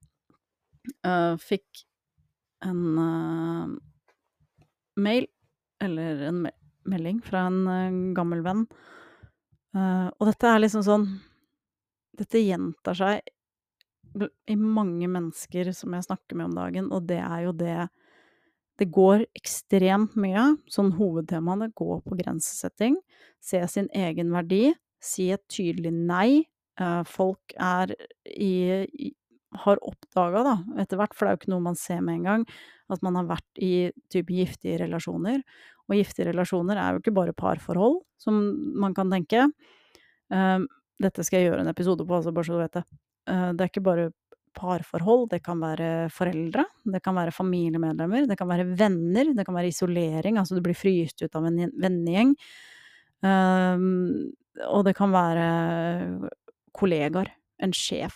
Uh, 1.00 1.40
fikk 1.40 1.86
en 2.68 2.82
uh, 3.00 3.70
mail, 5.00 5.30
eller 5.80 6.26
en 6.28 6.42
me 6.44 6.52
melding, 6.92 7.22
fra 7.24 7.46
en 7.48 7.62
uh, 7.72 8.02
gammel 8.18 8.44
venn. 8.46 8.68
og 9.76 10.28
dette 10.28 10.48
er 10.52 10.60
liksom 10.62 10.84
sånn 10.86 11.08
dette 12.20 12.42
gjentar 12.44 12.98
seg 12.98 13.32
i 14.48 14.56
mange 14.56 15.08
mennesker 15.12 15.72
som 15.76 15.96
jeg 15.96 16.08
snakker 16.08 16.40
med 16.40 16.50
om 16.50 16.58
dagen, 16.58 16.90
og 16.94 17.08
det 17.10 17.22
er 17.22 17.48
jo 17.48 17.56
det 17.56 17.78
Det 18.76 18.90
går 18.92 19.22
ekstremt 19.40 20.18
mye, 20.20 20.58
sånn 20.68 20.90
hovedtemaene 20.98 21.70
går 21.80 22.02
på 22.04 22.18
grensesetting, 22.20 22.98
se 23.40 23.62
sin 23.72 23.88
egen 23.96 24.34
verdi, 24.36 24.74
si 25.00 25.30
et 25.32 25.46
tydelig 25.48 25.94
nei. 25.96 26.44
Eh, 26.76 27.04
folk 27.08 27.56
er 27.56 27.94
i, 28.28 29.14
har 29.64 29.80
oppdaga, 29.80 30.44
da, 30.44 30.56
etter 30.84 31.00
hvert, 31.00 31.16
for 31.16 31.24
det 31.24 31.30
er 31.30 31.38
jo 31.38 31.42
ikke 31.42 31.54
noe 31.54 31.68
man 31.70 31.80
ser 31.80 32.04
med 32.04 32.20
en 32.20 32.28
gang, 32.28 32.46
at 32.92 33.06
man 33.08 33.16
har 33.16 33.30
vært 33.30 33.64
i 33.64 33.94
type 34.12 34.36
giftige 34.36 34.82
relasjoner. 34.84 35.40
Og 35.88 35.96
giftige 35.96 36.34
relasjoner 36.34 36.76
er 36.76 36.92
jo 36.92 37.00
ikke 37.00 37.16
bare 37.16 37.38
parforhold, 37.38 38.02
som 38.20 38.42
man 38.76 38.92
kan 38.98 39.08
tenke. 39.14 39.48
Um, 40.28 40.68
dette 41.02 41.26
skal 41.26 41.42
jeg 41.42 41.50
gjøre 41.50 41.66
en 41.66 41.72
episode 41.72 42.06
på, 42.06 42.18
altså, 42.18 42.34
bare 42.36 42.48
så 42.48 42.56
du 42.56 42.62
vet 42.62 42.78
det. 42.78 42.86
Uh, 43.30 43.50
det 43.56 43.66
er 43.66 43.72
ikke 43.72 43.86
bare 43.86 44.12
parforhold, 44.56 45.28
det 45.34 45.42
kan 45.44 45.60
være 45.60 45.90
foreldre, 46.14 46.64
det 46.88 47.02
kan 47.04 47.18
være 47.18 47.34
familiemedlemmer, 47.36 48.28
det 48.30 48.38
kan 48.40 48.50
være 48.50 48.68
venner, 48.80 49.34
det 49.36 49.46
kan 49.48 49.58
være 49.58 49.72
isolering, 49.74 50.40
altså 50.40 50.56
du 50.56 50.64
blir 50.64 50.78
fryst 50.78 51.26
ut 51.26 51.36
av 51.36 51.50
en 51.50 51.60
vennegjeng. 51.82 52.36
Um, 53.26 54.32
og 54.70 54.86
det 54.88 54.96
kan 54.96 55.12
være 55.12 55.48
kollegaer, 56.76 57.34
en 57.64 57.76
sjef, 57.76 58.16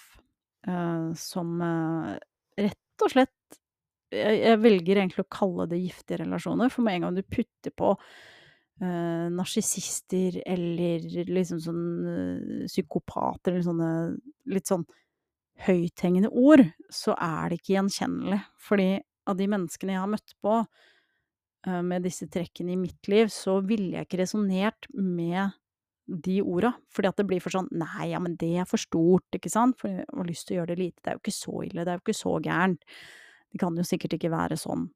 uh, 0.67 1.11
som 1.19 1.59
uh, 1.63 2.15
rett 2.59 3.03
og 3.03 3.15
slett 3.15 3.35
jeg 4.09 4.57
velger 4.63 4.97
egentlig 4.97 5.21
å 5.21 5.31
kalle 5.31 5.67
det 5.69 5.83
giftige 5.83 6.23
relasjoner, 6.23 6.71
for 6.73 6.85
med 6.85 6.97
en 6.97 7.03
gang 7.05 7.17
du 7.19 7.21
putter 7.29 7.73
på 7.77 7.93
uh, 8.83 9.27
narsissister 9.33 10.39
eller 10.45 11.05
liksom 11.29 11.61
sånn 11.63 11.83
uh, 12.05 12.65
psykopater 12.69 13.53
eller 13.55 13.67
sånne 13.67 13.91
litt 14.53 14.69
sånn 14.69 14.85
høythengende 15.65 16.31
ord, 16.31 16.63
så 16.93 17.15
er 17.19 17.49
det 17.49 17.59
ikke 17.59 17.75
gjenkjennelig. 17.75 18.39
Fordi 18.63 18.91
av 19.29 19.39
de 19.39 19.47
menneskene 19.51 19.95
jeg 19.95 20.03
har 20.03 20.11
møtt 20.11 20.35
på 20.43 20.59
uh, 20.63 21.81
med 21.85 22.05
disse 22.07 22.29
trekkene 22.31 22.75
i 22.75 22.79
mitt 22.79 23.11
liv, 23.11 23.31
så 23.33 23.59
ville 23.65 23.97
jeg 23.97 24.07
ikke 24.07 24.21
resonnert 24.23 24.89
med 24.95 25.57
de 26.09 26.39
orda. 26.41 26.73
Fordi 26.93 27.11
at 27.11 27.19
det 27.19 27.27
blir 27.29 27.43
for 27.43 27.53
sånn 27.53 27.69
Nei, 27.75 28.11
ja, 28.13 28.21
men 28.23 28.37
det 28.39 28.53
er 28.61 28.69
for 28.69 28.81
stort, 28.81 29.27
ikke 29.35 29.51
sant? 29.53 29.77
For 29.81 29.91
jeg 29.91 30.07
har 30.07 30.29
lyst 30.29 30.47
til 30.47 30.57
å 30.57 30.61
gjøre 30.61 30.73
det 30.73 30.83
lite. 30.83 31.03
Det 31.03 31.11
er 31.11 31.19
jo 31.19 31.23
ikke 31.25 31.39
så 31.39 31.57
ille. 31.67 31.83
Det 31.83 31.91
er 31.91 31.99
jo 31.99 32.05
ikke 32.05 32.21
så 32.21 32.37
gærent. 32.45 32.95
Det 33.49 33.61
kan 33.61 33.77
jo 33.77 33.85
sikkert 33.85 34.15
ikke 34.17 34.33
være 34.33 34.57
sånn. 34.59 34.87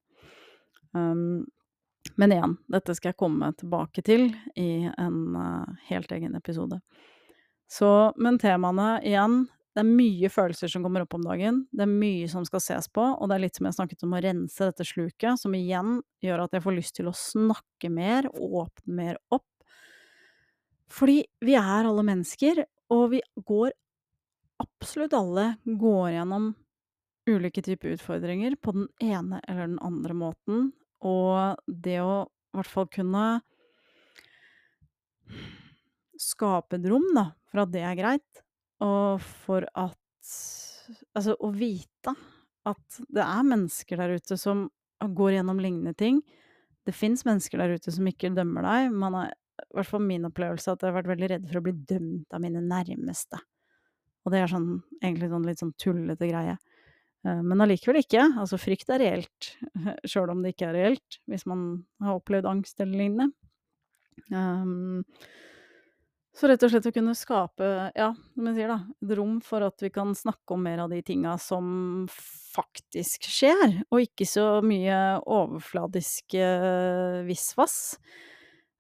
Um, 0.94 1.44
men 2.20 2.36
igjen, 2.36 2.56
dette 2.72 2.96
skal 2.98 3.12
jeg 3.12 3.20
komme 3.20 3.50
tilbake 3.58 4.04
til 4.06 4.30
i 4.60 4.86
en 4.92 5.20
uh, 5.36 5.82
helt 5.90 6.12
egen 6.14 6.38
episode. 6.38 6.80
Så, 7.72 7.90
men 8.22 8.38
temaene 8.42 9.00
igjen, 9.02 9.46
det 9.74 9.82
er 9.82 9.90
mye 9.90 10.30
følelser 10.30 10.70
som 10.70 10.84
kommer 10.86 11.06
opp 11.06 11.16
om 11.18 11.24
dagen. 11.26 11.64
Det 11.74 11.88
er 11.88 11.90
mye 11.90 12.28
som 12.30 12.44
skal 12.46 12.62
ses 12.62 12.90
på, 12.94 13.02
og 13.02 13.30
det 13.30 13.38
er 13.38 13.44
litt 13.48 13.58
som 13.58 13.66
jeg 13.66 13.78
snakket 13.80 14.06
om 14.06 14.14
å 14.14 14.22
rense 14.22 14.68
dette 14.70 14.86
sluket, 14.86 15.40
som 15.42 15.56
igjen 15.58 15.96
gjør 16.22 16.44
at 16.46 16.54
jeg 16.54 16.66
får 16.66 16.78
lyst 16.78 16.96
til 17.00 17.10
å 17.10 17.16
snakke 17.18 17.90
mer, 17.90 18.30
åpne 18.30 18.98
mer 19.00 19.18
opp. 19.34 19.48
Fordi 20.94 21.24
vi 21.42 21.56
er 21.58 21.90
alle 21.90 22.06
mennesker, 22.06 22.62
og 22.94 23.08
vi 23.16 23.24
går 23.42 23.74
absolutt 24.62 25.16
alle 25.18 25.56
går 25.66 26.12
gjennom 26.20 26.52
ulike 27.26 27.64
typer 27.66 27.96
utfordringer 27.96 28.60
på 28.62 28.76
den 28.76 28.88
ene 29.02 29.42
eller 29.48 29.66
den 29.66 29.82
andre 29.82 30.14
måten, 30.14 30.72
og 31.04 31.60
det 31.68 32.00
å 32.04 32.24
i 32.24 32.60
hvert 32.60 32.70
fall 32.70 32.88
kunne 32.94 33.24
skape 36.22 36.78
et 36.78 36.86
rom, 36.90 37.06
da, 37.16 37.32
for 37.50 37.64
at 37.64 37.74
det 37.74 37.84
er 37.84 38.00
greit, 38.00 38.44
og 38.84 39.22
for 39.44 39.68
at 39.74 40.00
Altså, 41.16 41.34
å 41.40 41.48
vite 41.56 42.12
at 42.68 42.98
det 43.12 43.24
er 43.24 43.46
mennesker 43.48 44.00
der 44.00 44.18
ute 44.20 44.36
som 44.40 44.66
går 45.00 45.38
gjennom 45.38 45.62
lignende 45.64 45.94
ting. 45.96 46.22
Det 46.84 46.96
fins 46.96 47.24
mennesker 47.28 47.62
der 47.62 47.76
ute 47.78 47.92
som 47.96 48.08
ikke 48.08 48.34
dømmer 48.36 48.66
deg. 48.68 48.96
Man 49.00 49.16
er, 49.22 49.32
i 49.64 49.78
hvert 49.78 49.90
fall 49.90 50.04
min 50.04 50.28
opplevelse, 50.28 50.74
at 50.74 50.84
jeg 50.84 50.92
har 50.92 50.98
vært 50.98 51.12
veldig 51.14 51.30
redd 51.32 51.48
for 51.50 51.60
å 51.60 51.64
bli 51.64 51.76
dømt 51.88 52.36
av 52.36 52.44
mine 52.44 52.64
nærmeste. 52.68 53.40
Og 54.24 54.36
det 54.36 54.44
er 54.44 54.52
sånn, 54.52 54.70
egentlig 55.02 55.32
sånn 55.32 55.48
litt 55.48 55.64
sånn 55.64 55.76
tullete 55.80 56.30
greie. 56.30 56.58
Eh, 57.28 57.44
men 57.44 57.64
allikevel 57.64 58.02
ikke. 58.02 58.26
Altså, 58.40 58.60
frykt 58.62 58.92
er 58.94 59.04
reelt, 59.04 59.54
sjøl 60.10 60.34
om 60.34 60.44
det 60.44 60.56
ikke 60.56 60.72
er 60.72 60.78
reelt, 60.80 61.22
hvis 61.30 61.48
man 61.50 61.84
har 62.04 62.20
opplevd 62.20 62.50
angst 62.50 62.84
eller 62.84 63.00
lignende. 63.00 63.32
Um, 64.34 65.02
så 66.34 66.50
rett 66.50 66.64
og 66.66 66.72
slett 66.74 66.88
å 66.90 66.94
kunne 66.94 67.14
skape, 67.18 67.68
ja, 67.94 68.10
som 68.34 68.48
jeg 68.50 68.58
sier 68.58 68.72
da, 68.72 68.80
et 69.06 69.16
rom 69.20 69.38
for 69.46 69.66
at 69.66 69.84
vi 69.86 69.92
kan 69.94 70.16
snakke 70.18 70.56
om 70.56 70.64
mer 70.66 70.82
av 70.86 70.94
de 70.94 71.02
tinga 71.06 71.36
som 71.42 72.06
faktisk 72.10 73.28
skjer, 73.30 73.84
og 73.94 74.02
ikke 74.02 74.26
så 74.30 74.48
mye 74.66 75.00
overfladisk 75.22 76.38
visvas. 77.28 77.78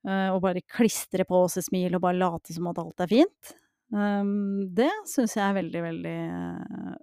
Uh, 0.03 0.33
og 0.33 0.41
bare 0.43 0.65
klistre 0.67 1.23
på 1.23 1.45
oss 1.45 1.55
et 1.55 1.63
smil 1.69 1.93
og 1.95 2.01
bare 2.03 2.19
late 2.19 2.51
som 2.51 2.65
at 2.67 2.79
alt 2.81 3.05
er 3.05 3.11
fint. 3.11 3.53
Um, 3.93 4.65
det 4.75 4.89
syns 5.07 5.37
jeg 5.37 5.45
er 5.45 5.55
veldig, 5.55 5.83
veldig 5.85 6.17
uh, 6.33 6.97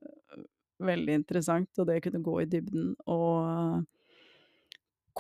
veldig 0.81 1.17
interessant, 1.23 1.71
og 1.79 1.89
det 1.89 2.01
kunne 2.05 2.23
gå 2.25 2.37
i 2.43 2.51
dybden 2.51 2.93
og 3.11 3.87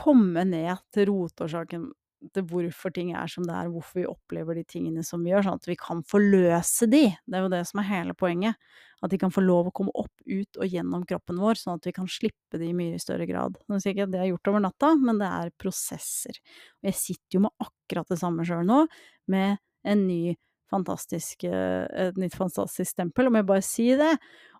komme 0.00 0.44
ned 0.48 0.80
til 0.94 1.11
rotårsaken 1.11 1.90
til 2.34 2.44
hvorfor 2.50 2.92
ting 2.92 3.14
er 3.16 3.30
som 3.32 3.46
det 3.48 3.54
er, 3.56 3.70
hvorfor 3.72 4.02
vi 4.02 4.08
opplever 4.08 4.58
de 4.58 4.64
tingene 4.68 5.02
som 5.06 5.22
vi 5.24 5.32
gjør, 5.32 5.46
sånn 5.46 5.61
at 5.61 5.68
vi 5.70 5.76
kan 5.80 6.02
forløse 6.06 6.88
de. 6.90 7.06
Det 7.24 7.38
er 7.38 7.46
jo 7.46 7.52
det 7.52 7.62
som 7.68 7.80
er 7.80 7.88
hele 7.88 8.16
poenget. 8.18 8.58
At 9.00 9.12
de 9.14 9.18
kan 9.20 9.32
få 9.32 9.40
lov 9.40 9.70
å 9.70 9.72
komme 9.76 9.94
opp, 9.96 10.12
ut 10.28 10.61
og 10.61 10.68
gjennom 10.68 11.06
kroppen 11.08 11.40
vår, 11.40 11.56
sånn 11.56 11.80
at 11.80 11.88
vi 11.88 11.94
kan 11.96 12.11
slippe 12.12 12.61
de 12.61 12.68
i 12.68 12.76
mye 12.76 13.00
større 13.00 13.24
grad. 13.28 13.56
Nå 13.70 13.80
sier 13.80 13.94
ikke 13.94 14.04
at 14.11 14.12
det 14.12 14.20
er 14.20 14.28
gjort 14.34 14.52
over 14.52 14.64
natta, 14.66 14.92
men 15.00 15.22
det 15.22 15.30
er 15.40 15.54
prosesser. 15.61 16.42
Og 16.82 16.90
jeg 16.90 17.00
sitter 17.00 17.38
jo 17.38 17.44
med 17.46 17.64
akkurat 17.64 18.12
det 18.12 18.20
samme 18.20 18.44
sjøl 18.48 18.68
nå, 18.68 18.84
med 19.32 19.56
en 19.88 20.04
ny 20.04 20.36
fantastisk, 20.70 21.44
eh, 21.48 21.86
et 22.08 22.20
nytt 22.20 22.36
fantastisk 22.38 22.94
stempel. 22.94 23.30
Om 23.30 23.40
jeg 23.40 23.48
bare 23.48 23.64
sier 23.66 24.00
det, 24.00 24.12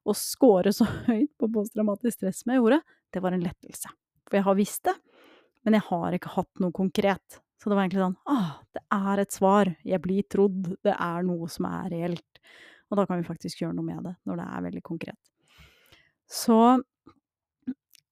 å 0.05 0.17
score 0.17 0.73
så 0.75 0.87
høyt 1.11 1.33
på 1.39 1.51
posttraumatisk 1.53 2.19
stress 2.19 2.43
som 2.43 2.55
jeg 2.55 2.63
gjorde, 2.63 2.81
det 3.11 3.23
var 3.25 3.37
en 3.37 3.45
lettelse. 3.45 3.93
For 4.29 4.39
jeg 4.39 4.47
har 4.47 4.59
visst 4.59 4.85
det, 4.89 4.97
men 5.67 5.77
jeg 5.77 5.87
har 5.91 6.17
ikke 6.17 6.35
hatt 6.37 6.63
noe 6.63 6.75
konkret. 6.75 7.41
Så 7.61 7.69
det 7.69 7.77
var 7.77 7.85
egentlig 7.85 8.05
sånn 8.07 8.21
ah, 8.33 8.53
det 8.73 8.83
er 8.97 9.21
et 9.21 9.35
svar, 9.37 9.69
jeg 9.85 10.01
blir 10.01 10.25
trodd, 10.33 10.71
det 10.87 10.95
er 10.95 11.27
noe 11.29 11.49
som 11.53 11.67
er 11.69 11.91
reelt. 11.93 12.41
Og 12.91 12.99
da 12.99 13.05
kan 13.07 13.21
vi 13.21 13.27
faktisk 13.27 13.61
gjøre 13.63 13.77
noe 13.77 13.87
med 13.87 14.07
det, 14.09 14.15
når 14.27 14.41
det 14.41 14.47
er 14.47 14.65
veldig 14.69 14.83
konkret. 14.87 15.21
Så 16.31 16.57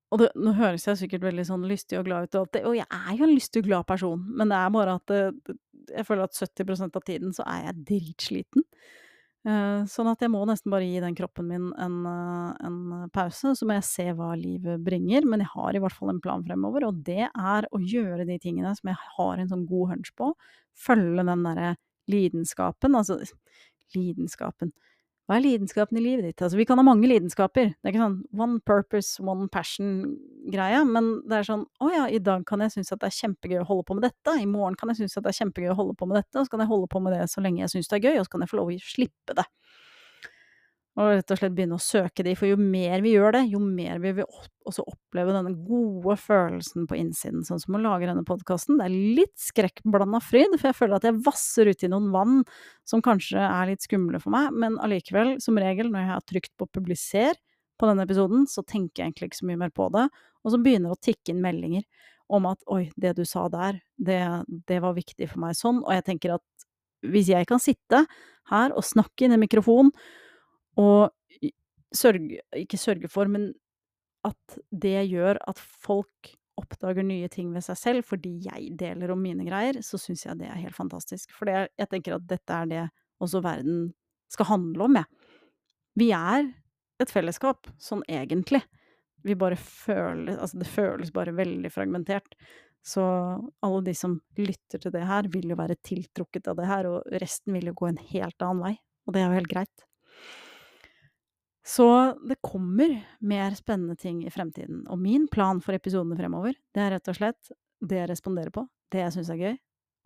Og 0.09 0.21
det, 0.23 0.31
nå 0.41 0.55
høres 0.57 0.87
jeg 0.87 0.97
sikkert 0.97 1.27
veldig 1.27 1.43
sånn 1.45 1.67
lystig 1.69 1.99
og 1.99 2.07
glad 2.07 2.29
ut, 2.29 2.37
og, 2.41 2.47
det, 2.57 2.63
og 2.65 2.77
jeg 2.79 2.87
er 2.89 3.11
jo 3.19 3.27
en 3.27 3.35
lystig 3.35 3.61
og 3.61 3.67
glad 3.67 3.87
person, 3.91 4.23
men 4.25 4.49
det 4.49 4.57
er 4.57 4.71
bare 4.73 4.95
at 4.97 5.11
det, 5.13 5.57
jeg 5.93 6.07
føler 6.09 6.29
at 6.29 6.39
70% 6.39 6.97
av 6.99 7.05
tiden 7.07 7.35
så 7.37 7.47
er 7.49 7.69
jeg 7.69 7.85
dritsliten. 7.93 8.65
Uh, 9.47 9.87
sånn 9.89 10.11
at 10.11 10.21
jeg 10.21 10.33
må 10.33 10.43
nesten 10.49 10.73
bare 10.73 10.85
gi 10.85 10.99
den 11.01 11.15
kroppen 11.17 11.47
min 11.49 11.69
en, 11.81 11.99
uh, 12.05 12.51
en, 12.67 13.07
pause, 13.15 13.55
så 13.57 13.69
må 13.69 13.77
jeg 13.79 13.87
se 13.87 14.07
hva 14.19 14.33
livet 14.37 14.83
bringer. 14.85 15.25
Men 15.29 15.45
jeg 15.45 15.53
har 15.55 15.77
i 15.77 15.83
hvert 15.83 15.97
fall 15.97 16.13
en 16.13 16.23
plan 16.25 16.43
fremover, 16.45 16.89
og 16.89 17.05
det 17.07 17.29
er 17.29 17.69
å 17.71 17.81
gjøre 17.81 18.27
de 18.29 18.39
tingene 18.43 18.75
som 18.77 18.91
jeg 18.91 18.99
har 19.17 19.39
en 19.39 19.53
sånn 19.53 19.65
god 19.71 19.95
hunch 19.95 20.13
på. 20.19 20.33
Følge 20.79 21.25
den 21.31 21.47
derre 21.47 21.77
lidenskapen. 22.11 22.99
Altså, 22.99 23.21
lidenskapen 23.97 24.75
hva 25.29 25.37
er 25.37 25.45
lidenskapen 25.45 25.99
i 26.01 26.03
livet 26.03 26.25
ditt? 26.25 26.41
Altså, 26.41 26.57
vi 26.57 26.65
kan 26.65 26.81
ha 26.81 26.85
mange 26.87 27.05
lidenskaper. 27.11 27.75
Det 27.77 27.85
er 27.85 27.93
ikke 27.93 28.01
sånn 28.01 28.21
one 28.41 28.63
purpose, 28.65 29.19
one 29.21 29.45
passion-greie, 29.53 30.79
men 30.89 31.11
det 31.29 31.43
er 31.43 31.49
sånn 31.51 31.67
å 31.85 31.91
ja, 31.93 32.07
i 32.09 32.21
dag 32.25 32.47
kan 32.49 32.65
jeg 32.65 32.73
synes 32.79 32.95
at 32.95 33.03
det 33.03 33.11
er 33.11 33.17
kjempegøy 33.19 33.59
å 33.61 33.67
holde 33.69 33.85
på 33.91 33.99
med 33.99 34.07
dette, 34.09 34.39
i 34.41 34.49
morgen 34.49 34.79
kan 34.81 34.89
jeg 34.95 35.03
synes 35.03 35.19
at 35.21 35.27
det 35.27 35.35
er 35.35 35.39
kjempegøy 35.43 35.75
å 35.75 35.77
holde 35.83 35.99
på 36.01 36.09
med 36.09 36.23
dette, 36.23 36.33
og 36.33 36.49
så 36.49 36.55
kan 36.55 36.65
jeg 36.65 36.73
holde 36.73 36.89
på 36.95 37.03
med 37.05 37.13
det 37.13 37.27
så 37.29 37.45
lenge 37.45 37.61
jeg 37.61 37.75
synes 37.75 37.93
det 37.93 37.99
er 37.99 38.07
gøy, 38.09 38.17
og 38.23 38.25
så 38.25 38.33
kan 38.33 38.47
jeg 38.47 38.53
få 38.55 38.61
lov 38.63 38.73
å 38.73 38.79
slippe 38.89 39.37
det. 39.37 39.45
Og 40.99 41.13
rett 41.15 41.31
og 41.31 41.39
slett 41.39 41.55
begynne 41.55 41.77
å 41.77 41.83
søke 41.83 42.25
de, 42.27 42.33
for 42.35 42.51
jo 42.51 42.57
mer 42.59 43.03
vi 43.05 43.13
gjør 43.13 43.37
det, 43.37 43.43
jo 43.53 43.61
mer 43.63 44.01
vil 44.03 44.17
vi 44.17 44.25
også 44.67 44.83
oppleve 44.83 45.35
denne 45.37 45.53
gode 45.63 46.17
følelsen 46.19 46.89
på 46.91 46.99
innsiden, 46.99 47.45
sånn 47.47 47.61
som 47.63 47.77
å 47.79 47.83
lage 47.85 48.09
denne 48.09 48.25
podkasten. 48.27 48.81
Det 48.81 48.89
er 48.89 48.97
litt 49.21 49.37
skrekkblanda 49.39 50.19
fryd, 50.25 50.57
for 50.57 50.73
jeg 50.73 50.79
føler 50.81 50.99
at 50.99 51.07
jeg 51.07 51.21
vasser 51.29 51.71
uti 51.71 51.93
noen 51.93 52.11
vann 52.15 52.41
som 52.89 53.05
kanskje 53.05 53.39
er 53.45 53.71
litt 53.71 53.87
skumle 53.87 54.19
for 54.23 54.35
meg, 54.35 54.51
men 54.59 54.81
allikevel, 54.83 55.37
som 55.45 55.61
regel, 55.63 55.93
når 55.95 56.03
jeg 56.03 56.13
har 56.17 56.29
trykt 56.35 56.55
på 56.59 56.71
publiser 56.81 57.39
på 57.79 57.87
denne 57.87 58.03
episoden, 58.09 58.49
så 58.51 58.67
tenker 58.67 59.05
jeg 59.05 59.13
egentlig 59.13 59.31
ikke 59.31 59.43
så 59.45 59.51
mye 59.53 59.63
mer 59.63 59.75
på 59.79 59.87
det, 59.95 60.09
og 60.43 60.55
så 60.55 60.63
begynner 60.63 60.91
det 60.91 60.99
å 60.99 61.07
tikke 61.13 61.35
inn 61.35 61.45
meldinger 61.47 61.87
om 62.35 62.51
at 62.51 62.65
oi, 62.75 62.89
det 62.99 63.15
du 63.17 63.23
sa 63.29 63.47
der, 63.53 63.79
det, 63.97 64.23
det 64.67 64.83
var 64.83 64.99
viktig 64.99 65.31
for 65.31 65.47
meg 65.47 65.55
sånn, 65.57 65.85
og 65.87 65.95
jeg 65.95 66.11
tenker 66.11 66.41
at 66.41 66.67
hvis 67.07 67.31
jeg 67.31 67.47
kan 67.47 67.63
sitte 67.63 68.03
her 68.51 68.75
og 68.75 68.83
snakke 68.83 69.29
inn 69.29 69.37
i 69.37 69.45
mikrofonen, 69.47 69.95
og 70.79 71.15
sørge 71.95 72.43
Ikke 72.59 72.77
sørge 72.77 73.09
for, 73.09 73.31
men 73.33 73.53
at 74.27 74.59
det 74.69 75.07
gjør 75.09 75.39
at 75.49 75.59
folk 75.59 76.35
oppdager 76.59 77.07
nye 77.07 77.29
ting 77.33 77.53
ved 77.55 77.65
seg 77.65 77.79
selv 77.79 78.07
fordi 78.09 78.35
jeg 78.49 78.75
deler 78.79 79.13
om 79.15 79.23
mine 79.23 79.47
greier, 79.47 79.79
så 79.85 79.99
syns 80.01 80.27
jeg 80.27 80.41
det 80.41 80.51
er 80.51 80.59
helt 80.59 80.77
fantastisk. 80.77 81.33
For 81.37 81.49
jeg 81.49 81.89
tenker 81.91 82.17
at 82.17 82.27
dette 82.29 82.55
er 82.55 82.71
det 82.71 82.85
også 83.23 83.43
verden 83.45 83.93
skal 84.29 84.51
handle 84.51 84.89
om, 84.89 84.99
jeg. 84.99 85.09
Vi 85.99 86.11
er 86.15 86.51
et 87.03 87.13
fellesskap, 87.13 87.71
sånn 87.81 88.05
egentlig. 88.11 88.61
Vi 89.27 89.35
bare 89.39 89.59
føler 89.59 90.37
Altså, 90.39 90.59
det 90.61 90.71
føles 90.71 91.15
bare 91.15 91.35
veldig 91.35 91.71
fragmentert. 91.75 92.37
Så 92.87 93.03
alle 93.65 93.81
de 93.87 93.95
som 93.97 94.19
lytter 94.39 94.83
til 94.83 94.95
det 94.95 95.07
her, 95.09 95.27
vil 95.33 95.51
jo 95.51 95.59
være 95.59 95.79
tiltrukket 95.85 96.49
av 96.51 96.59
det 96.61 96.69
her, 96.71 96.89
og 96.91 97.19
resten 97.23 97.57
vil 97.57 97.71
jo 97.71 97.79
gå 97.81 97.91
en 97.91 98.03
helt 98.13 98.45
annen 98.45 98.65
vei. 98.69 98.75
Og 99.07 99.15
det 99.15 99.23
er 99.23 99.31
jo 99.31 99.41
helt 99.41 99.53
greit. 99.53 99.88
Så 101.69 101.85
det 102.25 102.39
kommer 102.41 102.95
mer 103.21 103.51
spennende 103.55 103.97
ting 103.97 104.23
i 104.27 104.31
fremtiden. 104.33 104.87
Og 104.89 104.99
min 104.99 105.27
plan 105.29 105.61
for 105.61 105.77
episodene 105.77 106.17
fremover, 106.17 106.57
det 106.73 106.81
er 106.81 106.95
rett 106.97 107.11
og 107.13 107.19
slett 107.19 107.51
det 107.85 107.99
jeg 108.01 108.09
responderer 108.09 108.55
på, 108.55 108.65
det 108.93 109.03
jeg 109.03 109.15
syns 109.19 109.33
er 109.35 109.43
gøy, 109.43 109.59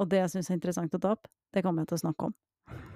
og 0.03 0.09
det 0.11 0.25
jeg 0.25 0.33
syns 0.33 0.51
er 0.51 0.59
interessant 0.59 0.97
å 0.99 1.01
ta 1.03 1.13
opp, 1.15 1.31
det 1.55 1.63
kommer 1.63 1.85
jeg 1.85 1.93
til 1.93 2.01
å 2.01 2.03
snakke 2.03 2.29
om. 2.29 2.35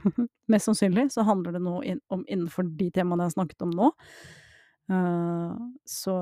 Mest 0.53 0.67
sannsynlig 0.67 1.07
så 1.14 1.23
handler 1.29 1.55
det 1.55 1.62
noe 1.62 1.85
in 1.87 2.03
om 2.11 2.27
innenfor 2.27 2.67
de 2.81 2.91
temaene 2.95 3.23
jeg 3.25 3.33
har 3.33 3.37
snakket 3.37 3.64
om 3.69 3.77
nå. 3.77 3.93
Uh, 4.91 5.55
så 5.87 6.17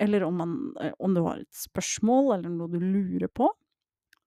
Eller 0.00 0.24
om, 0.24 0.36
man, 0.36 0.56
om 0.98 1.14
du 1.14 1.22
har 1.28 1.44
et 1.44 1.54
spørsmål 1.56 2.38
eller 2.38 2.50
noe 2.56 2.72
du 2.72 2.80
lurer 2.80 3.28
på, 3.28 3.52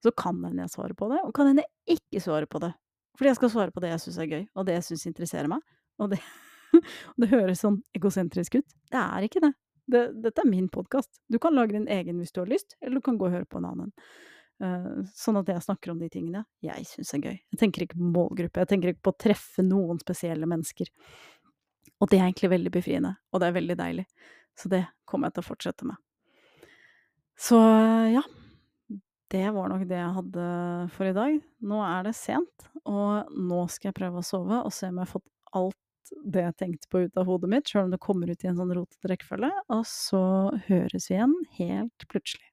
så 0.05 0.13
kan 0.13 0.37
hende 0.45 0.61
jeg 0.63 0.77
svarer 0.77 0.93
på 0.93 1.09
det, 1.09 1.23
og 1.25 1.33
kan 1.33 1.49
hende 1.49 1.65
jeg 1.65 1.97
ikke 1.97 2.21
svarer 2.21 2.45
på 2.45 2.61
det. 2.61 2.75
Fordi 3.17 3.33
jeg 3.33 3.41
skal 3.41 3.51
svare 3.57 3.73
på 3.73 3.81
det 3.81 3.95
jeg 3.95 4.05
syns 4.05 4.21
er 4.21 4.29
gøy, 4.31 4.43
og 4.53 4.67
det 4.67 4.77
jeg 4.77 4.91
syns 4.91 5.09
interesserer 5.09 5.49
meg. 5.49 5.65
Og 5.99 6.11
det 6.13 6.21
det 7.21 7.31
høres 7.31 7.63
sånn 7.63 7.81
egosentrisk 7.97 8.59
ut. 8.59 8.77
Det 8.91 9.01
er 9.01 9.27
ikke 9.27 9.43
det. 9.43 9.51
det 9.91 10.05
dette 10.27 10.43
er 10.43 10.49
min 10.49 10.69
podkast. 10.71 11.11
Du 11.31 11.39
kan 11.41 11.55
lage 11.57 11.75
din 11.75 11.89
egen 11.91 12.21
hvis 12.21 12.33
du 12.35 12.41
har 12.43 12.51
lyst, 12.51 12.77
eller 12.81 12.99
du 12.99 13.05
kan 13.05 13.19
gå 13.19 13.29
og 13.29 13.35
høre 13.35 13.49
på 13.49 13.61
en 13.61 13.69
annen. 13.71 13.93
Uh, 14.63 15.03
sånn 15.11 15.35
at 15.35 15.49
jeg 15.51 15.65
snakker 15.65 15.91
om 15.91 15.97
de 15.99 16.07
tingene 16.07 16.45
jeg 16.63 16.87
syns 16.87 17.11
er 17.17 17.25
gøy. 17.25 17.35
Jeg 17.35 17.59
tenker 17.59 17.83
ikke 17.83 17.99
på 17.99 18.11
målgruppe, 18.13 18.63
jeg 18.63 18.71
tenker 18.71 18.93
ikke 18.93 19.03
på 19.09 19.11
å 19.11 19.21
treffe 19.25 19.65
noen 19.65 19.99
spesielle 19.99 20.47
mennesker. 20.47 20.91
Og 21.99 22.11
det 22.11 22.19
er 22.19 22.29
egentlig 22.29 22.53
veldig 22.53 22.71
befriende, 22.71 23.15
og 23.31 23.41
det 23.41 23.49
er 23.49 23.59
veldig 23.59 23.77
deilig. 23.79 24.05
Så 24.55 24.71
det 24.71 24.85
kommer 25.07 25.27
jeg 25.27 25.37
til 25.37 25.43
å 25.43 25.49
fortsette 25.49 25.87
med. 25.89 25.99
Så 27.35 27.59
ja, 28.13 28.23
det 29.33 29.45
var 29.51 29.71
nok 29.71 29.83
det 29.89 29.97
jeg 29.99 30.15
hadde 30.17 30.49
for 30.95 31.09
i 31.09 31.15
dag. 31.15 31.39
Nå 31.67 31.81
er 31.83 32.07
det 32.07 32.15
sent, 32.15 32.67
og 32.87 33.31
nå 33.35 33.65
skal 33.73 33.89
jeg 33.89 33.97
prøve 33.97 34.21
å 34.21 34.27
sove 34.27 34.61
og 34.61 34.73
se 34.75 34.87
om 34.87 35.01
jeg 35.01 35.03
har 35.03 35.11
fått 35.11 35.27
alt 35.55 35.79
det 36.23 36.43
jeg 36.45 36.57
tenkte 36.61 36.89
på 36.91 37.05
ut 37.05 37.19
av 37.19 37.29
hodet 37.29 37.51
mitt, 37.51 37.69
sjøl 37.69 37.87
om 37.87 37.93
det 37.93 38.01
kommer 38.03 38.31
ut 38.31 38.43
i 38.45 38.49
en 38.51 38.59
sånn 38.59 38.73
rotete 38.77 39.11
rekkefølge. 39.11 39.51
Og 39.75 39.85
så 39.89 40.25
høres 40.67 41.09
vi 41.09 41.17
igjen 41.17 41.37
helt 41.59 42.07
plutselig. 42.11 42.45